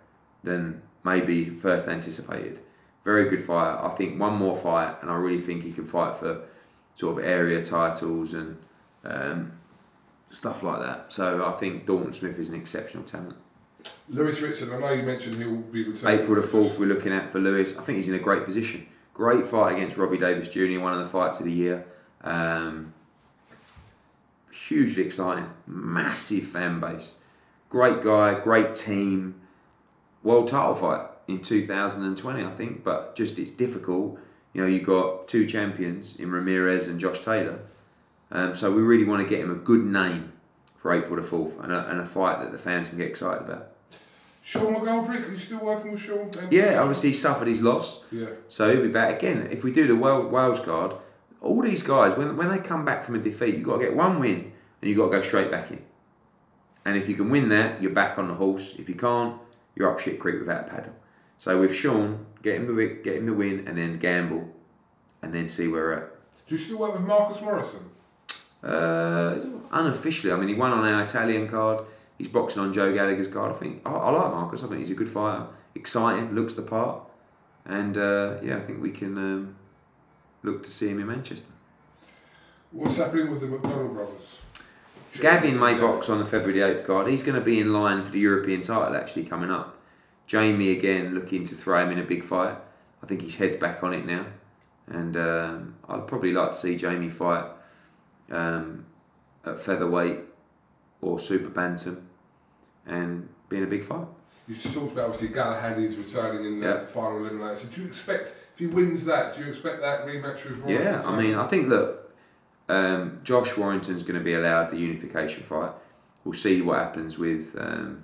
[0.43, 2.59] than maybe first anticipated.
[3.03, 3.79] Very good fighter.
[3.79, 6.41] I think one more fight, and I really think he can fight for
[6.95, 8.57] sort of area titles and
[9.05, 9.53] um,
[10.29, 11.05] stuff like that.
[11.13, 13.37] So I think Dalton Smith is an exceptional talent.
[14.09, 16.19] Lewis Ritson, I know you mentioned he'll be returning.
[16.19, 17.77] April the 4th, we're looking at for Lewis.
[17.77, 18.85] I think he's in a great position.
[19.17, 21.87] Great fight against Robbie Davies Jr., one of the fights of the year.
[22.21, 22.93] Um,
[24.51, 27.15] hugely exciting, massive fan base.
[27.67, 29.41] Great guy, great team.
[30.21, 34.19] World title fight in 2020, I think, but just it's difficult.
[34.53, 37.61] You know, you've got two champions in Ramirez and Josh Taylor.
[38.29, 40.31] Um, so we really want to get him a good name
[40.77, 43.49] for April the 4th and a, and a fight that the fans can get excited
[43.49, 43.71] about.
[44.47, 46.31] Sean McGoldrick, are you still working with Sean?
[46.49, 48.27] Yeah, obviously he suffered his loss, Yeah.
[48.47, 49.45] so he'll be back again.
[49.51, 50.93] If we do the Wales card,
[51.41, 53.93] all these guys when when they come back from a defeat, you've got to get
[53.93, 55.81] one win and you've got to go straight back in.
[56.85, 58.75] And if you can win that, you're back on the horse.
[58.79, 59.35] If you can't,
[59.75, 60.93] you're up shit creek without a paddle.
[61.39, 64.47] So with Sean, get him the get him the win, and then gamble,
[65.23, 66.09] and then see where we're at.
[66.47, 67.81] Do you still work with Marcus Morrison?
[68.63, 69.39] Uh,
[69.71, 71.83] unofficially, I mean, he won on our Italian card.
[72.17, 73.55] He's boxing on Joe Gallagher's card.
[73.55, 74.63] I think I, I like Marcus.
[74.63, 77.01] I think he's a good fighter, exciting, looks the part,
[77.65, 79.55] and uh, yeah, I think we can um,
[80.43, 81.45] look to see him in Manchester.
[82.71, 84.39] What's happening with the McDonald brothers?
[85.19, 87.07] Gavin may box on the February eighth card.
[87.07, 89.77] He's going to be in line for the European title actually coming up.
[90.27, 92.57] Jamie again looking to throw him in a big fight.
[93.01, 94.25] I think his head's back on it now,
[94.87, 97.45] and um, I'd probably like to see Jamie fight
[98.29, 98.85] um,
[99.45, 100.19] at featherweight
[101.01, 102.06] or super bantam,
[102.87, 104.07] and be in a big fight.
[104.47, 106.85] You just talked about obviously Galahad is returning in the Yeah.
[106.85, 107.57] final eliminator.
[107.57, 110.85] So do you expect if he wins that, do you expect that rematch with Warrington?
[110.85, 111.99] Yeah, I mean, I think that
[112.69, 115.71] um, Josh Warrington's going to be allowed the unification fight.
[116.23, 118.03] We'll see what happens with um,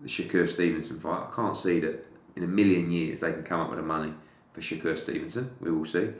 [0.00, 1.28] the Shakur Stevenson fight.
[1.30, 2.06] I can't see that
[2.36, 4.12] in a million years they can come up with the money
[4.52, 5.50] for Shakur Stevenson.
[5.60, 6.10] We will see.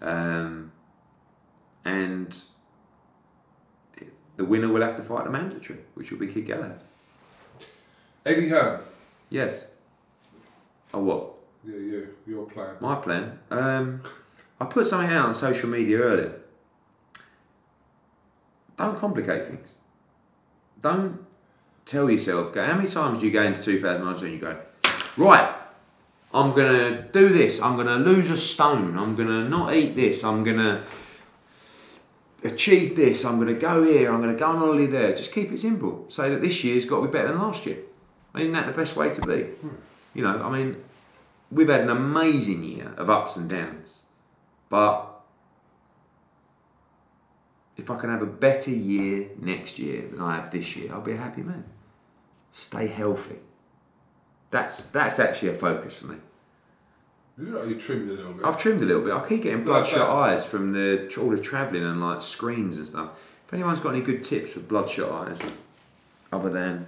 [0.00, 0.72] Um,
[1.84, 2.40] and
[4.36, 6.80] the winner will have to fight the mandatory, which will be Kid Galahad.
[8.24, 8.80] Eddie Hearn.
[9.30, 9.70] Yes.
[10.94, 11.34] Oh, what?
[11.64, 12.76] Yeah, yeah, your plan.
[12.80, 13.38] My plan.
[13.50, 14.02] Um,
[14.60, 16.40] I put something out on social media earlier.
[18.76, 19.74] Don't complicate things.
[20.80, 21.24] Don't
[21.86, 22.52] tell yourself.
[22.52, 24.58] Go, how many times do you go into 2019 and you go,
[25.16, 25.54] right,
[26.34, 27.60] I'm going to do this.
[27.60, 28.96] I'm going to lose a stone.
[28.96, 30.24] I'm going to not eat this.
[30.24, 30.82] I'm going to
[32.44, 33.24] achieve this.
[33.24, 34.12] I'm going to go here.
[34.12, 35.14] I'm going to go on holiday there.
[35.14, 36.06] Just keep it simple.
[36.08, 37.78] Say that this year's got to be better than last year.
[38.36, 39.42] Isn't that the best way to be?
[39.42, 39.68] Hmm.
[40.14, 40.76] You know, I mean,
[41.50, 44.02] we've had an amazing year of ups and downs,
[44.68, 45.08] but
[47.76, 51.00] if I can have a better year next year than I have this year, I'll
[51.00, 51.64] be a happy man.
[52.52, 53.38] Stay healthy.
[54.50, 56.16] That's that's actually a focus for me.
[57.38, 58.44] You look like you trimmed a little bit.
[58.44, 59.14] I've trimmed a little bit.
[59.14, 63.10] I keep getting bloodshot eyes from the all the travelling and like screens and stuff.
[63.46, 65.42] If anyone's got any good tips for bloodshot eyes,
[66.30, 66.86] other than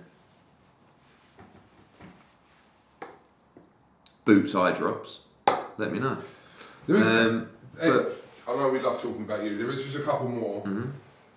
[4.24, 5.20] boots eye drops,
[5.78, 6.16] let me know.
[6.86, 7.48] there is, Um,
[7.80, 9.56] I know we love talking about you.
[9.56, 10.62] There is just a couple more.
[10.64, 10.90] Mhm.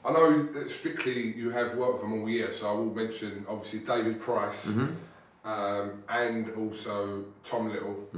[0.05, 3.45] I know that strictly you have worked with them all year, so I will mention
[3.47, 4.89] obviously David Price Mhm.
[5.45, 8.09] um, and also Tom Little.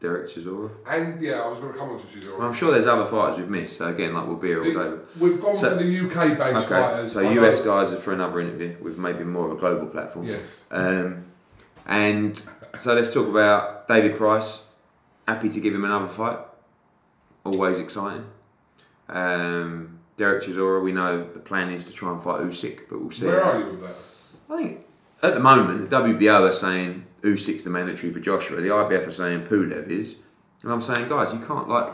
[0.00, 0.70] Derek Chisora.
[0.86, 2.36] And yeah, I was going to come on to Chisora.
[2.38, 3.78] Well, I'm sure there's other fighters we've missed.
[3.78, 4.64] So again, like we'll be here all
[4.96, 5.02] day.
[5.18, 7.12] We've gone So- for the UK based Okay, fighters.
[7.12, 9.86] so I US know- guys are for another interview with maybe more of a global
[9.86, 10.26] platform.
[10.26, 10.40] Yes.
[10.70, 11.24] Um,
[11.86, 12.42] and
[12.78, 14.64] so let's talk about David Price.
[15.26, 16.38] Happy to give him another fight.
[17.44, 18.26] Always exciting.
[19.08, 23.10] Um, Derek Chisora, we know the plan is to try and fight Usyk, but we'll
[23.10, 23.26] see.
[23.26, 23.96] Where are you with that?
[24.50, 24.86] I think
[25.22, 28.60] at the moment the WBO are saying Usyk's the mandatory for Joshua.
[28.60, 30.16] The IBF are saying Pulev is,
[30.62, 31.92] and I'm saying guys, you can't like.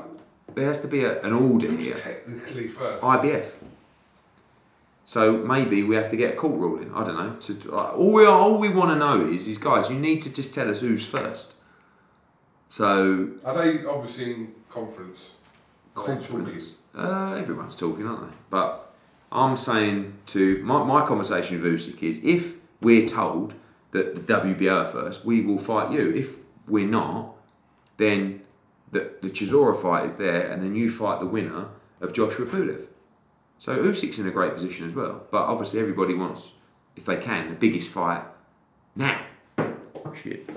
[0.55, 1.95] There has to be a, an order here.
[1.95, 3.03] Technically first?
[3.03, 3.47] IBF.
[5.11, 6.95] So maybe we have to get a court ruling.
[6.95, 7.35] I don't know.
[7.35, 10.55] To, all we all we want to know is, is guys, you need to just
[10.55, 11.55] tell us who's first.
[12.69, 15.33] So Are they obviously in conference?
[15.97, 16.75] Confidence.
[16.95, 18.37] Uh, everyone's talking, aren't they?
[18.51, 18.95] But
[19.33, 23.55] I'm saying to my, my conversation with Usyk is if we're told
[23.91, 26.09] that the WBO are first, we will fight you.
[26.13, 26.37] If
[26.69, 27.35] we're not,
[27.97, 28.43] then
[28.93, 31.67] the, the Chisora fight is there, and then you fight the winner
[32.01, 32.87] of Joshua Pulev.
[33.61, 35.23] So Usyk's in a great position as well.
[35.31, 36.53] But obviously, everybody wants,
[36.97, 38.25] if they can, the biggest fight
[38.97, 39.25] now.
[40.21, 40.51] Shit.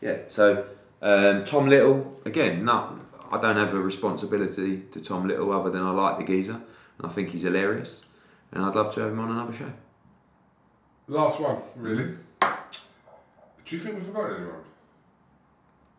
[0.00, 0.20] Yeah.
[0.28, 0.64] So
[1.02, 2.64] um, Tom Little again.
[2.64, 2.98] No,
[3.30, 6.62] I don't have a responsibility to Tom Little other than I like the geezer
[6.98, 8.02] and I think he's hilarious,
[8.52, 9.72] and I'd love to have him on another show.
[11.08, 12.14] Last one, really.
[12.40, 14.64] Do you think we've forgotten anyone?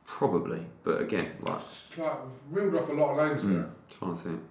[0.05, 1.59] Probably, but again, like
[1.89, 2.13] It's Like,
[2.51, 3.69] we've reeled off a lot of names mm, there.
[3.97, 4.41] trying to think.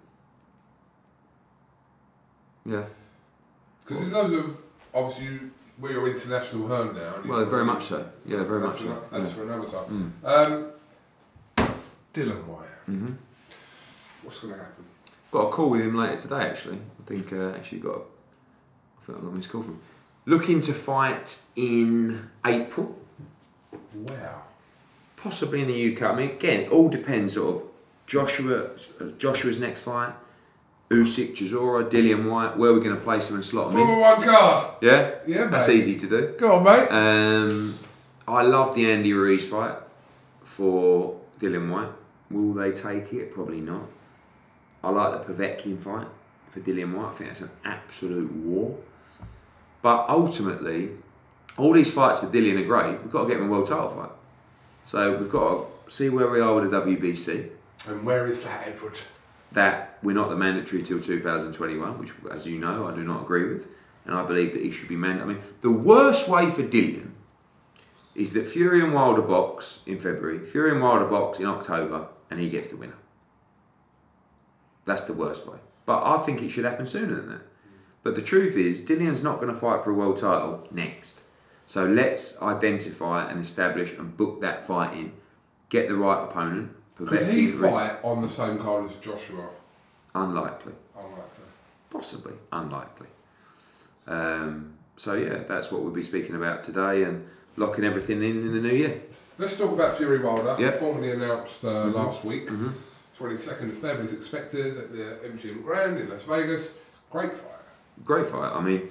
[2.67, 2.85] Yeah.
[3.85, 4.57] Because there's loads of,
[4.93, 5.39] obviously,
[5.79, 7.15] we're your international home now.
[7.27, 8.09] Well, very much so.
[8.27, 9.03] Yeah, very That's, much so.
[9.13, 9.35] that's Yeah.
[9.35, 10.13] for another time.
[10.25, 10.29] Mm.
[10.29, 11.69] Um,
[12.15, 13.13] Dillian Whyte, hmm
[14.23, 14.85] what's going to happen?
[15.31, 16.41] Got a call with him later today.
[16.49, 17.95] Actually, I think uh, actually got.
[17.95, 19.81] A, I think I got a missed call from him.
[20.25, 22.97] Looking to fight in April.
[23.95, 24.43] Wow.
[25.17, 26.03] possibly in the UK.
[26.03, 27.63] I mean, again, it all depends sort of
[28.07, 28.71] Joshua,
[29.19, 30.13] Joshua's next fight,
[30.91, 32.57] Usyk, Chisora, Dillian Whyte.
[32.57, 34.01] Where are we going to place them and slot them Number in?
[34.01, 34.67] one card.
[34.81, 35.51] Yeah, Yeah, mate.
[35.51, 36.35] that's easy to do.
[36.39, 36.89] Go on, mate.
[36.91, 37.79] Um,
[38.29, 39.77] I love the Andy Ruiz fight
[40.45, 41.91] for Dillian Whyte.
[42.31, 43.33] Will they take it?
[43.33, 43.83] Probably not.
[44.85, 46.07] I like the Povetkin fight
[46.51, 47.07] for Dillian Whyte.
[47.07, 48.77] I think that's an absolute war.
[49.83, 50.91] But ultimately,
[51.57, 53.03] all these fights for Dillian are great.
[53.03, 54.11] We've got to get him a world title fight.
[54.85, 57.51] So we've got to see where we are with the WBC.
[57.89, 59.01] And where is that, Edward?
[59.53, 63.55] That we're not the mandatory till 2021, which, as you know, I do not agree
[63.55, 63.67] with.
[64.05, 65.35] And I believe that he should be mandatory.
[65.35, 67.11] I mean, the worst way for Dillian
[68.15, 72.41] is that Fury and Wilder box in February, Fury and Wilder box in October, and
[72.41, 72.97] he gets the winner.
[74.85, 75.59] That's the worst way.
[75.85, 77.43] But I think it should happen sooner than that.
[78.03, 81.23] But the truth is, Dillian's not going to fight for a world title next.
[81.67, 85.13] So let's identify and establish and book that fight in.
[85.69, 86.71] Get the right opponent.
[86.97, 89.49] Could he fight on the same card as Joshua?
[90.15, 90.73] Unlikely.
[90.97, 91.45] Unlikely.
[91.91, 92.33] Possibly.
[92.53, 93.09] Unlikely.
[94.07, 98.53] Um, so yeah, that's what we'll be speaking about today and locking everything in in
[98.55, 99.03] the new year.
[99.39, 100.57] Let's talk about Fury Wilder.
[100.59, 100.71] Yeah.
[100.71, 102.49] Formally announced uh, last week.
[102.49, 102.73] Mhm.
[103.19, 106.75] 22nd of Feb is expected at the MGM Grand in Las Vegas.
[107.11, 107.51] Great fight.
[108.05, 108.53] Great fight.
[108.55, 108.91] I mean,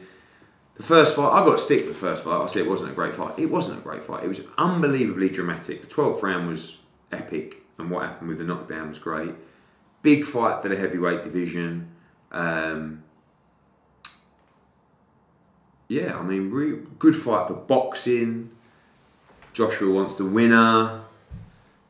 [0.75, 2.41] the first fight, I got stick with the first fight.
[2.41, 3.37] I said it wasn't a great fight.
[3.37, 4.23] It wasn't a great fight.
[4.23, 5.81] It was unbelievably dramatic.
[5.81, 6.77] The 12th round was
[7.11, 9.33] epic, and what happened with the knockdown was great.
[10.01, 11.91] Big fight for the heavyweight division.
[12.31, 13.03] Um,
[15.87, 18.51] yeah, I mean, re- good fight for boxing.
[19.53, 21.01] Joshua wants the winner.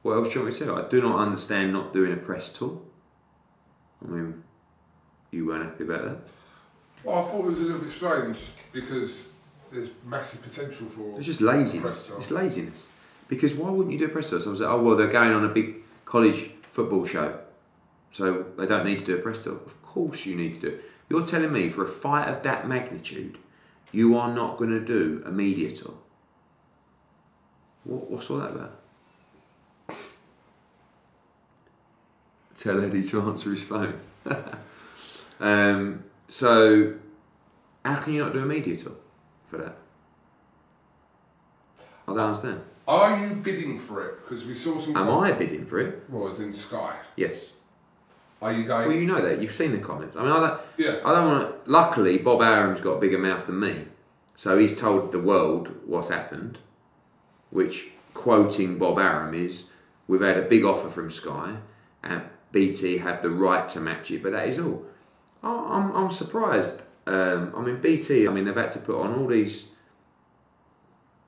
[0.04, 0.72] What else do you want me to say?
[0.72, 2.80] I do not understand not doing a press tour.
[4.04, 4.44] I mean,
[5.32, 6.18] you weren't happy about that.
[7.04, 8.38] Well, I thought it was a little bit strange
[8.72, 9.30] because
[9.72, 11.18] there's massive potential for.
[11.18, 12.12] It's just laziness.
[12.18, 12.90] It's laziness.
[13.28, 14.42] Because why wouldn't you do a press tour?
[14.46, 15.76] I was like, oh well, they're going on a big
[16.06, 17.40] college football show,
[18.12, 19.54] so they don't need to do a press tour.
[19.54, 20.84] Of course, you need to do it.
[21.10, 23.38] You're telling me for a fight of that magnitude,
[23.92, 25.94] you are not going to do a media tour.
[27.84, 28.80] What, what's all that about?
[32.58, 34.00] Tell Eddie to answer his phone.
[35.40, 36.96] um, so,
[37.84, 38.94] how can you not do a media tour
[39.50, 39.78] for that?
[42.08, 42.62] I don't understand.
[42.88, 44.22] Are you bidding for it?
[44.24, 44.96] Because we saw some.
[44.96, 46.04] Am I bidding for it?
[46.10, 46.96] Well, as in Sky.
[47.16, 47.52] Yes.
[48.42, 48.88] Are you going?
[48.88, 49.42] Well, you know that.
[49.42, 50.16] You've seen the comments.
[50.16, 51.00] I mean, I don't, yeah.
[51.04, 51.72] I don't want to.
[51.72, 53.86] Luckily, Bob Arum's got a bigger mouth than me.
[54.36, 56.60] So he's told the world what's happened,
[57.50, 59.70] which, quoting Bob Arum, is
[60.08, 61.56] we've had a big offer from Sky
[62.04, 62.22] and
[62.52, 64.86] BT had the right to match it, but that is all.
[65.42, 66.82] I- I'm, I'm surprised.
[67.08, 69.70] Um, I mean, BT, I mean, they've had to put on all these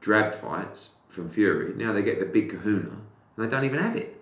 [0.02, 1.74] drab fights from Fury.
[1.76, 2.92] Now they get the big kahuna
[3.36, 4.22] and they don't even have it.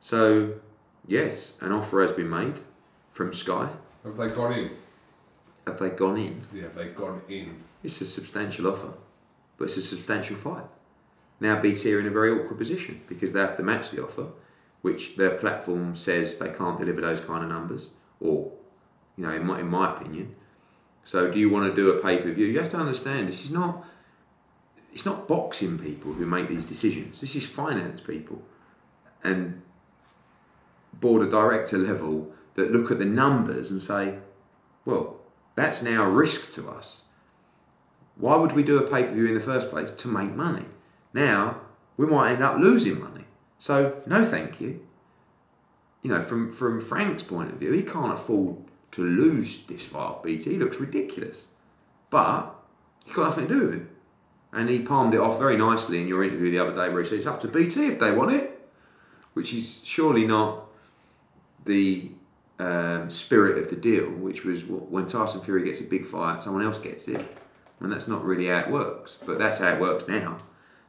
[0.00, 0.54] So,
[1.06, 2.60] yes, an offer has been made
[3.12, 3.70] from Sky.
[4.04, 4.70] Have they gone in?
[5.66, 6.44] Have they gone in?
[6.52, 7.62] Yeah, have they gone in?
[7.84, 8.92] It's a substantial offer,
[9.56, 10.64] but it's a substantial fight.
[11.40, 14.26] Now BT are in a very awkward position because they have to match the offer,
[14.82, 17.90] which their platform says they can't deliver those kind of numbers,
[18.20, 18.52] or,
[19.16, 20.34] you know, in my, in my opinion.
[21.04, 22.46] So do you want to do a pay per view?
[22.46, 23.84] You have to understand this is not.
[24.92, 27.20] It's not boxing people who make these decisions.
[27.20, 28.42] This is finance people,
[29.24, 29.62] and
[30.92, 34.18] board of director level that look at the numbers and say,
[34.84, 35.16] well,
[35.54, 37.02] that's now a risk to us.
[38.16, 39.90] Why would we do a pay per view in the first place?
[39.90, 40.66] To make money.
[41.14, 41.60] Now,
[41.96, 43.24] we might end up losing money.
[43.58, 44.86] So, no thank you.
[46.02, 48.56] You know, from, from Frank's point of view, he can't afford
[48.92, 50.50] to lose this fight BT.
[50.50, 51.46] He looks ridiculous.
[52.10, 52.54] But,
[53.04, 53.88] he's got nothing to do with him.
[54.52, 57.08] And he palmed it off very nicely in your interview the other day where he
[57.08, 58.48] said it's up to BT if they want it.
[59.32, 60.66] Which is surely not
[61.64, 62.10] the
[62.58, 66.62] um, spirit of the deal, which was when Tyson Fury gets a big fight, someone
[66.62, 67.24] else gets it,
[67.80, 69.18] and that's not really how it works.
[69.24, 70.36] But that's how it works now.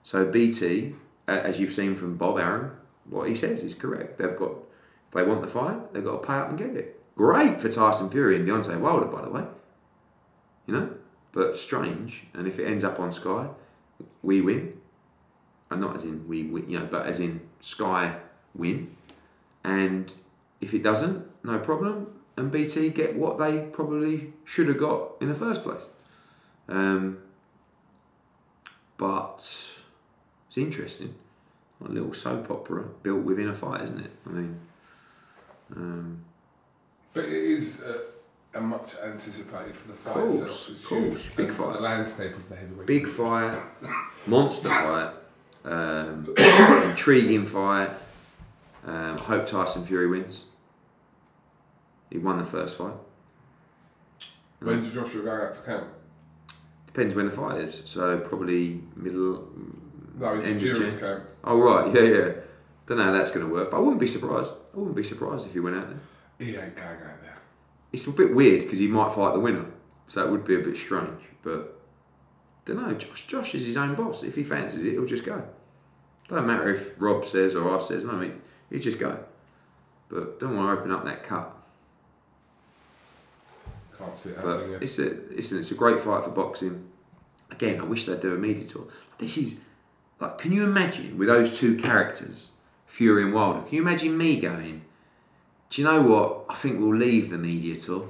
[0.04, 0.96] So BT,
[1.28, 2.72] as you've seen from Bob Arum,
[3.10, 4.18] what he says is correct.
[4.18, 7.02] They've got, if they want the fight, they've got to pay up and get it.
[7.16, 9.44] Great for Tyson Fury and Deontay Wilder, by the way.
[10.66, 10.90] You know,
[11.34, 12.24] but strange.
[12.34, 13.48] And if it ends up on Sky,
[14.22, 14.80] we win,
[15.70, 18.16] and not as in we win, you know, but as in Sky
[18.56, 18.96] win.
[19.64, 20.14] And
[20.62, 22.08] if it doesn't, no problem.
[22.38, 25.84] And BT get what they probably should have got in the first place.
[26.70, 27.20] Um,
[28.98, 29.38] but
[30.48, 31.16] it's interesting.
[31.84, 34.12] A little soap opera built within a fight, isn't it?
[34.26, 34.60] I mean,
[35.76, 36.24] um,
[37.14, 38.00] But it is uh,
[38.54, 40.70] a much anticipated for the fight Course, itself.
[40.70, 41.36] It's course, huge.
[41.36, 41.74] big And fight.
[41.74, 42.88] The landscape of the heavyweight.
[42.88, 43.60] big fight,
[44.28, 45.14] monster fight,
[45.66, 47.90] um, intriguing fight.
[48.86, 50.46] Um, I hope Tyson Fury wins.
[52.10, 52.94] He won the first fight.
[54.60, 55.88] When's Joshua going out to camp?
[56.88, 57.82] Depends when the fight is.
[57.86, 59.50] So probably middle.
[60.16, 61.24] No, it's of Fury's camp.
[61.44, 62.32] Oh right, yeah, yeah.
[62.88, 64.54] Don't know how that's going to work, but I wouldn't be surprised.
[64.74, 66.00] I wouldn't be surprised if he went out there.
[66.46, 67.38] He ain't going out there.
[67.94, 69.66] It's a bit weird because he might fight the winner,
[70.08, 71.22] so it would be a bit strange.
[71.44, 71.80] But
[72.66, 72.94] don't know.
[72.94, 74.24] Josh, Josh is his own boss.
[74.24, 75.44] If he fancies it, he'll just go.
[76.28, 78.04] Don't matter if Rob says or I says.
[78.04, 78.32] No, he
[78.72, 79.18] he just go.
[80.10, 81.56] But don't want to open up that cut.
[83.98, 84.78] Can't see it happening.
[84.82, 86.90] it's a it's a, it's a great fight for boxing.
[87.52, 88.88] Again, I wish they'd do a media tour.
[89.20, 89.60] This is
[90.20, 92.52] like, can you imagine with those two characters,
[92.88, 93.62] Fury and Wilder?
[93.62, 94.86] Can you imagine me going?
[95.74, 96.46] Do you know what?
[96.50, 98.08] I think we'll leave the media tour.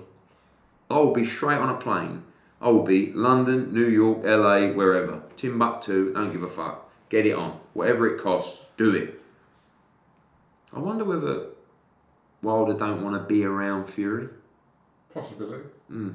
[0.92, 2.24] I'll be straight on a plane.
[2.62, 5.22] I'll be London, New York, LA, wherever.
[5.38, 6.92] Timbuktu, don't give a fuck.
[7.08, 7.58] Get it on.
[7.74, 9.22] Whatever it costs, do it.
[10.74, 11.46] I wonder whether
[12.42, 14.28] Wilder don't want to be around Fury.
[15.14, 15.70] Possibility.
[15.88, 16.10] Hmm.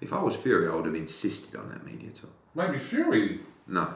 [0.00, 2.30] If I was Fury, I would have insisted on that media tour.
[2.56, 3.42] Maybe Fury.
[3.68, 3.94] No.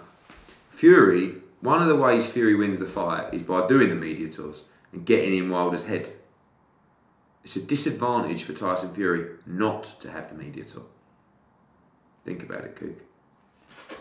[0.71, 4.63] Fury, one of the ways Fury wins the fight is by doing the media tours
[4.95, 6.09] and getting in Wilder's head.
[7.43, 10.85] It's a disadvantage for Tyson Fury not to have the media tour.
[12.25, 13.03] Think about it, Cook.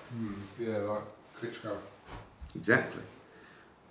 [0.10, 1.04] Hmm, yeah, like
[1.42, 1.76] Klitschko.
[2.56, 3.02] Exactly.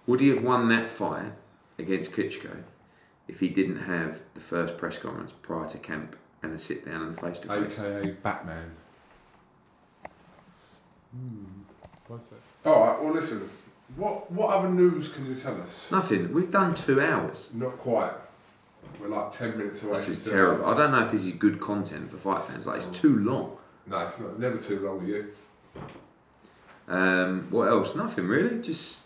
[0.06, 1.32] Would he have won that fight
[1.78, 2.62] against Klitschko
[3.28, 7.02] if he didn't have the first press conference prior to camp and the sit down
[7.02, 7.78] and the face to face?
[7.78, 8.70] AKA Batman.
[11.12, 11.44] Hmm.
[12.06, 12.40] What's it?
[12.64, 13.48] Alright, well listen.
[13.96, 15.90] What what other news can you tell us?
[15.92, 16.32] Nothing.
[16.32, 17.50] We've done two hours.
[17.54, 18.12] Not quite.
[19.00, 19.92] We're like 10 minutes away.
[19.94, 20.66] This is terrible.
[20.66, 22.66] I don't know if this is good content for fight fans.
[22.66, 23.56] Like it's too long.
[23.86, 25.26] No, it's not, never too long with you.
[26.88, 27.94] Um, what else?
[27.94, 28.60] Nothing really.
[28.60, 29.00] Just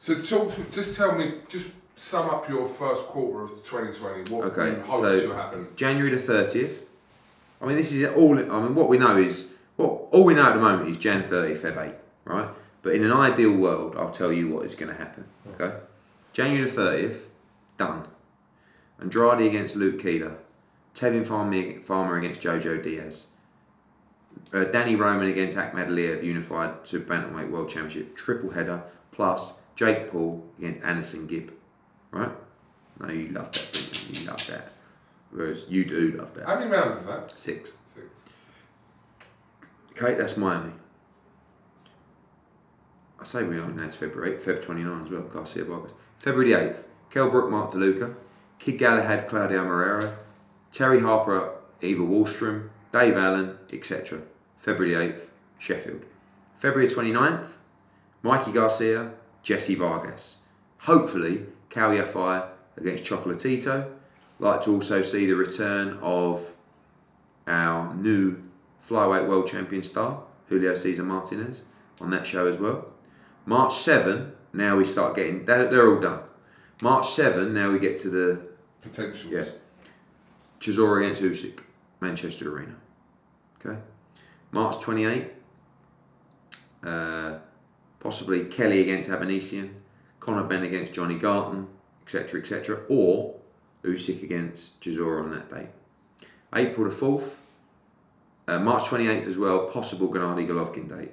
[0.00, 4.34] So talk to, just tell me, just sum up your first quarter of 2020.
[4.34, 5.68] What Okay, you hope so- to happen.
[5.76, 6.84] January the thirtieth.
[7.60, 8.38] I mean, this is all.
[8.38, 11.24] I mean, what we know is what all we know at the moment is Jan
[11.24, 11.94] 30, Feb 8,
[12.24, 12.48] right?
[12.82, 15.24] But in an ideal world, I'll tell you what is going to happen.
[15.54, 15.76] Okay,
[16.32, 17.28] January the thirtieth,
[17.76, 18.06] done.
[19.00, 20.36] Andrade against Luke Keeler,
[20.94, 23.26] Tevin Farmer, against Jojo Diaz,
[24.52, 28.82] uh, Danny Roman against Akhmadaliev, unified to bantamweight world championship triple header,
[29.12, 31.52] plus Jake Paul against Anderson Gibb,
[32.10, 32.32] right?
[33.00, 34.20] No, you love that, you?
[34.20, 34.72] You love that.
[35.30, 36.46] Whereas you do love that.
[36.46, 37.30] How many rounds is that?
[37.30, 37.72] Six.
[37.94, 38.06] Six.
[39.92, 40.72] Okay, that's Miami.
[43.20, 45.92] I say we only know it's February 8th, Feb 29 as well, Garcia Vargas.
[46.18, 48.14] February 8th, Kell Brook, Mark DeLuca,
[48.58, 50.14] Kid Galahad, Claudio Marrero,
[50.72, 54.20] Terri Harper, Eva Wahlstrom, Dave Allen, etc.
[54.58, 55.20] February 8th,
[55.58, 56.04] Sheffield.
[56.58, 57.48] February 29th,
[58.22, 59.12] Mikey Garcia,
[59.42, 60.36] Jesse Vargas.
[60.78, 63.90] Hopefully, Kal Yafai against Chocolatito.
[64.38, 66.52] Like to also see the return of
[67.46, 68.40] our new
[68.88, 71.62] flyweight world champion star, Julio Cesar Martinez,
[72.00, 72.86] on that show as well.
[73.48, 76.20] March 7, now we start getting, they're, they're all done.
[76.82, 78.42] March 7, now we get to the
[78.82, 79.32] Potentials.
[79.32, 79.44] Yeah.
[80.60, 81.60] Chisora against Usyk,
[82.00, 82.74] Manchester Arena.
[83.58, 83.78] Okay.
[84.52, 85.30] March 28,
[86.84, 87.38] uh,
[88.00, 89.72] possibly Kelly against Avanesyan,
[90.20, 91.68] Conor Benn against Johnny Garton,
[92.02, 93.34] etc., etc., or
[93.82, 95.68] Usyk against Chisora on that date.
[96.54, 97.30] April the 4th,
[98.46, 101.12] uh, March 28th as well, possible Gennady Golovkin date.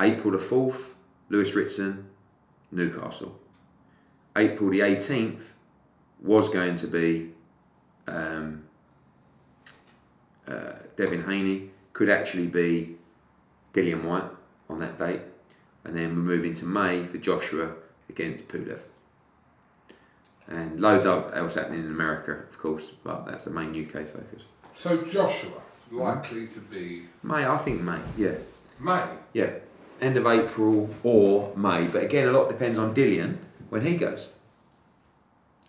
[0.00, 0.94] April the 4th,
[1.28, 2.06] Lewis Ritson,
[2.70, 3.38] Newcastle.
[4.36, 5.40] April the 18th
[6.20, 7.30] was going to be
[8.06, 8.64] um,
[10.46, 12.96] uh, Devin Haney, could actually be
[13.72, 14.30] Dillian Whyte
[14.68, 15.20] on that date.
[15.84, 17.72] And then we're moving to May for Joshua
[18.08, 18.80] against Pulev.
[20.48, 24.42] And loads of else happening in America, of course, but that's the main UK focus.
[24.74, 28.34] So Joshua likely to be May, I think May, yeah.
[28.78, 29.04] May.
[29.32, 29.50] Yeah,
[30.00, 31.86] end of April or May.
[31.86, 33.36] But again, a lot depends on Dillian
[33.70, 34.28] when he goes.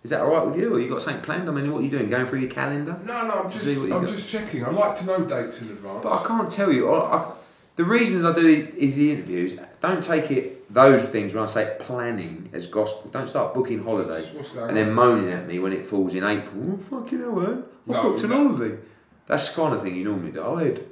[0.03, 1.49] Is that all right with you, or you got something planned?
[1.49, 2.09] I mean, what are you doing?
[2.09, 2.97] Going through your calendar?
[3.03, 4.07] No, no, I'm just I'm got.
[4.07, 4.63] just checking.
[4.63, 6.03] I like to know dates in advance.
[6.03, 6.89] But I can't tell you.
[6.91, 7.31] I, I,
[7.75, 9.59] the reasons I do is the interviews.
[9.81, 13.09] Don't take it those things when I say planning as gospel.
[13.11, 16.73] Don't start booking holidays and then moaning at me when it falls in April.
[16.73, 17.63] Oh fucking hell, man!
[17.83, 18.47] I've No, booked an no.
[18.49, 18.77] holiday.
[19.25, 20.39] That's the kind of thing you normally do.
[20.41, 20.85] Oh, Ed,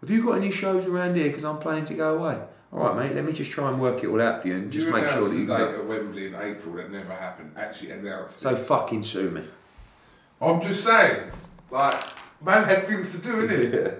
[0.00, 1.28] have you got any shows around here?
[1.28, 2.38] Because I'm planning to go away.
[2.72, 3.14] All right, mate.
[3.14, 5.08] Let me just try and work it all out for you and just you make
[5.08, 5.66] sure that you the can.
[5.66, 5.80] date Go.
[5.80, 7.52] at Wembley in April that never happened.
[7.56, 8.40] Actually announced.
[8.40, 8.58] So it.
[8.58, 9.44] fucking sue me.
[10.40, 11.30] I'm just saying,
[11.70, 11.94] like,
[12.44, 13.72] man had things to do, innit?
[13.72, 13.94] Yeah.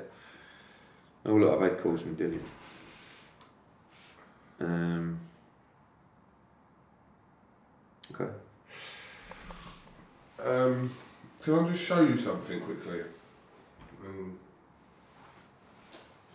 [1.26, 2.40] Oh look, I've had calls from Dillian.
[4.60, 5.18] Um.
[8.14, 8.30] Okay.
[10.44, 10.90] Um,
[11.42, 13.00] can I just show you something quickly?
[14.04, 14.38] And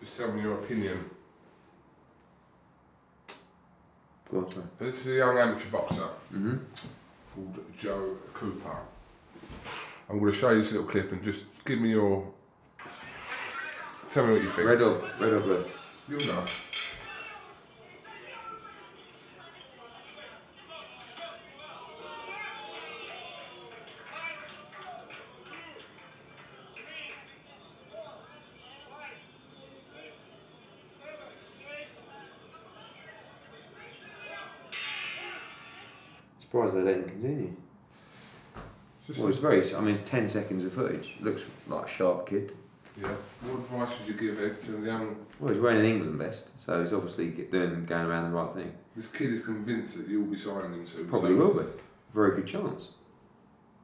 [0.00, 1.10] just tell me your opinion.
[4.34, 4.66] Go on, sorry.
[4.80, 6.56] This is a young amateur boxer Mm-hmm.
[7.32, 8.76] called Joe Cooper.
[10.10, 12.26] I'm going to show you this little clip and just give me your.
[14.10, 14.68] Tell me what you think.
[14.68, 15.64] Red or red or blue?
[16.08, 16.44] You'll know.
[36.74, 37.56] They let him continue.
[39.06, 39.74] Just Well, it's very.
[39.74, 41.14] I mean, it's ten seconds of footage.
[41.20, 42.52] Looks like a sharp kid.
[43.00, 43.08] yeah.
[43.42, 45.16] What advice would you give it to the young?
[45.40, 48.72] Well, he's wearing an England vest, so he's obviously doing going around the right thing.
[48.96, 51.08] This kid is convinced that you'll be signing him soon.
[51.08, 51.66] Probably so- will be.
[52.14, 52.92] Very good chance.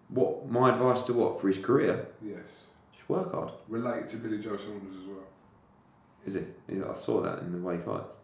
[0.09, 2.07] What my advice to what for his career?
[2.23, 2.65] Yes.
[2.97, 3.53] Just work hard.
[3.69, 5.25] Related to Billy Joe Saunders as well.
[6.25, 6.59] Is it?
[6.69, 8.15] Yeah, I saw that in the way he fights.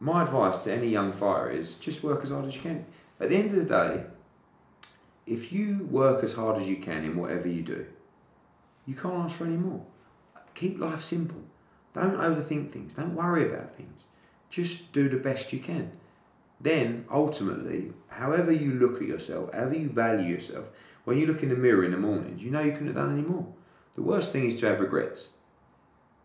[0.00, 2.84] My advice to any young fighter is just work as hard as you can.
[3.22, 4.04] At the end of the day,
[5.26, 7.86] if you work as hard as you can in whatever you do,
[8.84, 9.86] you can't ask for any more.
[10.56, 11.40] Keep life simple.
[11.94, 12.94] Don't overthink things.
[12.94, 14.06] Don't worry about things.
[14.50, 15.92] Just do the best you can.
[16.60, 20.70] Then, ultimately, however you look at yourself, however you value yourself,
[21.04, 23.12] when you look in the mirror in the mornings, you know you couldn't have done
[23.12, 23.46] any more.
[23.92, 25.30] The worst thing is to have regrets.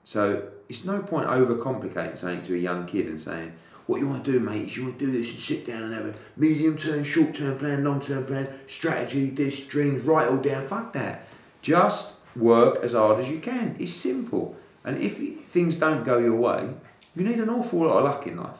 [0.03, 3.53] So it's no point overcomplicating something to a young kid and saying,
[3.87, 5.83] what you want to do, mate, is you want to do this and sit down
[5.83, 10.27] and have a medium term, short term plan, long term plan, strategy, this, dreams, write
[10.27, 10.67] all down.
[10.67, 11.23] Fuck that.
[11.61, 13.75] Just work as hard as you can.
[13.79, 14.55] It's simple.
[14.83, 15.17] And if
[15.49, 16.69] things don't go your way,
[17.15, 18.59] you need an awful lot of luck in life,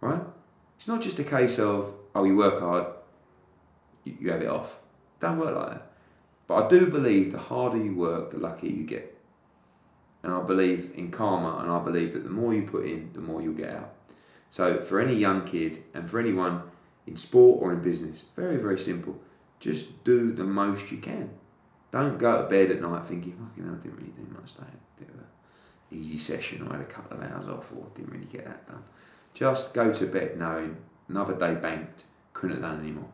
[0.00, 0.22] right?
[0.78, 2.86] It's not just a case of, oh, you work hard,
[4.04, 4.76] you, you have it off.
[5.20, 5.86] Don't work like that.
[6.46, 9.16] But I do believe the harder you work, the luckier you get.
[10.22, 13.20] And I believe in karma, and I believe that the more you put in, the
[13.20, 13.94] more you'll get out.
[14.52, 16.62] So for any young kid, and for anyone
[17.06, 19.18] in sport or in business, very, very simple.
[19.58, 21.30] Just do the most you can.
[21.90, 24.66] Don't go to bed at night thinking, fucking hell, I didn't really do much today.
[24.98, 28.12] Bit of a easy session, or I had a couple of hours off, or didn't
[28.12, 28.84] really get that done.
[29.32, 30.76] Just go to bed knowing
[31.08, 32.04] another day banked,
[32.34, 33.10] couldn't have done any more.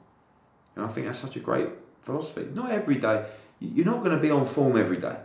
[0.75, 1.69] And I think that's such a great
[2.03, 2.49] philosophy.
[2.53, 3.27] Not every day,
[3.61, 5.17] you're not going to be on form every day.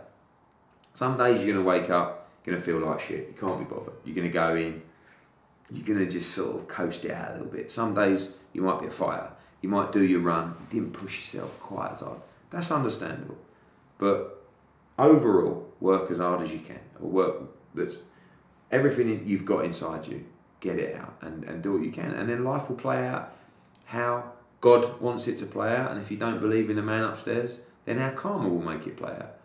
[0.92, 3.64] Some days you're going to wake up, going to feel like shit, you can't be
[3.64, 3.94] bothered.
[4.04, 4.82] You're going to go in,
[5.70, 7.72] you're going to just sort of coast it out a little bit.
[7.72, 9.30] Some days you might be a fighter,
[9.60, 12.20] you might do your run, you didn't push yourself quite as hard.
[12.50, 13.38] That's understandable.
[13.98, 14.44] But
[14.98, 17.42] overall, work as hard as you can, or work
[17.74, 17.96] that's
[18.70, 20.24] everything you've got inside you,
[20.60, 22.12] get it out and, and do what you can.
[22.12, 23.32] And then life will play out
[23.86, 25.90] how God wants it to play out.
[25.90, 28.96] And if you don't believe in the man upstairs, then how karma will make it
[28.96, 29.36] play out.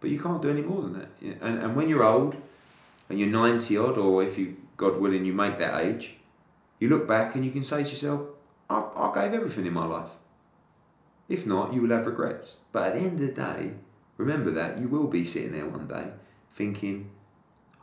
[0.00, 1.08] But you can't do any more than that.
[1.42, 2.36] And, and when you're old
[3.08, 6.16] and you're 90 odd, or if you, God willing, you make that age,
[6.78, 8.22] you look back and you can say to yourself,
[8.68, 10.10] I, I gave everything in my life.
[11.28, 12.58] If not, you will have regrets.
[12.72, 13.72] But at the end of the day,
[14.16, 16.08] remember that you will be sitting there one day
[16.52, 17.10] thinking,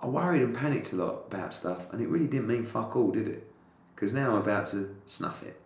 [0.02, 3.12] I worried and panicked a lot about stuff and it really didn't mean fuck all,
[3.12, 3.52] did it?
[3.94, 5.60] Because now I'm about to snuff it.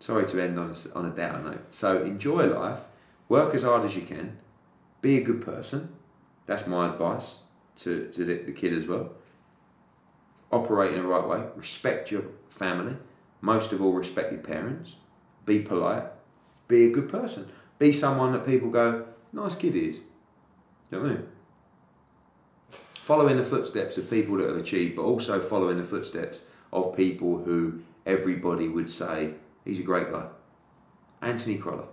[0.00, 1.66] Sorry to end on a, on a down note.
[1.70, 2.80] So enjoy life,
[3.28, 4.38] work as hard as you can,
[5.00, 5.94] be a good person.
[6.46, 7.36] That's my advice
[7.78, 9.12] to, to the, the kid as well.
[10.54, 12.96] Operate in the right way, respect your family,
[13.40, 14.94] most of all, respect your parents,
[15.44, 16.04] be polite,
[16.68, 17.50] be a good person,
[17.80, 19.96] be someone that people go, nice kid is.
[19.96, 20.02] You
[20.92, 21.26] know what I mean?
[23.04, 26.42] Follow in the footsteps of people that have achieved, but also follow in the footsteps
[26.72, 30.26] of people who everybody would say, he's a great guy.
[31.20, 31.86] Anthony Crolla.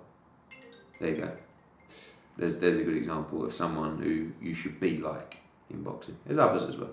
[1.00, 1.32] There you go.
[2.38, 5.38] There's, there's a good example of someone who you should be like
[5.72, 6.18] in boxing.
[6.28, 6.92] There's others as well.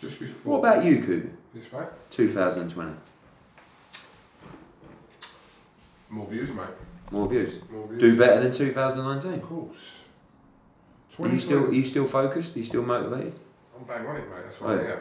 [0.00, 0.58] Just before.
[0.58, 1.30] What about you, Kugan?
[1.54, 1.88] Yes, mate.
[2.10, 2.92] 2020.
[6.08, 6.64] More views, mate.
[7.10, 7.56] More views.
[7.70, 8.00] More views.
[8.00, 9.32] Do better than 2019.
[9.34, 9.96] Of course.
[11.18, 12.56] Are you still are you still focused?
[12.56, 13.34] Are you still motivated?
[13.76, 14.42] I'm bang on it, mate.
[14.44, 14.96] That's why Oh, I'm yeah.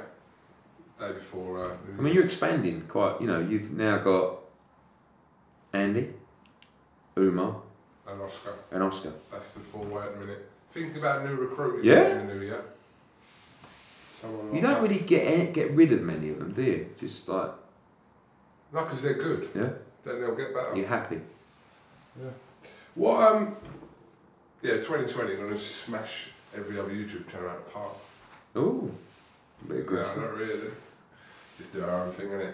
[1.07, 1.65] Day before.
[1.65, 3.21] Uh, I mean, you're expanding quite.
[3.21, 4.39] You know, you've now got
[5.71, 6.09] Andy,
[7.17, 7.61] Umar,
[8.05, 8.53] and Oscar.
[8.71, 9.13] and Oscar.
[9.31, 10.49] That's the four way at the minute.
[10.71, 12.19] Think about new recruiting Yeah.
[12.19, 12.63] in the new year.
[14.21, 14.81] Someone You like don't that.
[14.89, 16.89] really get any- get rid of many of them, do you?
[16.99, 17.51] Just like
[18.73, 19.49] No, because they're good.
[19.55, 19.69] Yeah.
[20.03, 20.75] Then they'll get better.
[20.75, 21.19] you're happy.
[22.21, 22.29] Yeah.
[22.95, 23.55] What, um.
[24.61, 27.93] Yeah, 2020, I'm going to smash every other YouTube channel out of the park.
[28.55, 28.91] Oh,
[29.63, 30.17] a bit No, aggressive.
[30.21, 30.69] not really.
[31.57, 32.53] Just do our own thing, innit?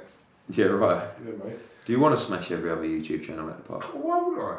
[0.50, 1.08] Yeah, right.
[1.26, 1.58] Yeah, mate.
[1.86, 3.84] Do you want to smash every other YouTube channel at the park?
[3.94, 4.58] Why would I?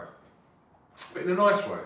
[1.14, 1.78] But in a nice way.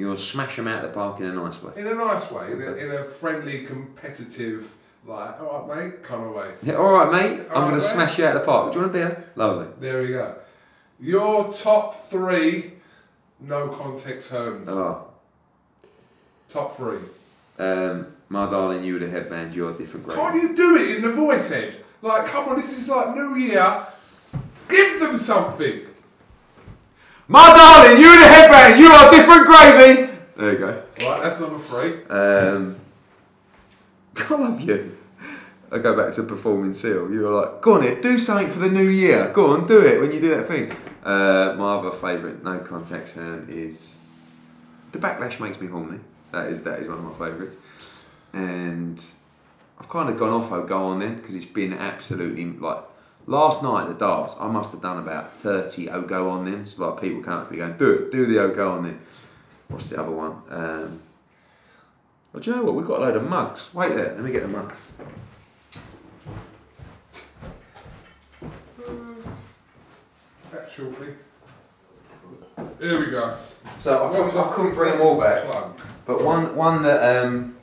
[0.00, 1.74] You want smash them out of the park in a nice way?
[1.76, 2.52] In a nice way.
[2.52, 4.74] In a, in a friendly, competitive,
[5.04, 6.54] like, all right, mate, kind of way.
[6.62, 7.46] Yeah, all right, mate.
[7.50, 8.72] I'm All going to smash you out of the park.
[8.72, 9.24] Do you want a beer?
[9.36, 9.66] Lovely.
[9.78, 10.36] There we go.
[10.98, 12.72] Your top three
[13.40, 14.64] no context home.
[14.66, 15.06] Oh,
[16.48, 17.00] Top three.
[17.58, 19.54] um, my darling, you with a headband.
[19.54, 20.16] You're a different grade.
[20.18, 21.76] Can't you do it in the voice, Ed?
[22.00, 23.84] Like, come on, this is like New Year.
[24.66, 25.82] Give them something.
[27.30, 28.80] My darling, you with a headband.
[28.80, 30.12] You are different gravy.
[30.36, 30.82] There you go.
[31.00, 32.04] Right, that's number three.
[32.06, 32.76] Um,
[34.16, 34.98] I love you.
[35.70, 37.08] I go back to performing seal.
[37.08, 39.30] You were like, go on it, do something for the new year.
[39.32, 40.72] Go on, do it when you do that thing.
[41.04, 43.98] Uh, my other favourite no context hand is
[44.90, 46.00] the backlash makes me horny.
[46.32, 47.56] That is that is one of my favourites.
[48.32, 49.04] And
[49.78, 50.50] I've kind of gone off.
[50.50, 52.82] I'll go on then because it's been absolutely like
[53.30, 54.34] last night at the darts.
[54.38, 56.66] I must have done about thirty oh go on them.
[56.66, 59.00] So like people come up to me going, do it, do the go on then.
[59.68, 60.42] What's the other one?
[60.50, 61.00] Um,
[62.32, 62.74] well, do you know what?
[62.74, 63.68] We've got a load of mugs.
[63.72, 64.86] Wait there, let me get the mugs.
[70.74, 71.08] Shortly.
[72.78, 73.36] Here we go.
[73.80, 75.78] So I couldn't, I couldn't bring them all back, Plug.
[76.06, 77.56] but one one that um,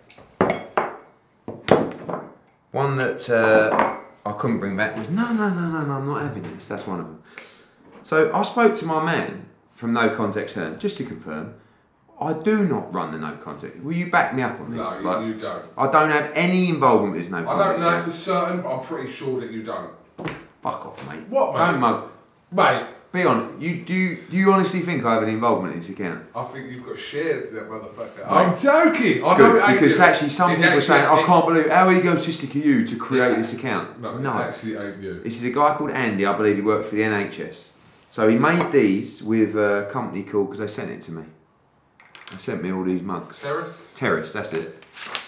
[2.71, 3.96] one that uh,
[4.27, 6.67] I couldn't bring back was no no no no no I'm not having this.
[6.67, 7.23] That's one of them.
[8.03, 11.55] So I spoke to my man from No Context Hearn just to confirm.
[12.19, 13.79] I do not run the No Context.
[13.83, 14.79] Will you back me up on this?
[14.79, 15.65] No, you, Like, you don't.
[15.77, 17.83] I don't have any involvement with No Context.
[17.83, 19.91] I don't know for certain, but I'm pretty sure that you don't.
[20.63, 21.27] Fuck off, mate.
[21.29, 21.59] What, mate?
[21.59, 22.09] Don't mug.
[22.51, 23.61] Mate, Be honest.
[23.61, 23.93] You do.
[23.93, 26.25] You, do you honestly think I have any involvement in this account?
[26.35, 28.29] I think you've got shares with that motherfucker.
[28.29, 29.23] I'm joking.
[29.23, 32.59] I Good, because actually some It people are saying, I can't believe how egotistic are
[32.59, 34.01] you to create this account.
[34.01, 34.31] No, no.
[34.31, 35.21] actually ain't you.
[35.21, 37.69] This is a guy called Andy, I believe he works for the NHS.
[38.09, 41.23] So he made these with a company called, because they sent it to me.
[42.31, 43.41] They sent me all these mugs.
[43.41, 43.91] Terrace?
[43.95, 44.83] Terrace, that's it.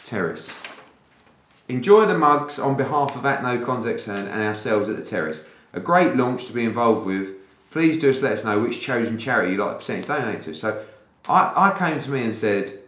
[0.05, 0.51] Terrace.
[1.69, 5.43] Enjoy the mugs on behalf of At No Context and ourselves at the Terrace.
[5.73, 7.38] A great launch to be involved with.
[7.71, 10.55] Please do us let us know which chosen charity you'd like the percentage donate to.
[10.55, 10.83] So
[11.27, 12.79] I, I came to me and said,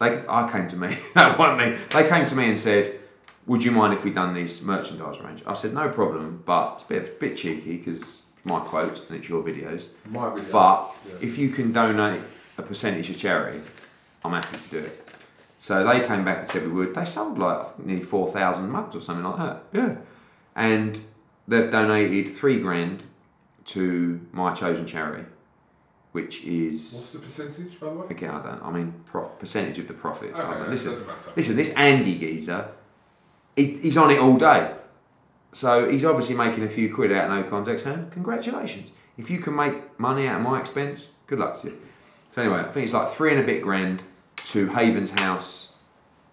[0.00, 1.78] they, I came to me, that wasn't me.
[1.92, 2.98] They came to me and said,
[3.46, 5.42] would you mind if we done these merchandise range?
[5.46, 9.28] I said, no problem, but it's a bit, bit cheeky because my quotes and it's
[9.28, 9.88] your videos.
[10.08, 10.50] My video.
[10.52, 11.14] But Yeah.
[11.28, 12.20] if you can donate
[12.58, 13.60] a percentage of charity,
[14.24, 15.08] I'm happy to do it.
[15.58, 16.94] So they came back and said we would.
[16.94, 19.62] They sold like nearly 4,000 mugs or something like that.
[19.72, 19.96] Yeah.
[20.56, 20.98] And
[21.46, 23.04] they've donated three grand
[23.66, 25.24] to my chosen charity,
[26.12, 26.92] which is.
[26.92, 28.06] What's the percentage, by the way?
[28.10, 30.36] again, I don't, I mean, pro- percentage of the profits.
[30.36, 31.32] I Okay, listen, doesn't matter.
[31.36, 32.68] listen, this Andy geezer,
[33.56, 34.74] he, he's on it all day.
[35.54, 38.90] So he's obviously making a few quid out of no context, and congratulations.
[39.18, 41.78] If you can make money out of my expense, good luck to you.
[42.30, 44.02] So anyway, I think it's like three and a bit grand
[44.36, 45.72] to Havens House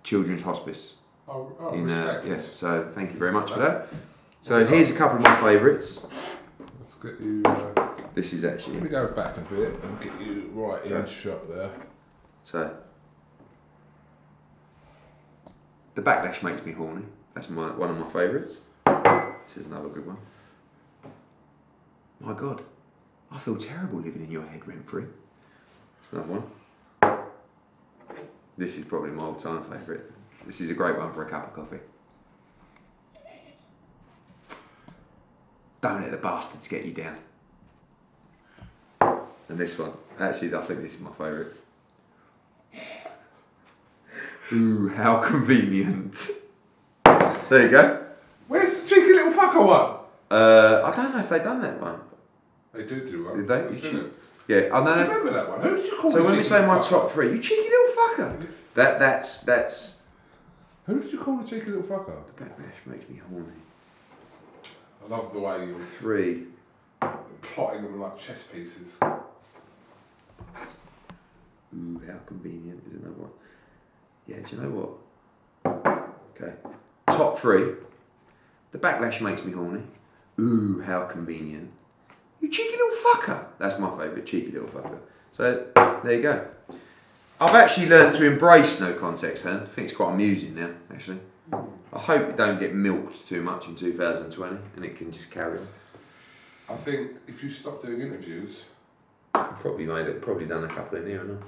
[0.03, 0.95] Children's Hospice.
[1.27, 3.87] Oh, oh in uh, yes, so thank you very much for that.
[4.41, 6.05] So here's a couple of my favourites.
[7.01, 7.41] Get you.
[7.45, 8.73] Uh, This is actually.
[8.75, 11.05] let me go back a bit and get you right in Yeah.
[11.05, 11.71] shot there.
[12.43, 12.75] so.
[15.95, 17.05] The backlash makes me horny.
[17.33, 18.61] That's my one of my favourites.
[18.85, 20.17] This is another good one.
[22.19, 22.63] My God,
[23.31, 25.05] I feel terrible living in your head rent free.
[26.01, 26.43] That's another one.
[28.57, 30.01] This is probably my all-time favourite.
[30.45, 31.79] This is a great one for a cup of coffee.
[35.81, 37.17] Don't let the bastards get you down.
[39.49, 41.53] And this one, actually, I think this is my favourite.
[44.51, 46.29] Ooh, how convenient.
[47.03, 48.05] There you go.
[48.47, 49.97] Where's the cheeky little fucker one?
[50.29, 51.99] Uh, I don't know if they've done that one.
[52.73, 53.37] They do do one.
[53.37, 53.55] Did they?
[53.61, 54.13] I've seen it.
[54.47, 55.61] Yeah, I Do you remember that one?
[55.61, 56.89] Who did you call So when we say my fucker?
[56.89, 58.47] top three, you cheeky little fucker.
[58.75, 59.99] That that's that's.
[60.85, 62.15] Who did you call the cheeky little fucker?
[62.27, 63.45] The backlash makes me horny.
[65.03, 66.45] I love the way you're Three.
[67.41, 68.97] plotting them like chess pieces.
[71.75, 73.31] Ooh, how convenient is another one.
[74.27, 74.69] Yeah, do you know
[75.65, 76.05] what?
[76.35, 76.53] Okay.
[77.07, 77.73] Top three.
[78.71, 79.83] The backlash makes me horny.
[80.39, 81.71] Ooh, how convenient.
[82.39, 83.45] You cheeky little fucker.
[83.57, 84.99] That's my favourite, cheeky little fucker.
[85.33, 85.65] So
[86.03, 86.47] there you go.
[87.41, 91.19] I've actually learned to embrace no context, and I think it's quite amusing now, actually.
[91.51, 95.59] I hope it don't get milked too much in 2020 and it can just carry
[95.59, 95.67] on.
[96.69, 98.65] I think if you stop doing interviews,
[99.33, 101.41] Probably made it, probably done a couple in here and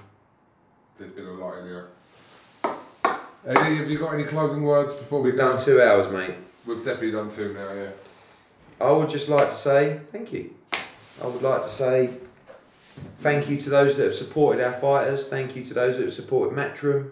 [0.98, 1.88] There's been a lot in here.
[3.46, 6.36] Eddie, have you got any closing words before we We've done two hours, mate.
[6.66, 7.90] We've definitely done two now, yeah.
[8.80, 10.54] I would just like to say thank you.
[11.22, 12.12] I would like to say
[13.20, 15.28] thank you to those that have supported our fighters.
[15.28, 17.12] Thank you to those that have supported Matchroom.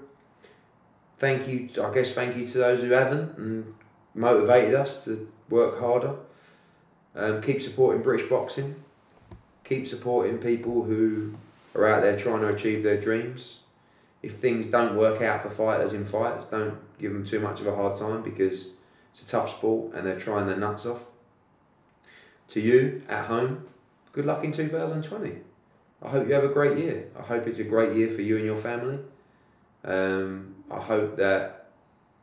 [1.20, 3.76] Thank you, I guess, thank you to those who haven't and
[4.16, 6.16] motivated us to work harder.
[7.14, 8.76] Um, keep supporting British boxing.
[9.66, 11.36] Keep supporting people who
[11.76, 13.60] are out there trying to achieve their dreams.
[14.22, 17.68] If things don't work out for fighters in fights, don't give them too much of
[17.68, 18.70] a hard time because
[19.12, 21.02] it's a tough sport and they're trying their nuts off.
[22.50, 23.68] To you at home,
[24.14, 25.36] good luck in 2020.
[26.02, 27.10] I hope you have a great year.
[27.18, 29.00] I hope it's a great year for you and your family.
[29.84, 31.68] Um, I hope that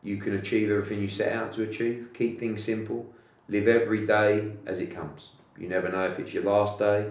[0.02, 2.10] you can achieve everything you set out to achieve.
[2.14, 3.06] Keep things simple.
[3.48, 5.30] Live every day as it comes.
[5.58, 7.10] You never know if it's your last day.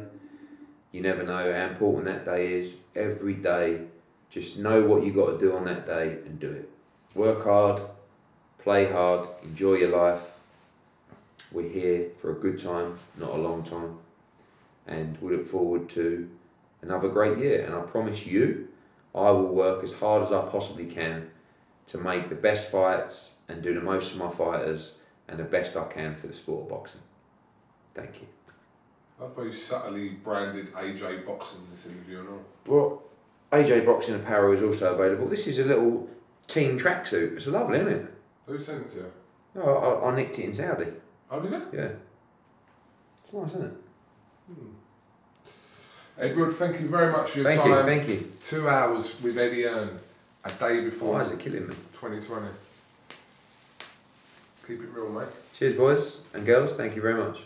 [0.92, 2.78] You never know how important that day is.
[2.96, 3.82] Every day,
[4.30, 6.70] just know what you got to do on that day and do it.
[7.16, 7.82] Work hard,
[8.60, 10.22] play hard, enjoy your life.
[11.52, 13.98] We're here for a good time, not a long time.
[14.88, 16.30] And we look forward to
[16.82, 17.66] another great year.
[17.66, 18.65] And I promise you,
[19.16, 21.30] I will work as hard as I possibly can
[21.88, 24.98] to make the best fights and do the most for my fighters
[25.28, 27.02] and the best I can for the sport of boxing.
[27.94, 28.28] Thank you.
[29.22, 32.46] I thought you subtly branded AJ Boxing this interview and all.
[32.68, 33.04] Well,
[33.54, 35.28] AJ Boxing Apparel is also available.
[35.28, 36.10] This is a little
[36.48, 37.38] team tracksuit.
[37.38, 38.14] It's lovely, isn't it?
[38.48, 39.12] Who sent it to you?
[39.56, 40.92] No, I, I nicked it in Saudi.
[41.32, 41.62] Oh, did you?
[41.72, 41.90] Yeah.
[43.24, 43.74] It's nice, isn't it?
[44.48, 44.68] Hmm.
[46.18, 47.72] Edward, thank you very much for your Thank time.
[47.72, 48.32] you, thank you.
[48.48, 50.00] Two hours with Eddie Hearn,
[50.46, 51.76] a day before Why is it killing me?
[51.94, 52.48] 2020.
[54.66, 55.28] Keep it real, mate.
[55.58, 56.76] Cheers, boys and girls.
[56.76, 57.40] Thank you very much.